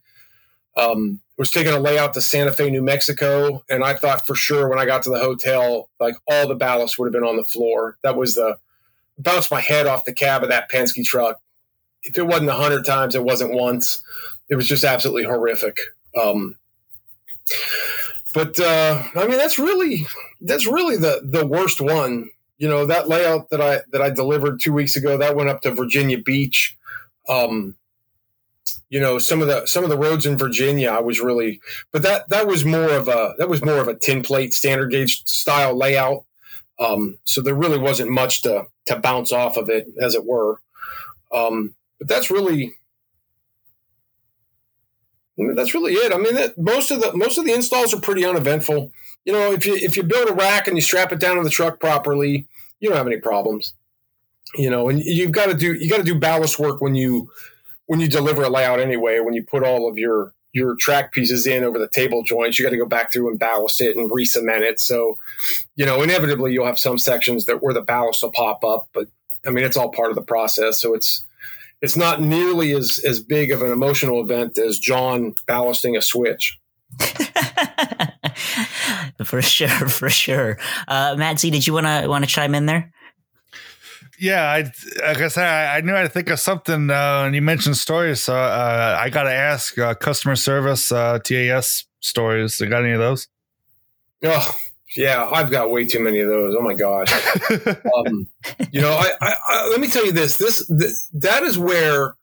[0.76, 4.68] Um, was taking a layout to Santa Fe, New Mexico, and I thought for sure
[4.68, 7.44] when I got to the hotel, like all the ballast would have been on the
[7.44, 7.96] floor.
[8.02, 8.58] That was the
[9.18, 11.40] bounced my head off the cab of that Penske truck.
[12.02, 14.00] If it wasn't a hundred times, it wasn't once.
[14.48, 15.78] It was just absolutely horrific.
[16.18, 16.56] Um,
[18.34, 20.06] but uh, I mean, that's really
[20.40, 22.30] that's really the the worst one.
[22.58, 25.62] You know, that layout that I that I delivered two weeks ago that went up
[25.62, 26.76] to Virginia Beach.
[27.28, 27.76] Um,
[28.90, 31.60] you know, some of the some of the roads in Virginia, I was really,
[31.92, 34.90] but that that was more of a that was more of a tin plate standard
[34.90, 36.24] gauge style layout.
[36.80, 40.60] Um, so there really wasn't much to to bounce off of it, as it were.
[41.32, 42.74] Um, but that's really
[45.54, 46.12] that's really it.
[46.12, 48.90] I mean, that, most of the most of the installs are pretty uneventful.
[49.24, 51.44] You know, if you if you build a rack and you strap it down to
[51.44, 52.48] the truck properly,
[52.80, 53.74] you don't have any problems.
[54.56, 57.30] You know, and you've got to do you got to do ballast work when you
[57.86, 59.20] when you deliver a layout anyway.
[59.20, 62.64] When you put all of your your track pieces in over the table joints, you
[62.64, 64.80] got to go back through and ballast it and re-cement it.
[64.80, 65.18] So,
[65.76, 69.08] you know, inevitably you'll have some sections that where the ballast will pop up, but
[69.46, 70.80] I mean, it's all part of the process.
[70.80, 71.24] So it's,
[71.80, 76.58] it's not nearly as, as big of an emotional event as John ballasting a switch.
[79.24, 80.58] for sure, for sure.
[80.88, 82.92] Uh, Matt Z, did you want to want to chime in there?
[84.18, 84.58] Yeah, I
[85.06, 88.22] like I said, I, I knew I'd think of something, uh, and you mentioned stories,
[88.22, 92.60] so uh, I got to ask uh, customer service uh, TAS stories.
[92.60, 93.28] You got any of those?
[94.24, 94.56] Oh,
[94.96, 96.56] yeah, I've got way too many of those.
[96.58, 97.12] Oh my gosh.
[97.50, 98.26] um,
[98.72, 100.36] you know, I, I, I, let me tell you this.
[100.36, 100.66] This
[101.12, 102.14] that is where,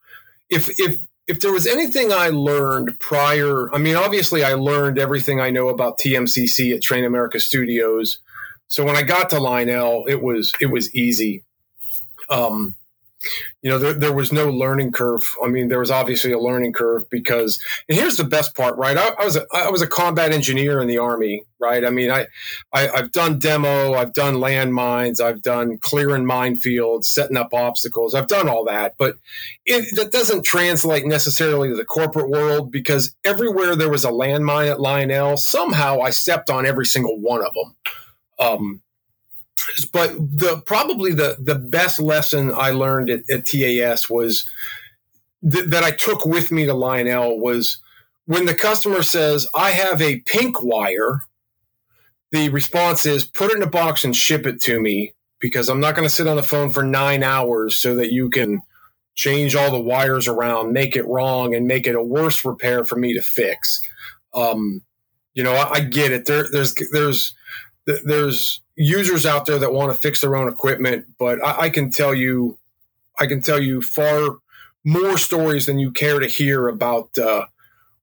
[0.49, 5.39] if if if there was anything I learned prior, I mean, obviously I learned everything
[5.39, 8.19] I know about TMCC at Train America Studios.
[8.67, 11.45] So when I got to Lionel, it was it was easy
[12.29, 12.75] um,
[13.61, 15.35] you know, there, there was no learning curve.
[15.43, 18.97] I mean, there was obviously a learning curve because, and here's the best part, right?
[18.97, 21.83] I, I was a, I was a combat engineer in the army, right?
[21.83, 22.27] I mean, I,
[22.71, 28.27] I have done demo, I've done landmines, I've done clearing minefields, setting up obstacles, I've
[28.27, 29.15] done all that, but
[29.65, 34.69] it, that doesn't translate necessarily to the corporate world because everywhere there was a landmine
[34.69, 37.75] at Lionel, somehow I stepped on every single one of them.
[38.37, 38.81] Um,
[39.93, 44.49] but the probably the the best lesson I learned at, at TAS was
[45.49, 47.79] th- that I took with me to Lionel was
[48.25, 51.21] when the customer says, "I have a pink wire."
[52.31, 55.81] The response is, "Put it in a box and ship it to me." Because I'm
[55.81, 58.61] not going to sit on the phone for nine hours so that you can
[59.15, 62.95] change all the wires around, make it wrong, and make it a worse repair for
[62.95, 63.79] me to fix.
[64.33, 64.81] Um,
[65.33, 66.25] you know, I, I get it.
[66.25, 67.33] There, there's, there's,
[67.85, 71.89] there's users out there that want to fix their own equipment, but I, I, can
[71.89, 72.57] tell you,
[73.19, 74.37] I can tell you far
[74.83, 77.45] more stories than you care to hear about uh,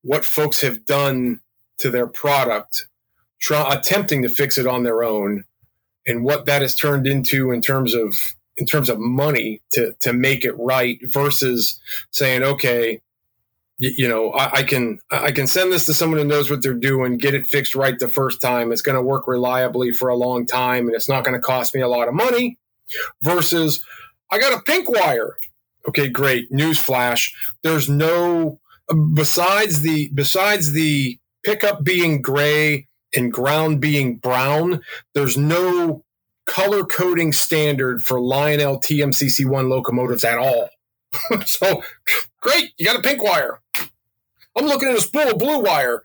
[0.03, 1.41] what folks have done
[1.79, 2.87] to their product,
[3.41, 5.45] try, attempting to fix it on their own,
[6.07, 8.15] and what that has turned into in terms of
[8.57, 11.81] in terms of money to to make it right versus
[12.11, 13.01] saying, okay,
[13.79, 16.75] you, know, I, I, can I can send this to someone who knows what they're
[16.75, 18.71] doing, get it fixed right the first time.
[18.71, 21.75] It's going to work reliably for a long time, and it's not going to cost
[21.75, 22.59] me a lot of money.
[23.23, 23.85] Versus,
[24.31, 25.37] I got a pink wire.
[25.89, 26.53] Okay, great.
[26.53, 28.61] news flash there's no
[29.15, 34.81] besides the besides the pickup being gray and ground being brown.
[35.15, 36.05] There's no
[36.47, 40.71] color coding standard for Lionel TMCC1 locomotives at all.
[41.47, 41.83] so
[42.41, 43.61] great, you got a pink wire.
[44.57, 46.03] I'm looking at a spool of blue wire.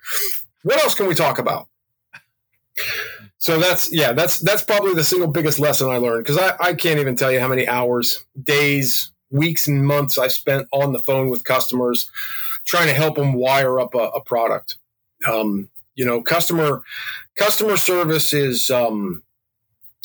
[0.64, 1.68] What else can we talk about?
[3.38, 6.74] So that's yeah, that's that's probably the single biggest lesson I learned because I, I
[6.74, 10.99] can't even tell you how many hours, days, weeks, and months I spent on the
[10.99, 12.10] phone with customers
[12.65, 14.78] trying to help them wire up a, a product.
[15.28, 16.84] Um, you know, customer
[17.36, 19.24] customer service is um,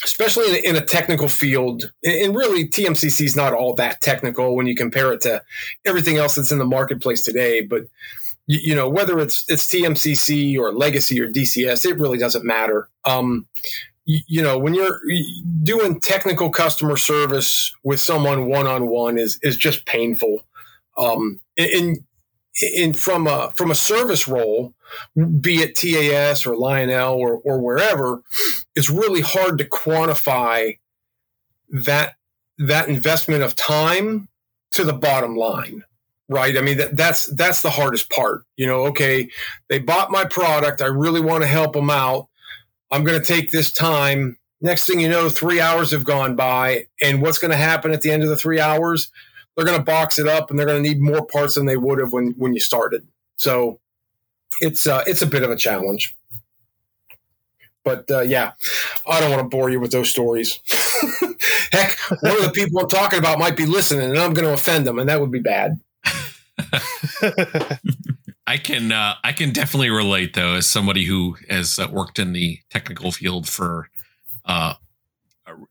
[0.05, 4.67] especially in, in, a technical field, and really TMCC is not all that technical when
[4.67, 5.43] you compare it to
[5.85, 7.63] everything else that's in the marketplace today.
[7.63, 7.83] But
[8.47, 12.89] you, you know, whether it's it's TMCC or legacy or DCS, it really doesn't matter.
[13.05, 13.47] Um,
[14.05, 15.01] you, you know, when you're
[15.63, 20.47] doing technical customer service with someone one on one is is just painful.
[20.99, 21.99] Um, and,
[22.61, 24.75] in from a from a service role,
[25.41, 28.23] be it TAS or Lionel or, or wherever,
[28.75, 30.79] it's really hard to quantify
[31.71, 32.17] that
[32.59, 34.29] that investment of time
[34.73, 35.85] to the bottom line
[36.33, 39.29] right i mean that, that's that's the hardest part you know okay
[39.69, 42.29] they bought my product i really want to help them out
[42.91, 46.87] i'm going to take this time next thing you know three hours have gone by
[47.01, 49.11] and what's going to happen at the end of the three hours
[49.55, 51.77] they're going to box it up and they're going to need more parts than they
[51.77, 53.07] would have when when you started
[53.37, 53.79] so
[54.61, 56.17] it's uh, it's a bit of a challenge.
[57.85, 58.53] But uh, yeah,
[59.09, 60.61] I don't want to bore you with those stories.
[61.73, 64.55] Heck, one of the people I'm talking about might be listening, and I'm going to
[64.55, 65.81] offend them, and that would be bad.
[68.47, 72.33] I can uh, I can definitely relate though, as somebody who has uh, worked in
[72.33, 73.89] the technical field for
[74.45, 74.75] uh,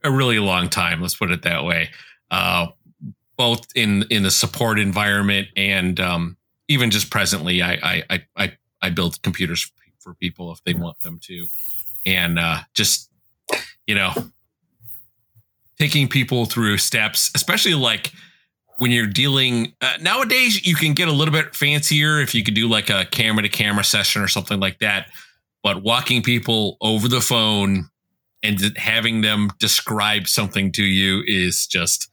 [0.04, 1.02] a, really long time.
[1.02, 1.90] Let's put it that way.
[2.30, 2.68] Uh,
[3.38, 6.38] both in in the support environment and um,
[6.68, 11.20] even just presently, I I I I build computers for people if they want them
[11.24, 11.48] to,
[12.06, 13.10] and uh, just
[13.86, 14.14] you know
[15.78, 18.12] taking people through steps, especially like
[18.82, 22.54] when you're dealing uh, nowadays you can get a little bit fancier if you could
[22.56, 25.08] do like a camera to camera session or something like that
[25.64, 27.90] but walking people over the phone
[28.44, 32.10] and having them describe something to you is just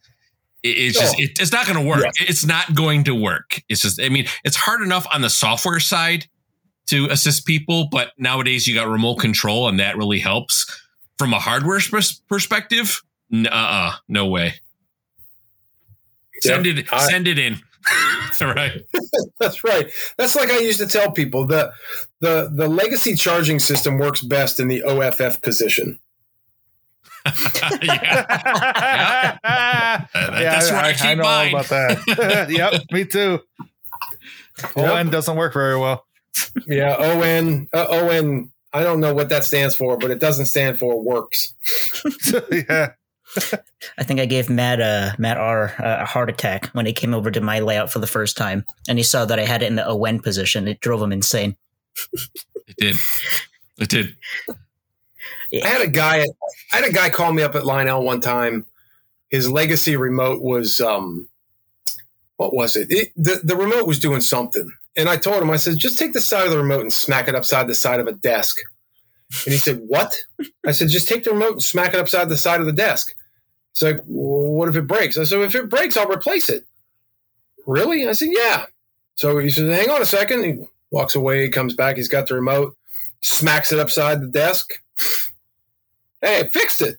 [0.61, 2.27] it's just it, it's not going to work yeah.
[2.27, 5.79] it's not going to work it's just i mean it's hard enough on the software
[5.79, 6.25] side
[6.89, 10.85] to assist people, but nowadays you got remote control and that really helps.
[11.17, 11.79] From a hardware
[12.27, 13.01] perspective,
[13.33, 14.55] uh uh no way.
[16.41, 17.59] Send it I, send it in.
[18.23, 18.81] That's right.
[19.39, 19.91] That's right.
[20.17, 21.71] That's like I used to tell people the
[22.19, 25.99] the the legacy charging system works best in the OFF position.
[27.81, 28.25] yeah.
[29.43, 30.07] yeah.
[30.13, 32.47] That's I, I, I know all about that.
[32.49, 33.41] yep, me too.
[34.75, 34.77] Yep.
[34.77, 36.05] ON doesn't work very well
[36.67, 38.51] yeah, ON, uh, ON.
[38.71, 41.53] I don't know what that stands for, but it doesn't stand for works.
[42.51, 42.91] yeah.
[43.97, 47.29] I think I gave Matt uh, Matt R a heart attack when he came over
[47.31, 49.75] to my layout for the first time, and he saw that I had it in
[49.75, 50.67] the ON position.
[50.67, 51.55] It drove him insane.
[52.13, 52.97] it did.
[53.77, 54.15] It did.
[55.51, 55.65] Yeah.
[55.65, 56.25] I had a guy.
[56.73, 58.65] I had a guy call me up at Lionel one time.
[59.29, 61.27] His legacy remote was um,
[62.37, 62.87] what was it?
[62.89, 66.13] it the the remote was doing something, and I told him, I said, just take
[66.13, 68.57] the side of the remote and smack it upside the side of a desk.
[69.45, 70.23] And he said, What?
[70.65, 73.15] I said, Just take the remote and smack it upside the side of the desk.
[73.73, 75.17] He's like, well, What if it breaks?
[75.17, 76.65] I said, If it breaks, I'll replace it.
[77.65, 78.07] Really?
[78.07, 78.65] I said, Yeah.
[79.15, 80.43] So he says, Hang on a second.
[80.43, 80.59] He
[80.91, 81.97] walks away, comes back.
[81.97, 82.75] He's got the remote,
[83.21, 84.71] smacks it upside the desk.
[86.21, 86.97] Hey, I fixed it.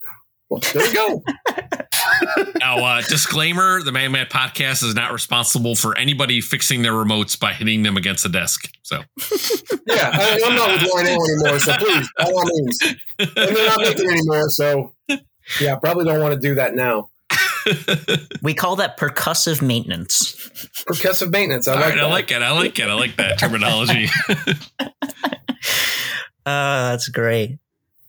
[0.49, 1.23] Well, there you go.
[2.59, 7.39] now, uh, disclaimer: the Man Mad Podcast is not responsible for anybody fixing their remotes
[7.39, 8.69] by hitting them against the desk.
[8.83, 8.97] So,
[9.87, 11.61] yeah, I, am not with Lionel anymore.
[11.61, 12.79] So please, by all means,
[13.19, 14.49] and they're not making anymore.
[14.49, 14.93] So,
[15.61, 17.11] yeah, probably don't want to do that now.
[18.43, 20.35] we call that percussive maintenance.
[20.89, 21.69] Percussive maintenance.
[21.69, 21.85] I like.
[21.85, 22.43] Right, I like it.
[22.43, 22.89] I like it.
[22.89, 24.09] I like that terminology.
[26.47, 27.59] uh, that's great.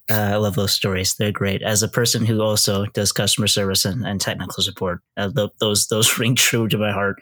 [0.10, 1.16] Uh, I love those stories.
[1.16, 1.62] They're great.
[1.62, 5.88] As a person who also does customer service and, and technical support, uh, th- those
[5.88, 7.22] those ring true to my heart.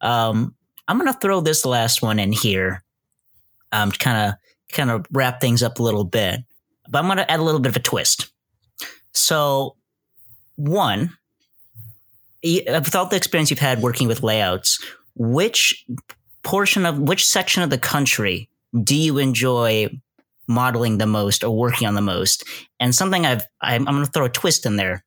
[0.00, 0.54] Um,
[0.88, 2.82] I'm gonna throw this last one in here,
[3.70, 4.34] um, to kind of
[4.72, 6.40] kind of wrap things up a little bit.
[6.88, 8.30] But I'm gonna add a little bit of a twist.
[9.12, 9.76] So,
[10.56, 11.16] one,
[12.42, 14.82] with all the experience you've had working with layouts,
[15.14, 15.84] which
[16.42, 18.48] portion of which section of the country
[18.82, 19.88] do you enjoy
[20.46, 22.44] modeling the most or working on the most?
[22.78, 25.04] And something I've I'm, I'm going to throw a twist in there.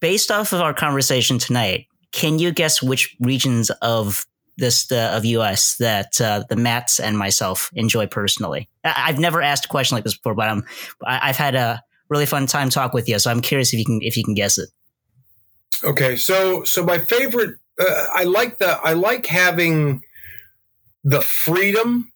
[0.00, 4.24] Based off of our conversation tonight, can you guess which regions of
[4.56, 8.68] this of US that uh, the Matts and myself enjoy personally?
[8.84, 10.64] I- have never asked a question like this before, but I'm
[11.04, 13.84] I- I've had a really fun time talk with you, so I'm curious if you
[13.84, 14.68] can if you can guess it.
[15.84, 20.02] Okay, so so my favorite, uh, I like the I like having
[21.04, 22.12] the freedom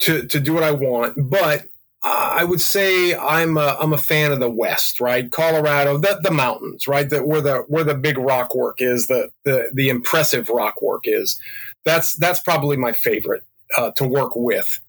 [0.00, 1.66] to to do what I want, but
[2.06, 5.28] I would say I'm a, I'm a fan of the West, right?
[5.30, 7.08] Colorado, the, the mountains, right?
[7.08, 11.04] The, where the where the big rock work is, the the the impressive rock work
[11.04, 11.40] is.
[11.84, 13.44] That's that's probably my favorite
[13.76, 14.80] uh, to work with.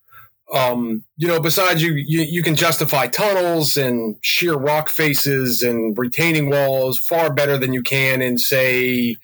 [0.53, 5.97] Um, you know, besides you, you, you can justify tunnels and sheer rock faces and
[5.97, 9.17] retaining walls far better than you can in say,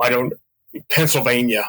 [0.00, 0.32] I don't,
[0.90, 1.68] Pennsylvania,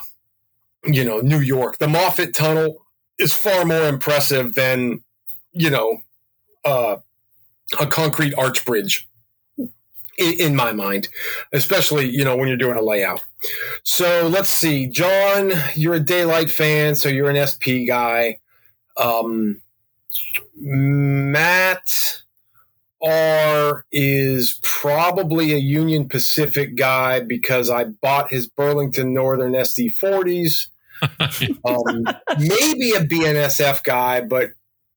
[0.86, 1.80] you know, New York.
[1.80, 2.86] The Moffat Tunnel
[3.20, 5.04] is far more impressive than,
[5.52, 6.02] you know,
[6.64, 6.98] uh,
[7.80, 9.08] a concrete arch bridge
[10.18, 11.10] in, in my mind,
[11.54, 13.24] especially, you know, when you're doing a layout.
[13.84, 18.38] So let's see, John, you're a daylight fan, so you're an SP guy.
[19.02, 19.62] Um,
[20.56, 21.84] Matt
[23.02, 30.68] R is probably a Union Pacific guy because I bought his Burlington Northern SD40s.
[31.66, 32.04] um,
[32.38, 34.52] maybe a BNSF guy, but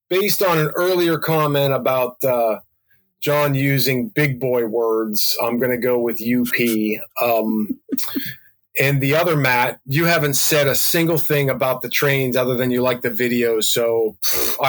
[0.07, 2.59] based on an earlier comment about uh,
[3.21, 6.53] John using big boy words, I'm going to go with UP.
[7.19, 7.79] Um,
[8.79, 12.71] and the other Matt, you haven't said a single thing about the trains other than
[12.71, 13.65] you like the videos.
[13.65, 14.17] So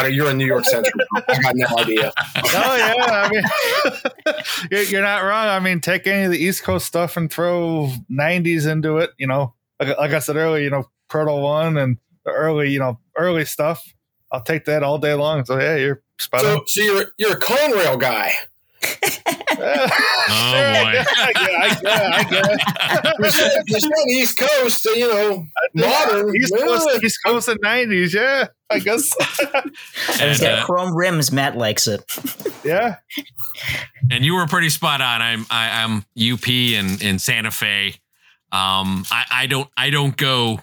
[0.08, 0.92] you're a New York Central.
[1.28, 2.12] I got no idea.
[2.58, 5.48] Oh yeah, I mean, you're not wrong.
[5.48, 9.10] I mean, take any of the East Coast stuff and throw '90s into it.
[9.18, 12.78] You know, like, like I said earlier, you know, Proto One and the early, you
[12.78, 13.84] know, early stuff.
[14.32, 15.44] I'll take that all day long.
[15.44, 16.66] So yeah, you're spot so, on.
[16.66, 18.32] So you're you're a Conrail guy
[19.08, 20.92] oh boy!
[20.92, 21.56] yeah, I get it.
[21.56, 23.82] I get it.
[23.82, 28.14] You're on East Coast, you know, modern East Coast, East Coast of nineties.
[28.14, 29.10] Yeah, I guess.
[30.20, 31.32] and, uh, chrome rims.
[31.32, 32.02] Matt likes it.
[32.64, 32.96] Yeah.
[34.10, 35.22] And you were pretty spot on.
[35.22, 37.94] I'm I, am UP and in Santa Fe.
[38.52, 40.60] Um, I, I don't I don't go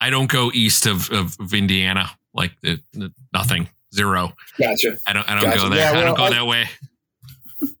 [0.00, 4.32] I don't go east of, of, of Indiana like the, the, nothing zero.
[4.58, 4.98] Gotcha.
[5.06, 5.58] I don't I don't gotcha.
[5.58, 5.78] go there.
[5.78, 6.68] Yeah, well, I don't go I, that way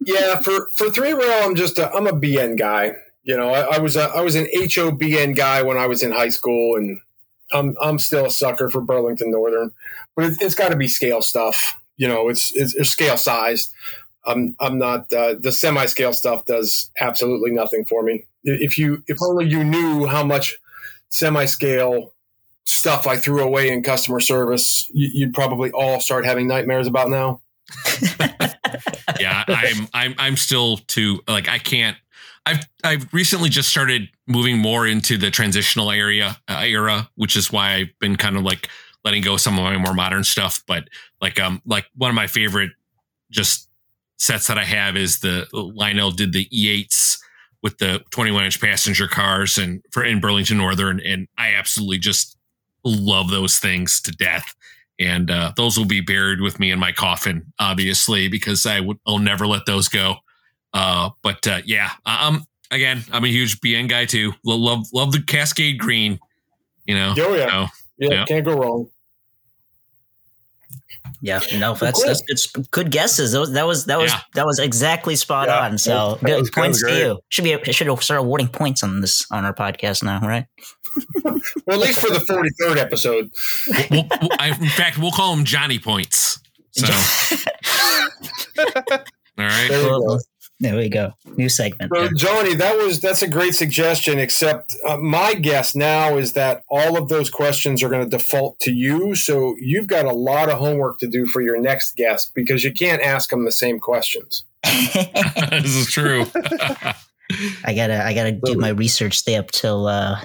[0.00, 2.94] yeah, for for three rail, I'm just a, I'm a BN guy.
[3.22, 6.12] You know, I, I was a, I was an HOBN guy when I was in
[6.12, 7.00] high school, and
[7.52, 9.72] I'm I'm still a sucker for Burlington Northern,
[10.14, 11.80] but it, has got to be scale stuff.
[11.96, 13.72] You know, it's it's, it's scale sized.
[14.26, 18.24] I'm I'm not uh, the semi scale stuff does absolutely nothing for me.
[18.42, 20.58] If you if only you knew how much
[21.08, 22.12] semi scale
[22.64, 27.40] stuff I threw away in customer service, you'd probably all start having nightmares about now.
[29.20, 31.96] yeah, I'm I'm I'm still too like I can't.
[32.46, 37.50] I've I've recently just started moving more into the transitional area uh, era, which is
[37.50, 38.68] why I've been kind of like
[39.04, 40.62] letting go some of my more modern stuff.
[40.66, 40.88] But
[41.20, 42.72] like um like one of my favorite
[43.30, 43.68] just
[44.18, 47.18] sets that I have is the Lionel did the E8s
[47.62, 52.36] with the 21 inch passenger cars and for in Burlington Northern, and I absolutely just
[52.84, 54.54] love those things to death
[54.98, 58.98] and uh, those will be buried with me in my coffin, obviously, because I would
[59.06, 60.16] I'll never let those go.
[60.72, 64.32] Uh, but uh, yeah, I'm again I'm a huge BN guy too.
[64.44, 66.18] Love love the Cascade Green.
[66.86, 67.68] You know, oh yeah,
[67.98, 68.88] yeah, yeah, can't go wrong.
[71.24, 72.20] Yeah, no, that's that's
[72.52, 73.32] good, good guesses.
[73.32, 74.20] That was that was yeah.
[74.34, 75.78] that was exactly spot yeah, on.
[75.78, 77.18] So good points to you.
[77.30, 80.44] Should be should start awarding points on this on our podcast now, right?
[81.24, 83.30] well, at least for the forty third episode.
[83.90, 86.40] We'll, we'll, I, in fact, we'll call them Johnny points.
[86.72, 86.92] So,
[88.58, 88.98] all
[89.38, 90.20] right.
[90.64, 91.12] There we go.
[91.36, 91.92] New segment.
[91.94, 94.18] So, Johnny, that was that's a great suggestion.
[94.18, 98.58] Except uh, my guess now is that all of those questions are going to default
[98.60, 102.32] to you, so you've got a lot of homework to do for your next guest
[102.34, 104.44] because you can't ask them the same questions.
[104.64, 106.24] this is true.
[107.62, 109.18] I gotta I gotta do my research.
[109.18, 110.18] Stay up till uh,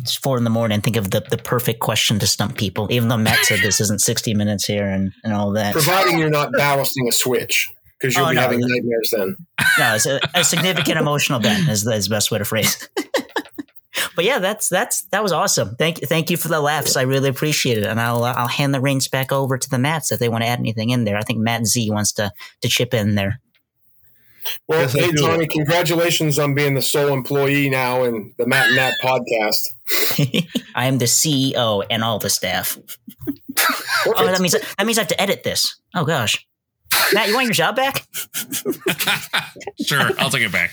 [0.00, 0.80] it's four in the morning.
[0.80, 2.88] Think of the, the perfect question to stump people.
[2.90, 5.74] Even though Matt said this isn't sixty minutes here and, and all that.
[5.74, 9.36] Providing you're not ballasting a switch because you'll oh, be no, having nightmares then.
[9.78, 12.88] No, it's a, a significant emotional bend is the, is the best way to phrase.
[14.16, 15.76] but yeah, that's that's that was awesome.
[15.76, 16.96] Thank you, thank you for the laughs.
[16.96, 20.12] I really appreciate it, and I'll I'll hand the reins back over to the Matts
[20.12, 21.18] if they want to add anything in there.
[21.18, 22.32] I think Matt Z wants to
[22.62, 23.40] to chip in there.
[24.68, 25.26] Well, Yes, hey, do.
[25.26, 30.46] Tony, congratulations on being the sole employee now in the Matt and Nat podcast.
[30.74, 32.78] I am the CEO and all the staff.
[34.06, 35.78] Oh, that means that means I have to edit this.
[35.94, 36.46] Oh gosh,
[37.12, 38.06] Matt, you want your job back?
[39.86, 40.72] sure, I'll take it back.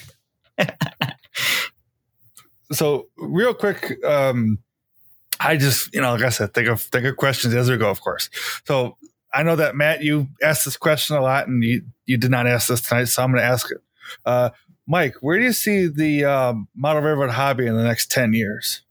[2.71, 4.57] so real quick um
[5.39, 7.89] i just you know like i said think of think of questions as we go
[7.89, 8.29] of course
[8.65, 8.97] so
[9.33, 12.45] i know that matt you asked this question a lot and you you did not
[12.47, 13.77] ask this tonight so i'm going to ask it
[14.25, 14.49] uh
[14.87, 18.81] mike where do you see the um, model railroad hobby in the next 10 years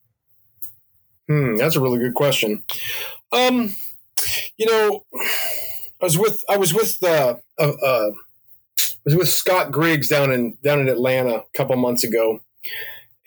[1.28, 2.64] Hmm, that's a really good question.
[3.30, 3.74] Um,
[4.56, 5.04] you know,
[6.02, 10.32] I was with I was with uh, uh, uh I was with Scott Griggs down
[10.32, 12.40] in down in Atlanta a couple months ago,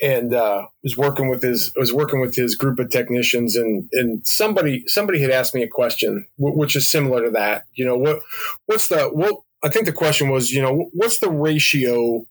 [0.02, 4.28] and uh, was working with his was working with his group of technicians, and and
[4.28, 7.66] somebody somebody had asked me a question which is similar to that.
[7.76, 8.22] You know what
[8.66, 12.26] what's the what I think the question was you know what's the ratio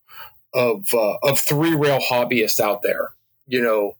[0.52, 3.12] of uh, of three rail hobbyists out there?
[3.46, 3.96] You know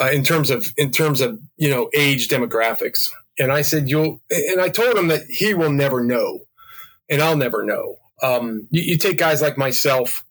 [0.00, 3.08] uh, in terms of in terms of you know age demographics
[3.38, 6.40] and i said you'll and i told him that he will never know
[7.08, 7.98] and i'll never know.
[8.20, 10.24] Um, you, you take guys like myself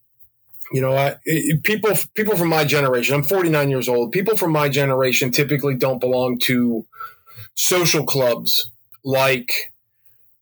[0.72, 1.16] you know I,
[1.64, 6.00] people people from my generation i'm 49 years old people from my generation typically don't
[6.00, 6.86] belong to
[7.56, 8.70] social clubs
[9.04, 9.72] like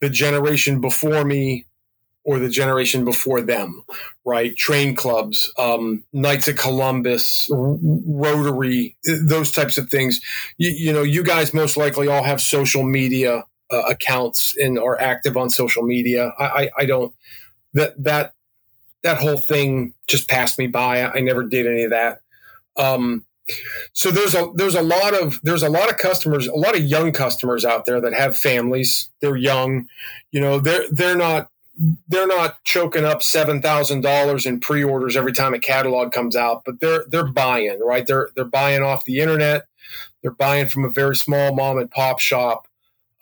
[0.02, 1.66] the generation before me
[2.26, 3.84] or the generation before them
[4.26, 4.56] right?
[4.58, 10.20] Train clubs, um, Knights of Columbus, Rotary, those types of things.
[10.58, 15.00] You, you know, you guys most likely all have social media uh, accounts and are
[15.00, 16.34] active on social media.
[16.40, 17.14] I, I, I don't
[17.74, 18.34] that that
[19.04, 21.04] that whole thing just passed me by.
[21.04, 22.22] I never did any of that.
[22.78, 23.26] Um,
[23.94, 26.82] so there's a there's a lot of there's a lot of customers, a lot of
[26.82, 29.12] young customers out there that have families.
[29.22, 29.88] They're young,
[30.32, 30.60] you know.
[30.60, 31.50] They're they're not
[32.08, 36.64] they're not choking up seven thousand dollars in pre-orders every time a catalog comes out,
[36.66, 38.08] but they're they're buying right.
[38.08, 39.68] They're they're buying off the internet.
[40.22, 42.68] They're buying from a very small mom and pop shop.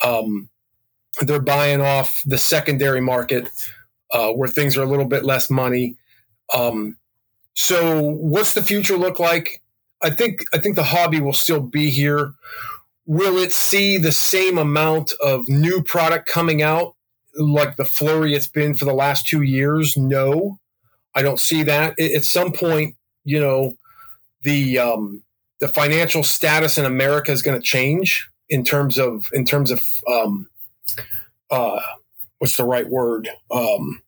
[0.03, 0.49] Um,
[1.21, 3.49] they're buying off the secondary market
[4.11, 5.97] uh, where things are a little bit less money.
[6.53, 6.97] Um,
[7.55, 9.61] so, what's the future look like?
[10.01, 12.34] I think I think the hobby will still be here.
[13.05, 16.95] Will it see the same amount of new product coming out
[17.35, 19.97] like the flurry it's been for the last two years?
[19.97, 20.60] No,
[21.15, 21.99] I don't see that.
[21.99, 23.77] At some point, you know,
[24.41, 25.23] the um,
[25.60, 29.81] the financial status in America is going to change in terms of in terms of
[30.07, 30.49] um,
[31.49, 31.81] uh,
[32.39, 33.30] what's the right word?
[33.51, 34.01] Um,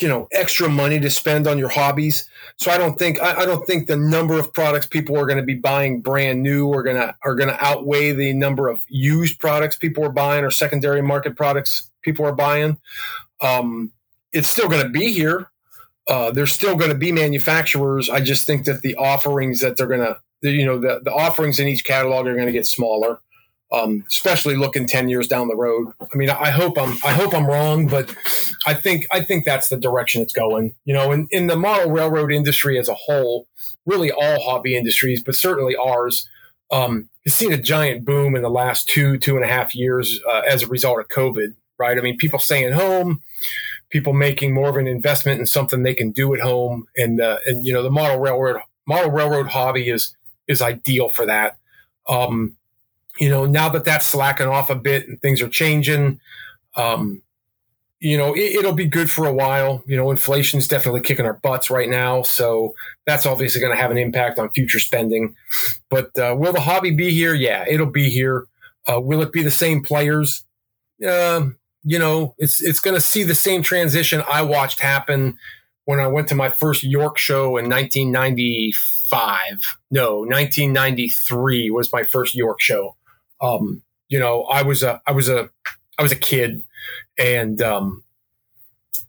[0.00, 2.28] you know, extra money to spend on your hobbies.
[2.56, 5.38] So I don't think I, I don't think the number of products people are going
[5.38, 9.38] to be buying brand new are gonna are going to outweigh the number of used
[9.40, 12.78] products people are buying or secondary market products people are buying.
[13.40, 13.92] Um,
[14.32, 15.50] it's still going to be here.
[16.06, 18.08] Uh, there's still going to be manufacturers.
[18.08, 20.00] I just think that the offerings that they're going
[20.40, 23.20] to, you know, the, the offerings in each catalog are going to get smaller,
[23.70, 25.92] um, especially looking 10 years down the road.
[26.00, 28.14] I mean, I hope I'm, I hope I'm wrong, but
[28.66, 31.90] I think, I think that's the direction it's going, you know, in, in the model
[31.90, 33.46] railroad industry as a whole,
[33.84, 36.28] really all hobby industries, but certainly ours,
[36.70, 40.20] um, has seen a giant boom in the last two, two and a half years
[40.28, 41.98] uh, as a result of COVID, right?
[41.98, 43.22] I mean, people staying home,
[43.90, 47.38] people making more of an investment in something they can do at home, and uh,
[47.46, 50.14] and you know the model railroad model railroad hobby is
[50.46, 51.58] is ideal for that.
[52.08, 52.56] Um,
[53.18, 56.20] you know, now that that's slacking off a bit and things are changing,
[56.76, 57.22] um,
[58.00, 59.82] you know, it, it'll be good for a while.
[59.86, 62.74] You know, inflation's definitely kicking our butts right now, so
[63.06, 65.34] that's obviously going to have an impact on future spending.
[65.90, 67.34] But uh, will the hobby be here?
[67.34, 68.46] Yeah, it'll be here.
[68.86, 70.44] Uh, will it be the same players?
[71.06, 75.38] Um, you know, it's it's going to see the same transition I watched happen
[75.84, 79.78] when I went to my first York show in 1995.
[79.90, 82.94] No, 1993 was my first York show.
[83.40, 85.50] Um, you know, I was a I was a
[85.98, 86.62] I was a kid,
[87.18, 88.04] and um,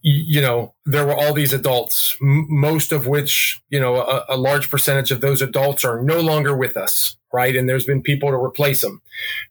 [0.02, 4.36] you know, there were all these adults, m- most of which, you know, a, a
[4.36, 7.54] large percentage of those adults are no longer with us, right?
[7.54, 9.02] And there's been people to replace them,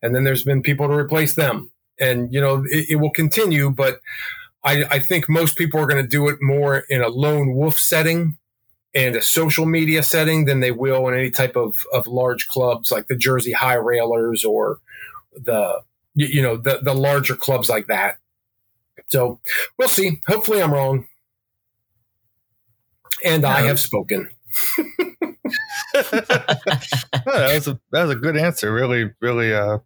[0.01, 3.69] and then there's been people to replace them and you know it, it will continue
[3.69, 3.99] but
[4.63, 7.77] I, I think most people are going to do it more in a lone wolf
[7.79, 8.37] setting
[8.95, 12.91] and a social media setting than they will in any type of, of large clubs
[12.91, 14.79] like the jersey high railers or
[15.33, 15.81] the
[16.15, 18.17] you, you know the, the larger clubs like that
[19.07, 19.39] so
[19.77, 21.07] we'll see hopefully i'm wrong
[23.23, 24.29] and i have spoken
[25.95, 28.71] Oh, that was a that was a good answer.
[28.71, 29.79] Really, really, uh,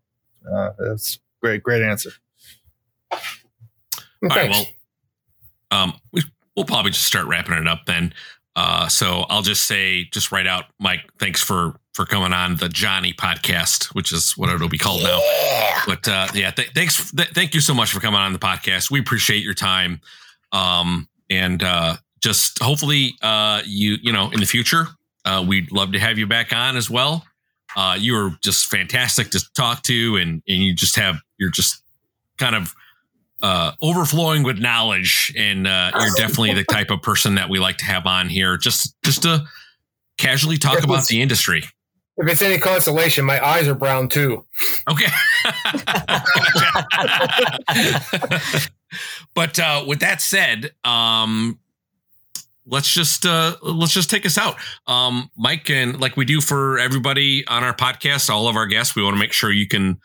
[0.49, 2.11] uh, that's great, great answer.
[3.11, 3.19] All
[4.21, 4.49] right.
[4.49, 4.65] Well,
[5.71, 6.23] um, we
[6.55, 8.13] we'll probably just start wrapping it up then.
[8.55, 11.01] Uh, so I'll just say, just write out, Mike.
[11.19, 15.07] Thanks for for coming on the Johnny podcast, which is what it'll be called yeah.
[15.09, 15.81] now.
[15.85, 18.89] But uh, yeah, th- thanks, th- thank you so much for coming on the podcast.
[18.89, 20.01] We appreciate your time,
[20.51, 24.87] um, and uh, just hopefully, uh, you you know, in the future,
[25.25, 27.25] uh, we'd love to have you back on as well.
[27.75, 31.81] Uh, you are just fantastic to talk to, and and you just have you're just
[32.37, 32.73] kind of
[33.43, 37.77] uh, overflowing with knowledge, and uh, you're definitely the type of person that we like
[37.77, 39.45] to have on here, just just to
[40.17, 41.63] casually talk if about the industry.
[42.15, 44.45] If it's any consolation, my eyes are brown too.
[44.89, 45.05] Okay.
[49.33, 51.59] but uh, with that said, um,
[52.65, 54.55] let's just uh, let's just take us out,
[54.87, 58.95] um, Mike, and like we do for everybody on our podcast, all of our guests,
[58.95, 59.99] we want to make sure you can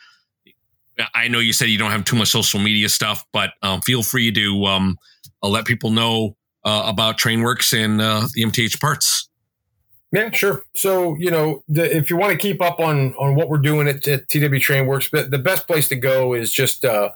[1.14, 4.02] I know you said you don't have too much social media stuff, but um, feel
[4.02, 4.98] free to um,
[5.42, 9.28] uh, let people know uh, about TrainWorx and uh, the MTH parts.
[10.10, 10.62] Yeah, sure.
[10.74, 13.88] So you know, the, if you want to keep up on on what we're doing
[13.88, 17.10] at, at TW TrainWorx, the, the best place to go is just uh,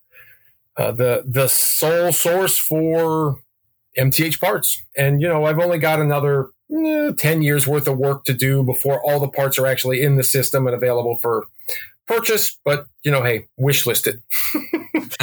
[0.78, 3.40] uh, the the sole source for
[3.98, 4.82] MTH parts.
[4.96, 8.64] And, you know, I've only got another eh, 10 years worth of work to do
[8.64, 11.46] before all the parts are actually in the system and available for
[12.08, 12.58] purchase.
[12.64, 14.22] But, you know, hey, wish list it.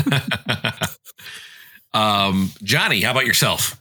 [1.95, 3.81] um, Johnny, how about yourself?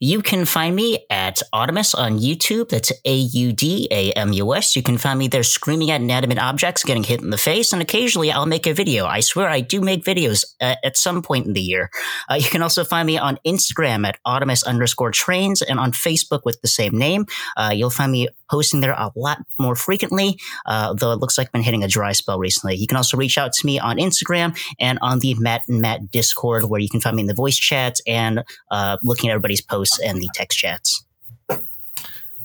[0.00, 2.68] You can find me at Audamus on YouTube.
[2.68, 4.76] That's A U D A M U S.
[4.76, 7.82] You can find me there screaming at inanimate objects, getting hit in the face, and
[7.82, 9.06] occasionally I'll make a video.
[9.06, 11.90] I swear I do make videos at some point in the year.
[12.30, 16.42] Uh, you can also find me on Instagram at Audamus underscore trains and on Facebook
[16.44, 17.26] with the same name.
[17.56, 21.48] Uh, you'll find me posting there a lot more frequently, uh, though it looks like
[21.48, 22.76] I've been hitting a dry spell recently.
[22.76, 26.12] You can also reach out to me on Instagram and on the Matt and Matt
[26.12, 29.60] Discord, where you can find me in the voice chats and uh, looking at everybody's
[29.60, 31.04] posts posts and the text chats.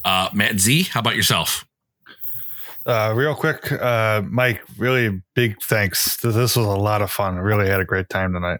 [0.06, 1.65] Uh, Matt Z, how about yourself?
[2.86, 6.18] Uh, real quick, uh, Mike, really big thanks.
[6.18, 7.38] This was a lot of fun.
[7.38, 8.60] I really had a great time tonight.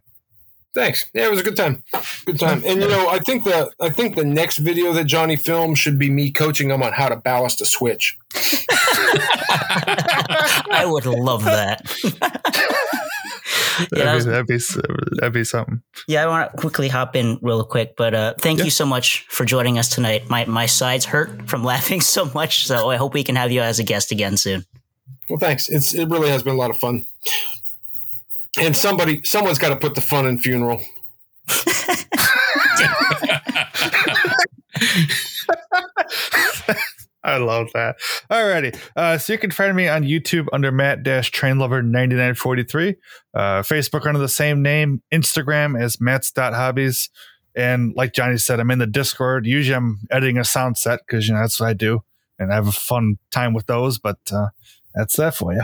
[0.74, 1.06] Thanks.
[1.14, 1.84] Yeah, it was a good time.
[2.26, 2.64] Good time.
[2.66, 6.00] And you know, I think the I think the next video that Johnny filmed should
[6.00, 8.18] be me coaching him on how to ballast a switch.
[10.72, 11.84] I would love that.
[13.96, 14.58] yeah, that'd, be, that'd, be,
[15.18, 15.82] that'd be something.
[16.08, 18.66] Yeah, I want to quickly hop in real quick, but uh, thank yeah.
[18.66, 20.30] you so much for joining us tonight.
[20.30, 23.62] My my sides hurt from laughing so much, so I hope we can have you
[23.62, 24.66] as a guest again soon.
[25.30, 25.70] Well, thanks.
[25.70, 27.06] It's it really has been a lot of fun,
[28.60, 30.82] and somebody someone's got to put the fun in funeral.
[37.24, 37.98] I love that.
[38.30, 38.78] Alrighty.
[38.96, 42.96] Uh, so you can find me on YouTube under Matt Dash Train Lover 9943,
[43.34, 47.10] uh, Facebook under the same name, Instagram as Matt's.hobbies.
[47.56, 49.46] And like Johnny said, I'm in the Discord.
[49.46, 52.04] Usually I'm editing a sound set because, you know, that's what I do.
[52.40, 54.48] And I have a fun time with those, but uh,
[54.96, 55.64] that's that for you.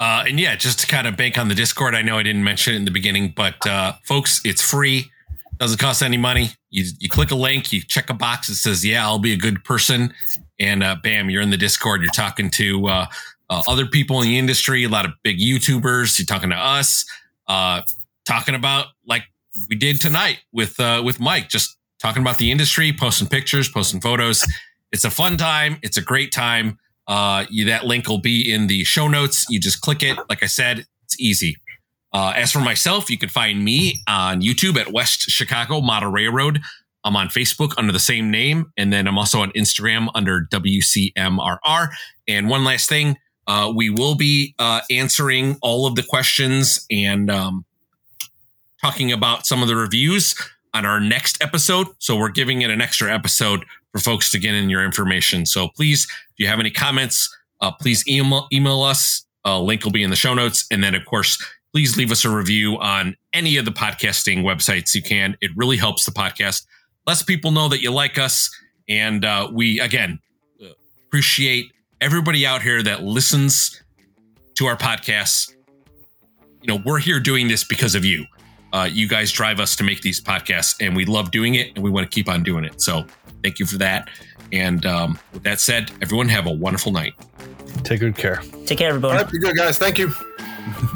[0.00, 2.44] Uh, and yeah, just to kind of bank on the Discord, I know I didn't
[2.44, 5.10] mention it in the beginning, but uh, folks, it's free.
[5.58, 6.50] Doesn't cost any money.
[6.70, 9.36] You you click a link, you check a box that says, "Yeah, I'll be a
[9.36, 10.14] good person,"
[10.58, 12.00] and uh, bam, you're in the Discord.
[12.00, 13.06] You're talking to uh,
[13.50, 16.18] uh, other people in the industry, a lot of big YouTubers.
[16.18, 17.04] You're talking to us,
[17.48, 17.82] uh,
[18.24, 19.24] talking about like
[19.68, 24.00] we did tonight with uh, with Mike, just talking about the industry, posting pictures, posting
[24.00, 24.44] photos.
[24.92, 25.78] It's a fun time.
[25.82, 26.78] It's a great time.
[27.06, 29.46] Uh, you, that link will be in the show notes.
[29.48, 30.18] You just click it.
[30.28, 31.56] Like I said, it's easy.
[32.12, 36.60] Uh, as for myself, you can find me on YouTube at West Chicago Model Railroad.
[37.04, 41.88] I'm on Facebook under the same name, and then I'm also on Instagram under WCMRR.
[42.26, 43.16] And one last thing,
[43.46, 47.64] uh, we will be uh, answering all of the questions and um,
[48.80, 50.34] talking about some of the reviews
[50.74, 51.86] on our next episode.
[51.98, 55.46] So we're giving it an extra episode for folks to get in your information.
[55.46, 59.24] So please, if you have any comments, uh, please email email us.
[59.44, 61.42] Uh, link will be in the show notes, and then of course
[61.72, 65.36] please leave us a review on any of the podcasting websites you can.
[65.40, 66.66] It really helps the podcast.
[67.06, 68.50] Lets people know that you like us.
[68.88, 70.18] And uh, we, again,
[71.06, 73.82] appreciate everybody out here that listens
[74.56, 75.52] to our podcasts.
[76.62, 78.24] you know, we're here doing this because of you.
[78.72, 81.82] Uh, you guys drive us to make these podcasts, and we love doing it, and
[81.82, 82.80] we want to keep on doing it.
[82.80, 83.06] So
[83.42, 84.08] thank you for that.
[84.52, 87.14] And um, with that said, everyone have a wonderful night.
[87.84, 88.42] Take good care.
[88.66, 89.22] Take care, everybody.
[89.22, 89.78] right, be good, guys.
[89.78, 90.12] Thank you.